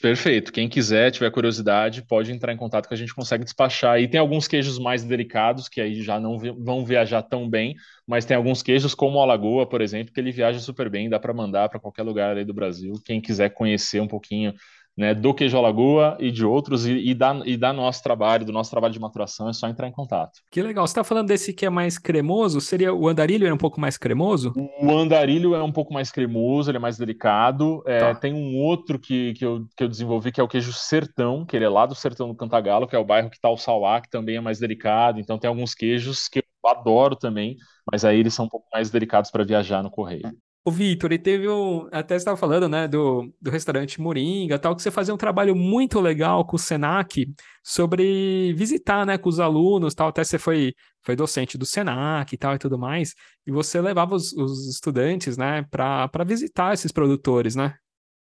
Perfeito. 0.00 0.52
Quem 0.52 0.68
quiser, 0.68 1.10
tiver 1.10 1.30
curiosidade, 1.30 2.02
pode 2.06 2.30
entrar 2.30 2.52
em 2.52 2.56
contato 2.56 2.86
que 2.88 2.94
a 2.94 2.96
gente 2.96 3.14
consegue 3.14 3.44
despachar. 3.44 4.00
E 4.00 4.08
tem 4.08 4.20
alguns 4.20 4.46
queijos 4.46 4.78
mais 4.78 5.02
delicados 5.02 5.68
que 5.68 5.80
aí 5.80 6.02
já 6.02 6.20
não 6.20 6.38
vão 6.38 6.84
viajar 6.84 7.22
tão 7.22 7.48
bem, 7.48 7.74
mas 8.06 8.24
tem 8.24 8.36
alguns 8.36 8.62
queijos 8.62 8.94
como 8.94 9.18
o 9.18 9.20
Alagoa, 9.22 9.68
por 9.68 9.80
exemplo, 9.80 10.12
que 10.12 10.20
ele 10.20 10.30
viaja 10.30 10.58
super 10.60 10.88
bem, 10.88 11.08
dá 11.08 11.18
para 11.18 11.34
mandar 11.34 11.68
para 11.68 11.80
qualquer 11.80 12.02
lugar 12.02 12.36
aí 12.36 12.44
do 12.44 12.54
Brasil. 12.54 12.92
Quem 13.04 13.20
quiser 13.20 13.50
conhecer 13.50 14.00
um 14.00 14.08
pouquinho 14.08 14.54
né, 14.96 15.14
do 15.14 15.32
Queijo 15.32 15.56
Alagoa 15.56 16.16
e 16.20 16.30
de 16.30 16.44
outros, 16.44 16.86
e, 16.86 16.92
e, 16.92 17.14
da, 17.14 17.40
e 17.44 17.56
da 17.56 17.72
nosso 17.72 18.02
trabalho, 18.02 18.44
do 18.44 18.52
nosso 18.52 18.70
trabalho 18.70 18.92
de 18.92 19.00
maturação, 19.00 19.48
é 19.48 19.52
só 19.52 19.68
entrar 19.68 19.88
em 19.88 19.92
contato. 19.92 20.40
Que 20.50 20.60
legal. 20.60 20.86
Você 20.86 20.92
está 20.92 21.04
falando 21.04 21.28
desse 21.28 21.52
que 21.52 21.64
é 21.64 21.70
mais 21.70 21.98
cremoso? 21.98 22.60
Seria 22.60 22.92
o 22.92 23.08
andarilho 23.08 23.46
é 23.46 23.52
um 23.52 23.58
pouco 23.58 23.80
mais 23.80 23.96
cremoso? 23.96 24.52
O 24.80 24.90
andarilho 24.92 25.54
é 25.54 25.62
um 25.62 25.72
pouco 25.72 25.94
mais 25.94 26.10
cremoso, 26.10 26.70
ele 26.70 26.76
é 26.76 26.80
mais 26.80 26.98
delicado. 26.98 27.82
É, 27.86 28.00
tá. 28.00 28.14
Tem 28.14 28.34
um 28.34 28.56
outro 28.56 28.98
que, 28.98 29.32
que, 29.34 29.44
eu, 29.44 29.66
que 29.76 29.84
eu 29.84 29.88
desenvolvi, 29.88 30.30
que 30.30 30.40
é 30.40 30.44
o 30.44 30.48
queijo 30.48 30.72
sertão, 30.72 31.46
que 31.46 31.56
ele 31.56 31.64
é 31.64 31.68
lá 31.68 31.86
do 31.86 31.94
sertão 31.94 32.28
do 32.28 32.34
Cantagalo, 32.34 32.86
que 32.86 32.94
é 32.94 32.98
o 32.98 33.04
bairro 33.04 33.30
que 33.30 33.36
está 33.36 33.48
o 33.48 33.56
Sauá, 33.56 34.00
que 34.00 34.10
também 34.10 34.36
é 34.36 34.40
mais 34.40 34.58
delicado. 34.58 35.18
Então 35.18 35.38
tem 35.38 35.48
alguns 35.48 35.74
queijos 35.74 36.28
que 36.28 36.40
eu 36.40 36.70
adoro 36.70 37.16
também, 37.16 37.56
mas 37.90 38.04
aí 38.04 38.18
eles 38.18 38.34
são 38.34 38.44
um 38.44 38.48
pouco 38.48 38.66
mais 38.72 38.90
delicados 38.90 39.30
para 39.30 39.44
viajar 39.44 39.82
no 39.82 39.90
correio. 39.90 40.30
O 40.64 40.70
Vitor, 40.70 41.12
e 41.12 41.18
teve 41.18 41.48
um. 41.48 41.88
Até 41.90 42.14
estava 42.14 42.36
falando, 42.36 42.68
né, 42.68 42.86
do, 42.86 43.34
do 43.40 43.50
restaurante 43.50 44.00
Moringa, 44.00 44.60
tal, 44.60 44.76
que 44.76 44.82
você 44.82 44.92
fazia 44.92 45.12
um 45.12 45.16
trabalho 45.16 45.56
muito 45.56 45.98
legal 46.00 46.44
com 46.46 46.54
o 46.54 46.58
Senac 46.58 47.26
sobre 47.64 48.54
visitar, 48.54 49.04
né, 49.04 49.18
com 49.18 49.28
os 49.28 49.40
alunos, 49.40 49.92
tal. 49.92 50.08
Até 50.08 50.22
você 50.22 50.38
foi, 50.38 50.72
foi 51.04 51.16
docente 51.16 51.58
do 51.58 51.66
Senac 51.66 52.32
e 52.32 52.38
tal 52.38 52.54
e 52.54 52.58
tudo 52.58 52.78
mais. 52.78 53.12
E 53.44 53.50
você 53.50 53.80
levava 53.80 54.14
os, 54.14 54.32
os 54.34 54.68
estudantes, 54.68 55.36
né, 55.36 55.66
para 55.68 56.24
visitar 56.24 56.72
esses 56.72 56.92
produtores, 56.92 57.56
né? 57.56 57.74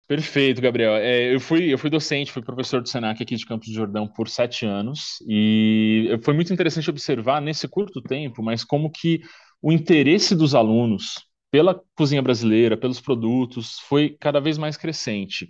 Perfeito, 0.08 0.60
Gabriel. 0.62 0.96
É, 0.96 1.36
eu, 1.36 1.40
fui, 1.40 1.72
eu 1.72 1.78
fui 1.78 1.92
docente, 1.92 2.32
fui 2.32 2.42
professor 2.42 2.82
do 2.82 2.90
Senac 2.90 3.22
aqui 3.22 3.36
de 3.36 3.46
Campos 3.46 3.68
do 3.68 3.74
Jordão 3.76 4.08
por 4.08 4.28
sete 4.28 4.66
anos. 4.66 5.24
E 5.28 6.10
foi 6.24 6.34
muito 6.34 6.52
interessante 6.52 6.90
observar 6.90 7.40
nesse 7.40 7.68
curto 7.68 8.02
tempo, 8.02 8.42
mas 8.42 8.64
como 8.64 8.90
que 8.92 9.22
o 9.62 9.72
interesse 9.72 10.36
dos 10.36 10.56
alunos 10.56 11.31
pela 11.52 11.80
cozinha 11.96 12.22
brasileira, 12.22 12.78
pelos 12.78 13.02
produtos, 13.02 13.78
foi 13.82 14.16
cada 14.20 14.40
vez 14.40 14.58
mais 14.58 14.78
crescente. 14.78 15.50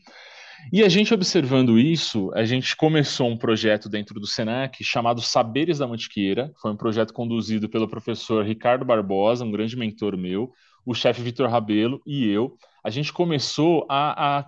E 0.71 0.83
a 0.83 0.89
gente 0.89 1.13
observando 1.13 1.79
isso, 1.79 2.31
a 2.33 2.43
gente 2.43 2.75
começou 2.75 3.27
um 3.27 3.37
projeto 3.37 3.87
dentro 3.87 4.19
do 4.19 4.27
Senac 4.27 4.83
chamado 4.83 5.21
Saberes 5.21 5.77
da 5.77 5.87
Mantiqueira. 5.87 6.51
Foi 6.61 6.71
um 6.71 6.77
projeto 6.77 7.13
conduzido 7.13 7.69
pelo 7.69 7.87
professor 7.87 8.45
Ricardo 8.45 8.85
Barbosa, 8.85 9.45
um 9.45 9.51
grande 9.51 9.77
mentor 9.77 10.17
meu, 10.17 10.51
o 10.85 10.93
chefe 10.93 11.21
Vitor 11.21 11.49
Rabelo 11.49 12.01
e 12.05 12.27
eu. 12.27 12.57
A 12.83 12.89
gente 12.89 13.13
começou 13.13 13.85
a, 13.89 14.39
a 14.39 14.45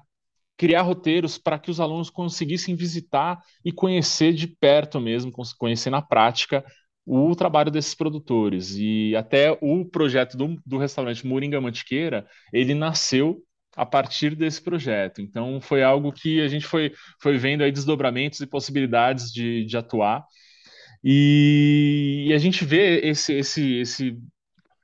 criar 0.58 0.82
roteiros 0.82 1.38
para 1.38 1.58
que 1.58 1.72
os 1.72 1.80
alunos 1.80 2.10
conseguissem 2.10 2.76
visitar 2.76 3.42
e 3.66 3.72
conhecer 3.72 4.34
de 4.34 4.48
perto 4.48 5.00
mesmo, 5.00 5.32
conhecer 5.58 5.90
na 5.90 6.02
prática 6.02 6.64
o 7.06 7.36
trabalho 7.36 7.72
desses 7.72 7.94
produtores. 7.94 8.76
E 8.78 9.16
até 9.16 9.58
o 9.62 9.86
projeto 9.86 10.38
do, 10.38 10.60
do 10.66 10.78
restaurante 10.78 11.26
Moringa 11.26 11.60
Mantiqueira, 11.60 12.26
ele 12.52 12.74
nasceu 12.74 13.42
a 13.76 13.86
partir 13.86 14.36
desse 14.36 14.62
projeto. 14.62 15.22
Então, 15.22 15.60
foi 15.60 15.84
algo 15.84 16.12
que 16.12 16.42
a 16.42 16.48
gente 16.48 16.66
foi, 16.66 16.94
foi 17.20 17.38
vendo 17.38 17.64
aí 17.64 17.72
desdobramentos 17.72 18.40
e 18.40 18.48
possibilidades 18.48 19.32
de, 19.32 19.66
de 19.66 19.78
atuar. 19.78 20.24
E, 21.04 22.26
e 22.28 22.34
a 22.34 22.38
gente 22.38 22.64
vê 22.64 23.00
esse, 23.02 23.34
esse, 23.34 23.80
esse 23.80 24.18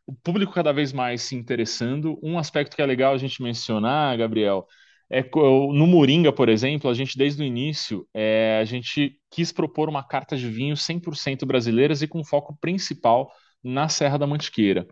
o 0.05 0.13
público 0.13 0.53
cada 0.53 0.73
vez 0.73 0.91
mais 0.91 1.21
se 1.21 1.35
interessando. 1.35 2.19
Um 2.23 2.39
aspecto 2.39 2.75
que 2.75 2.81
é 2.81 2.85
legal 2.85 3.13
a 3.13 3.17
gente 3.17 3.43
mencionar, 3.43 4.17
Gabriel, 4.17 4.67
é, 5.11 5.23
no 5.33 5.87
Moringa, 5.87 6.31
por 6.31 6.49
exemplo, 6.49 6.89
a 6.89 6.93
gente 6.93 7.17
desde 7.17 7.41
o 7.41 7.45
início 7.45 8.07
é, 8.13 8.59
a 8.61 8.65
gente 8.65 9.17
quis 9.31 9.51
propor 9.51 9.89
uma 9.89 10.03
carta 10.03 10.37
de 10.37 10.47
vinho 10.47 10.75
100% 10.75 11.45
brasileiras 11.45 12.01
e 12.01 12.07
com 12.07 12.23
foco 12.23 12.57
principal 12.61 13.31
na 13.63 13.89
Serra 13.89 14.17
da 14.17 14.27
Mantiqueira. 14.27 14.87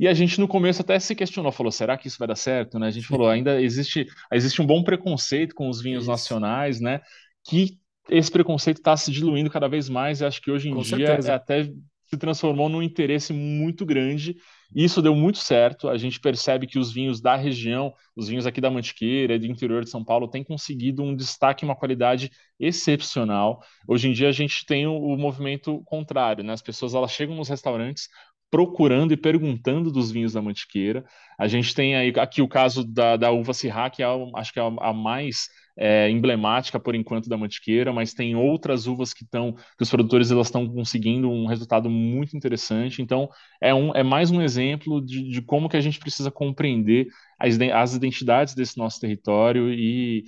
E 0.00 0.06
a 0.06 0.14
gente 0.14 0.40
no 0.40 0.46
começo 0.46 0.80
até 0.80 0.98
se 0.98 1.14
questionou, 1.14 1.50
falou, 1.50 1.72
será 1.72 1.98
que 1.98 2.06
isso 2.06 2.18
vai 2.18 2.28
dar 2.28 2.36
certo? 2.36 2.78
Né? 2.78 2.86
A 2.86 2.90
gente 2.90 3.06
falou, 3.06 3.28
ainda 3.28 3.60
existe, 3.60 4.06
existe 4.32 4.62
um 4.62 4.66
bom 4.66 4.82
preconceito 4.82 5.54
com 5.54 5.68
os 5.68 5.82
vinhos 5.82 6.04
isso. 6.04 6.10
nacionais, 6.10 6.80
né? 6.80 7.00
Que 7.44 7.78
esse 8.08 8.30
preconceito 8.30 8.78
está 8.78 8.96
se 8.96 9.10
diluindo 9.10 9.50
cada 9.50 9.68
vez 9.68 9.88
mais 9.88 10.20
e 10.20 10.24
acho 10.24 10.40
que 10.40 10.50
hoje 10.50 10.68
em 10.68 10.74
com 10.74 10.82
dia 10.82 11.08
é 11.08 11.30
até 11.30 11.64
se 11.64 12.16
transformou 12.16 12.68
num 12.68 12.82
interesse 12.82 13.32
muito 13.32 13.84
grande. 13.84 14.36
Isso 14.74 15.00
deu 15.00 15.14
muito 15.14 15.38
certo. 15.38 15.88
A 15.88 15.96
gente 15.96 16.20
percebe 16.20 16.66
que 16.66 16.78
os 16.78 16.92
vinhos 16.92 17.20
da 17.20 17.36
região, 17.36 17.92
os 18.14 18.28
vinhos 18.28 18.46
aqui 18.46 18.60
da 18.60 18.70
Mantiqueira 18.70 19.38
do 19.38 19.46
interior 19.46 19.82
de 19.82 19.90
São 19.90 20.04
Paulo, 20.04 20.28
têm 20.28 20.44
conseguido 20.44 21.02
um 21.02 21.16
destaque 21.16 21.64
uma 21.64 21.76
qualidade 21.76 22.30
excepcional. 22.60 23.62
Hoje 23.86 24.08
em 24.08 24.12
dia 24.12 24.28
a 24.28 24.32
gente 24.32 24.66
tem 24.66 24.86
o, 24.86 25.16
movimento 25.16 25.82
contrário, 25.84 26.44
né? 26.44 26.52
As 26.52 26.62
pessoas 26.62 26.94
elas 26.94 27.12
chegam 27.12 27.34
nos 27.34 27.48
restaurantes 27.48 28.08
procurando 28.50 29.12
e 29.12 29.16
perguntando 29.16 29.90
dos 29.90 30.10
vinhos 30.10 30.32
da 30.32 30.42
Mantiqueira. 30.42 31.04
A 31.38 31.46
gente 31.46 31.74
tem 31.74 31.96
aí 31.96 32.12
aqui 32.16 32.40
o 32.40 32.48
caso 32.48 32.84
da, 32.84 33.16
da 33.16 33.30
uva 33.30 33.52
Syrah, 33.52 33.90
que 33.90 34.02
é, 34.02 34.06
acho 34.36 34.52
que 34.52 34.58
é 34.58 34.62
a, 34.62 34.66
a 34.66 34.92
mais 34.92 35.48
é, 35.78 36.10
emblemática 36.10 36.80
por 36.80 36.94
enquanto 36.94 37.28
da 37.28 37.36
Mantiqueira, 37.36 37.92
mas 37.92 38.12
tem 38.12 38.34
outras 38.34 38.86
uvas 38.86 39.14
que 39.14 39.22
estão, 39.22 39.52
que 39.52 39.82
os 39.82 39.88
produtores 39.88 40.30
elas 40.30 40.48
estão 40.48 40.68
conseguindo 40.68 41.30
um 41.30 41.46
resultado 41.46 41.88
muito 41.88 42.36
interessante. 42.36 43.00
Então 43.00 43.28
é, 43.60 43.72
um, 43.72 43.94
é 43.94 44.02
mais 44.02 44.30
um 44.30 44.42
exemplo 44.42 45.00
de, 45.00 45.30
de 45.30 45.40
como 45.40 45.68
que 45.68 45.76
a 45.76 45.80
gente 45.80 46.00
precisa 46.00 46.30
compreender 46.30 47.06
as, 47.38 47.58
as 47.60 47.94
identidades 47.94 48.54
desse 48.54 48.76
nosso 48.76 49.00
território 49.00 49.72
e 49.72 50.24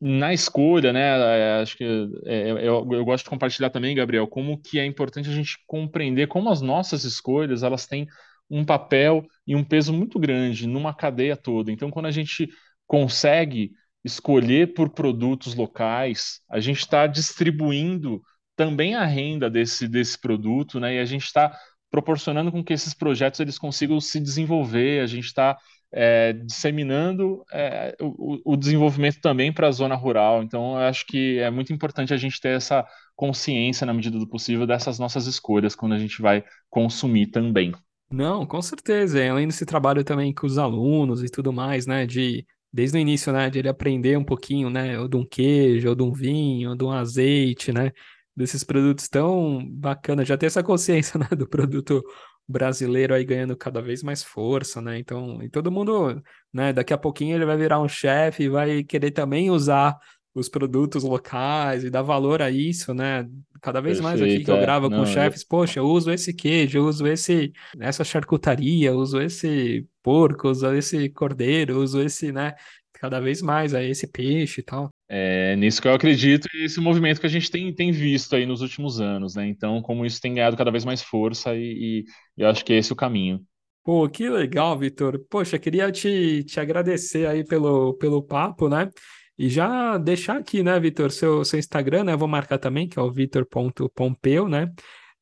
na 0.00 0.34
escolha, 0.34 0.92
né, 0.92 1.00
é, 1.00 1.62
acho 1.62 1.76
que 1.76 1.84
é, 2.26 2.50
é, 2.50 2.50
eu, 2.68 2.86
eu, 2.92 3.04
gosto 3.04 3.24
de 3.24 3.30
compartilhar 3.30 3.70
também, 3.70 3.94
Gabriel, 3.94 4.26
como 4.26 4.60
que 4.60 4.78
é 4.78 4.84
importante 4.84 5.28
a 5.30 5.32
gente 5.32 5.58
compreender 5.66 6.26
como 6.28 6.50
as 6.50 6.60
nossas 6.60 7.04
escolhas 7.04 7.62
elas 7.62 7.86
têm 7.86 8.06
um 8.50 8.64
papel 8.64 9.24
e 9.46 9.56
um 9.56 9.64
peso 9.64 9.92
muito 9.92 10.18
grande 10.18 10.66
numa 10.66 10.94
cadeia 10.94 11.36
toda. 11.36 11.72
Então, 11.72 11.90
quando 11.90 12.06
a 12.06 12.10
gente 12.10 12.48
consegue 12.86 13.72
escolher 14.06 14.72
por 14.72 14.90
produtos 14.90 15.54
locais, 15.54 16.40
a 16.48 16.60
gente 16.60 16.78
está 16.78 17.06
distribuindo 17.06 18.22
também 18.54 18.94
a 18.94 19.04
renda 19.04 19.50
desse, 19.50 19.88
desse 19.88 20.18
produto, 20.18 20.78
né, 20.78 20.94
e 20.94 20.98
a 21.00 21.04
gente 21.04 21.24
está 21.24 21.54
proporcionando 21.90 22.52
com 22.52 22.64
que 22.64 22.72
esses 22.72 22.94
projetos 22.94 23.40
eles 23.40 23.58
consigam 23.58 24.00
se 24.00 24.20
desenvolver, 24.20 25.02
a 25.02 25.06
gente 25.06 25.26
está 25.26 25.56
é, 25.92 26.32
disseminando 26.32 27.44
é, 27.52 27.96
o, 28.00 28.52
o, 28.52 28.56
desenvolvimento 28.56 29.20
também 29.20 29.52
para 29.52 29.68
a 29.68 29.72
zona 29.72 29.94
rural. 29.94 30.42
Então, 30.42 30.72
eu 30.72 30.86
acho 30.86 31.06
que 31.06 31.38
é 31.38 31.50
muito 31.50 31.72
importante 31.72 32.12
a 32.12 32.16
gente 32.16 32.40
ter 32.40 32.56
essa 32.56 32.84
consciência, 33.14 33.86
na 33.86 33.94
medida 33.94 34.18
do 34.18 34.28
possível, 34.28 34.66
dessas 34.66 34.98
nossas 34.98 35.26
escolhas 35.26 35.74
quando 35.74 35.94
a 35.94 35.98
gente 35.98 36.20
vai 36.20 36.44
consumir 36.68 37.28
também. 37.28 37.72
Não, 38.10 38.46
com 38.46 38.60
certeza. 38.62 39.24
Além 39.28 39.46
desse 39.46 39.66
trabalho 39.66 40.04
também 40.04 40.32
com 40.32 40.46
os 40.46 40.58
alunos 40.58 41.22
e 41.22 41.28
tudo 41.28 41.52
mais, 41.52 41.86
né, 41.86 42.06
de 42.06 42.44
desde 42.76 42.98
o 42.98 43.00
início, 43.00 43.32
né, 43.32 43.48
de 43.48 43.58
ele 43.58 43.68
aprender 43.70 44.18
um 44.18 44.24
pouquinho, 44.24 44.68
né, 44.68 44.98
ou 45.00 45.08
de 45.08 45.16
um 45.16 45.24
queijo, 45.26 45.88
ou 45.88 45.94
de 45.94 46.02
um 46.02 46.12
vinho, 46.12 46.70
ou 46.70 46.76
de 46.76 46.84
um 46.84 46.92
azeite, 46.92 47.72
né, 47.72 47.90
desses 48.36 48.62
produtos 48.62 49.08
tão 49.08 49.66
bacanas, 49.66 50.28
já 50.28 50.36
ter 50.36 50.46
essa 50.46 50.62
consciência, 50.62 51.18
né, 51.18 51.28
do 51.36 51.48
produto 51.48 52.04
brasileiro 52.46 53.14
aí 53.14 53.24
ganhando 53.24 53.56
cada 53.56 53.80
vez 53.80 54.02
mais 54.02 54.22
força, 54.22 54.80
né? 54.80 54.98
Então, 54.98 55.42
e 55.42 55.48
todo 55.48 55.72
mundo, 55.72 56.22
né? 56.52 56.72
Daqui 56.72 56.92
a 56.92 56.98
pouquinho 56.98 57.34
ele 57.34 57.44
vai 57.44 57.56
virar 57.56 57.80
um 57.80 57.88
chefe 57.88 58.44
e 58.44 58.48
vai 58.48 58.84
querer 58.84 59.10
também 59.10 59.50
usar 59.50 59.96
os 60.36 60.50
produtos 60.50 61.02
locais 61.02 61.82
e 61.82 61.88
dar 61.90 62.02
valor 62.02 62.42
a 62.42 62.50
isso, 62.50 62.92
né? 62.92 63.26
Cada 63.62 63.80
vez 63.80 63.98
Perfeito, 64.00 64.20
mais 64.20 64.34
aqui 64.34 64.44
que 64.44 64.50
eu 64.50 64.56
é. 64.56 64.60
gravo 64.60 64.86
é. 64.86 64.90
com 64.90 64.96
Não, 64.96 65.06
chefes, 65.06 65.40
eu... 65.40 65.46
poxa, 65.48 65.80
eu 65.80 65.86
uso 65.86 66.10
esse 66.12 66.34
queijo, 66.34 66.76
eu 66.78 66.84
uso 66.84 67.06
esse 67.06 67.52
essa 67.80 68.04
charcutaria, 68.04 68.90
eu 68.90 68.98
uso 68.98 69.20
esse 69.20 69.86
porco, 70.02 70.46
eu 70.46 70.50
uso 70.50 70.74
esse 70.74 71.08
cordeiro, 71.08 71.72
eu 71.72 71.80
uso 71.80 72.02
esse, 72.02 72.30
né? 72.30 72.54
Cada 72.92 73.18
vez 73.18 73.40
mais 73.40 73.72
aí 73.74 73.90
esse 73.90 74.06
peixe 74.06 74.60
e 74.60 74.64
tal. 74.64 74.90
É 75.08 75.56
nisso 75.56 75.80
que 75.80 75.88
eu 75.88 75.94
acredito 75.94 76.48
e 76.54 76.64
esse 76.64 76.80
movimento 76.80 77.20
que 77.20 77.26
a 77.26 77.30
gente 77.30 77.50
tem, 77.50 77.72
tem 77.74 77.90
visto 77.90 78.36
aí 78.36 78.44
nos 78.44 78.60
últimos 78.60 79.00
anos, 79.00 79.34
né? 79.34 79.46
Então, 79.48 79.80
como 79.80 80.04
isso 80.04 80.20
tem 80.20 80.34
ganhado 80.34 80.56
cada 80.56 80.70
vez 80.70 80.84
mais 80.84 81.02
força 81.02 81.54
e, 81.54 82.04
e 82.36 82.42
eu 82.42 82.48
acho 82.48 82.64
que 82.64 82.74
esse 82.74 82.92
é 82.92 82.94
o 82.94 82.96
caminho. 82.96 83.42
Pô, 83.82 84.08
que 84.08 84.28
legal, 84.28 84.76
Vitor. 84.76 85.24
Poxa, 85.30 85.58
queria 85.60 85.92
te, 85.92 86.42
te 86.42 86.58
agradecer 86.58 87.26
aí 87.26 87.44
pelo, 87.44 87.94
pelo 87.94 88.20
papo, 88.20 88.68
né? 88.68 88.90
E 89.38 89.48
já 89.48 89.98
deixar 89.98 90.38
aqui, 90.38 90.62
né, 90.62 90.78
Vitor, 90.80 91.10
seu, 91.10 91.44
seu 91.44 91.58
Instagram, 91.58 92.04
né? 92.04 92.16
Vou 92.16 92.28
marcar 92.28 92.58
também, 92.58 92.88
que 92.88 92.98
é 92.98 93.02
o 93.02 93.12
vitor.pompeu, 93.12 94.48
né? 94.48 94.72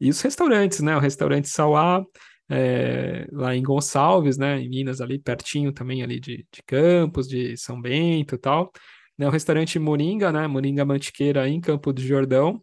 E 0.00 0.10
os 0.10 0.20
restaurantes, 0.20 0.80
né? 0.80 0.96
O 0.96 1.00
restaurante 1.00 1.48
Sauá, 1.48 2.04
é, 2.48 3.26
lá 3.32 3.56
em 3.56 3.62
Gonçalves, 3.62 4.38
né? 4.38 4.60
Em 4.60 4.68
Minas, 4.68 5.00
ali 5.00 5.18
pertinho 5.18 5.72
também 5.72 6.02
ali 6.02 6.20
de, 6.20 6.46
de 6.52 6.62
Campos, 6.66 7.28
de 7.28 7.56
São 7.56 7.80
Bento 7.80 8.34
e 8.36 8.38
tal 8.38 8.72
né, 9.18 9.26
o 9.26 9.30
restaurante 9.30 9.78
Moringa, 9.78 10.32
né, 10.32 10.46
Moringa 10.46 10.84
Mantiqueira 10.84 11.48
em 11.48 11.60
Campo 11.60 11.92
do 11.92 12.00
Jordão, 12.00 12.62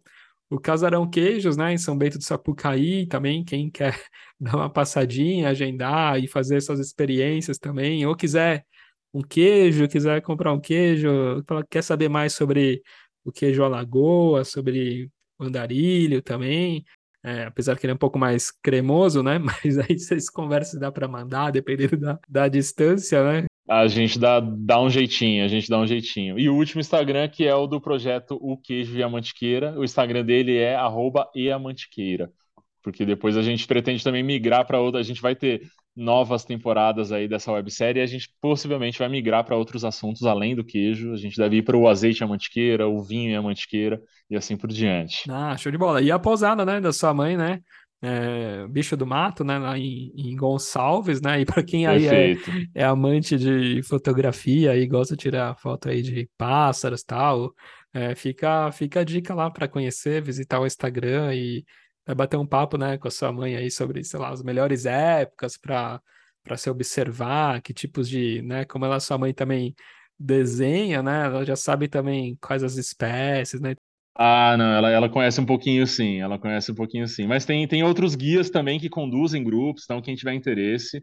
o 0.50 0.60
Casarão 0.60 1.08
Queijos, 1.08 1.56
né, 1.56 1.72
em 1.72 1.78
São 1.78 1.96
Bento 1.96 2.18
do 2.18 2.24
Sapucaí, 2.24 3.06
também 3.06 3.44
quem 3.44 3.70
quer 3.70 3.98
dar 4.38 4.56
uma 4.56 4.70
passadinha, 4.70 5.48
agendar 5.48 6.22
e 6.22 6.28
fazer 6.28 6.56
essas 6.56 6.78
experiências 6.78 7.58
também, 7.58 8.06
ou 8.06 8.14
quiser 8.14 8.64
um 9.12 9.22
queijo, 9.22 9.88
quiser 9.88 10.22
comprar 10.22 10.52
um 10.52 10.60
queijo, 10.60 11.08
quer 11.70 11.82
saber 11.82 12.08
mais 12.08 12.32
sobre 12.32 12.82
o 13.24 13.30
queijo 13.30 13.62
Alagoa, 13.62 14.44
sobre 14.44 15.10
o 15.38 15.44
andarilho 15.44 16.22
também, 16.22 16.84
é, 17.24 17.44
apesar 17.44 17.78
que 17.78 17.86
ele 17.86 17.92
é 17.92 17.94
um 17.94 17.98
pouco 17.98 18.18
mais 18.18 18.50
cremoso, 18.50 19.22
né? 19.22 19.38
Mas 19.64 19.78
aí 19.78 19.98
vocês 19.98 20.28
conversam 20.28 20.80
dá 20.80 20.90
para 20.90 21.06
mandar, 21.06 21.50
dependendo 21.50 21.96
da, 21.96 22.18
da 22.28 22.48
distância, 22.48 23.22
né? 23.22 23.46
A 23.68 23.86
gente 23.86 24.18
dá, 24.18 24.40
dá 24.40 24.80
um 24.80 24.90
jeitinho, 24.90 25.44
a 25.44 25.48
gente 25.48 25.68
dá 25.68 25.78
um 25.78 25.86
jeitinho. 25.86 26.38
E 26.38 26.48
o 26.48 26.54
último 26.54 26.80
Instagram, 26.80 27.28
que 27.28 27.46
é 27.46 27.54
o 27.54 27.68
do 27.68 27.80
projeto 27.80 28.36
O 28.40 28.56
Queijo 28.56 28.96
e 28.98 29.02
a 29.02 29.08
Mantiqueira, 29.08 29.78
o 29.78 29.84
Instagram 29.84 30.24
dele 30.24 30.56
é 30.56 30.74
arroba 30.74 31.30
eamantiqueira. 31.34 32.30
Porque 32.82 33.06
depois 33.06 33.36
a 33.36 33.42
gente 33.42 33.66
pretende 33.66 34.02
também 34.02 34.24
migrar 34.24 34.66
para 34.66 34.80
outra, 34.80 35.00
a 35.00 35.04
gente 35.04 35.22
vai 35.22 35.36
ter 35.36 35.62
novas 35.94 36.44
temporadas 36.44 37.12
aí 37.12 37.28
dessa 37.28 37.52
websérie 37.52 38.00
e 38.00 38.02
a 38.02 38.06
gente 38.06 38.28
possivelmente 38.40 38.98
vai 38.98 39.08
migrar 39.08 39.44
para 39.44 39.56
outros 39.56 39.84
assuntos 39.84 40.24
além 40.24 40.54
do 40.56 40.64
queijo. 40.64 41.12
A 41.12 41.16
gente 41.16 41.36
deve 41.36 41.56
ir 41.56 41.62
para 41.62 41.76
o 41.76 41.88
azeite 41.88 42.22
e 42.22 42.24
a 42.24 42.28
mantiqueira, 42.28 42.88
o 42.88 43.02
vinho 43.02 43.30
e 43.30 43.34
a 43.34 43.42
mantiqueira 43.42 44.00
e 44.30 44.36
assim 44.36 44.56
por 44.56 44.68
diante. 44.68 45.30
Ah, 45.30 45.56
show 45.56 45.70
de 45.70 45.78
bola. 45.78 46.00
E 46.00 46.10
a 46.10 46.18
pousada, 46.18 46.64
né, 46.64 46.80
da 46.80 46.92
sua 46.92 47.12
mãe, 47.12 47.36
né? 47.36 47.60
é, 48.02 48.66
Bicho 48.66 48.96
do 48.96 49.06
Mato, 49.06 49.44
né, 49.44 49.58
lá 49.58 49.78
em, 49.78 50.12
em 50.16 50.34
Gonçalves, 50.34 51.22
né, 51.22 51.40
e 51.40 51.44
para 51.46 51.62
quem 51.62 51.86
aí 51.86 52.08
é, 52.08 52.36
é, 52.74 52.84
amante 52.84 53.38
de 53.38 53.80
fotografia 53.84 54.76
e 54.76 54.86
gosta 54.88 55.16
de 55.16 55.22
tirar 55.22 55.56
foto 55.56 55.88
aí 55.88 56.02
de 56.02 56.28
pássaros 56.36 57.04
tal, 57.04 57.54
é, 57.94 58.14
fica, 58.16 58.72
fica 58.72 59.00
a 59.00 59.04
dica 59.04 59.32
lá 59.34 59.48
para 59.50 59.68
conhecer, 59.68 60.20
visitar 60.20 60.58
o 60.58 60.66
Instagram 60.66 61.32
e 61.34 61.64
vai 62.06 62.14
bater 62.14 62.36
um 62.36 62.46
papo, 62.46 62.76
né, 62.78 62.98
com 62.98 63.08
a 63.08 63.10
sua 63.10 63.32
mãe 63.32 63.56
aí 63.56 63.70
sobre, 63.70 64.02
sei 64.04 64.18
lá, 64.20 64.30
as 64.30 64.42
melhores 64.42 64.86
épocas 64.86 65.56
para 65.56 66.00
para 66.44 66.56
se 66.56 66.68
observar, 66.68 67.62
que 67.62 67.72
tipos 67.72 68.08
de, 68.08 68.42
né, 68.42 68.64
como 68.64 68.84
ela, 68.84 68.98
sua 68.98 69.16
mãe 69.16 69.32
também 69.32 69.74
desenha, 70.18 71.00
né, 71.02 71.26
ela 71.26 71.44
já 71.44 71.54
sabe 71.54 71.86
também 71.88 72.36
quais 72.40 72.64
as 72.64 72.76
espécies, 72.76 73.60
né, 73.60 73.76
ah, 74.14 74.56
não, 74.58 74.66
ela, 74.74 74.90
ela 74.90 75.08
conhece 75.08 75.40
um 75.40 75.46
pouquinho 75.46 75.86
sim, 75.86 76.20
ela 76.20 76.38
conhece 76.38 76.70
um 76.70 76.74
pouquinho 76.74 77.08
sim. 77.08 77.26
Mas 77.26 77.44
tem, 77.46 77.66
tem 77.66 77.82
outros 77.82 78.14
guias 78.14 78.50
também 78.50 78.78
que 78.78 78.88
conduzem 78.90 79.42
grupos, 79.42 79.84
então 79.84 80.02
quem 80.02 80.14
tiver 80.14 80.34
interesse. 80.34 81.02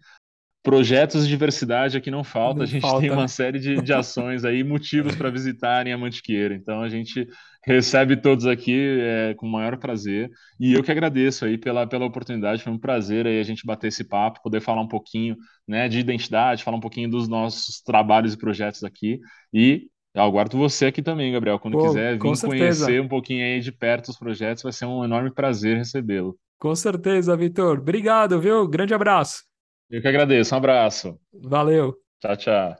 Projetos 0.62 1.24
de 1.24 1.30
diversidade 1.30 1.96
aqui 1.96 2.12
não 2.12 2.24
falta, 2.24 2.58
não 2.58 2.64
a 2.64 2.68
gente 2.68 2.82
falta. 2.82 3.00
tem 3.00 3.12
uma 3.12 3.30
série 3.30 3.60
de, 3.60 3.82
de 3.82 3.94
ações 3.94 4.44
aí, 4.44 4.64
motivos 4.64 5.16
para 5.16 5.30
visitarem 5.30 5.94
a 5.94 5.98
Mantiqueira. 5.98 6.54
Então 6.54 6.82
a 6.82 6.90
gente 6.90 7.28
recebe 7.66 8.18
todos 8.18 8.46
aqui 8.46 9.00
é, 9.00 9.34
com 9.36 9.46
o 9.46 9.52
maior 9.52 9.78
prazer. 9.78 10.30
E 10.60 10.74
eu 10.74 10.84
que 10.84 10.92
agradeço 10.92 11.46
aí 11.46 11.58
pela, 11.58 11.88
pela 11.88 12.06
oportunidade, 12.06 12.64
foi 12.64 12.74
um 12.74 12.78
prazer 12.78 13.26
aí 13.26 13.40
a 13.40 13.44
gente 13.44 13.66
bater 13.66 13.88
esse 13.88 14.04
papo, 14.04 14.42
poder 14.44 14.60
falar 14.60 14.82
um 14.82 14.88
pouquinho 14.88 15.38
né, 15.68 15.88
de 15.88 16.00
identidade, 16.00 16.64
falar 16.64 16.78
um 16.78 16.82
pouquinho 16.82 17.10
dos 17.10 17.28
nossos 17.28 17.82
trabalhos 17.82 18.34
e 18.34 18.38
projetos 18.38 18.84
aqui. 18.84 19.20
E 19.54 19.88
eu 20.14 20.24
aguardo 20.24 20.58
você 20.58 20.88
aqui 20.88 21.02
também, 21.02 21.32
Gabriel. 21.32 21.60
Quando 21.60 21.78
Pô, 21.78 21.88
quiser 21.88 22.14
vir 22.14 22.20
conhecer 22.20 23.02
um 23.02 23.08
pouquinho 23.08 23.46
aí 23.46 23.60
de 23.60 23.72
perto 23.72 24.10
os 24.10 24.18
projetos, 24.18 24.64
vai 24.64 24.74
ser 24.74 24.86
um 24.86 25.04
enorme 25.04 25.32
prazer 25.32 25.78
recebê-lo. 25.78 26.38
Com 26.60 26.76
certeza, 26.76 27.38
Vitor. 27.38 27.80
Obrigado, 27.80 28.42
viu? 28.42 28.68
Grande 28.68 28.94
abraço. 28.94 29.49
Eu 29.90 30.02
que 30.02 30.08
agradeço. 30.08 30.54
Um 30.54 30.58
abraço. 30.58 31.20
Valeu. 31.34 31.96
Tchau, 32.20 32.38
tchau. 32.38 32.76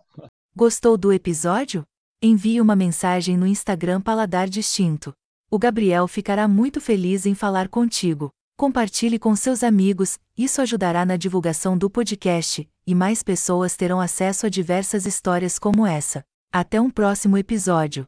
Gostou 0.56 0.98
do 0.98 1.12
episódio? 1.12 1.84
Envie 2.22 2.60
uma 2.60 2.76
mensagem 2.76 3.38
no 3.38 3.48
Instagram 3.48 4.02
Paladar 4.02 4.50
Distinto. 4.50 5.14
O 5.50 5.58
Gabriel 5.58 6.08
ficará 6.08 6.48
muito 6.48 6.80
feliz 6.80 7.26
em 7.26 7.34
falar 7.34 7.70
contigo. 7.70 8.30
Compartilhe 8.58 9.18
com 9.18 9.36
seus 9.36 9.64
amigos, 9.64 10.20
isso 10.38 10.62
ajudará 10.62 11.06
na 11.06 11.16
divulgação 11.16 11.78
do 11.78 11.90
podcast, 11.90 12.68
e 12.86 12.94
mais 12.94 13.24
pessoas 13.24 13.78
terão 13.78 14.02
acesso 14.02 14.46
a 14.46 14.50
diversas 14.50 15.06
histórias 15.06 15.58
como 15.58 15.88
essa. 15.88 16.24
Até 16.52 16.80
um 16.82 16.90
próximo 16.90 17.38
episódio. 17.38 18.06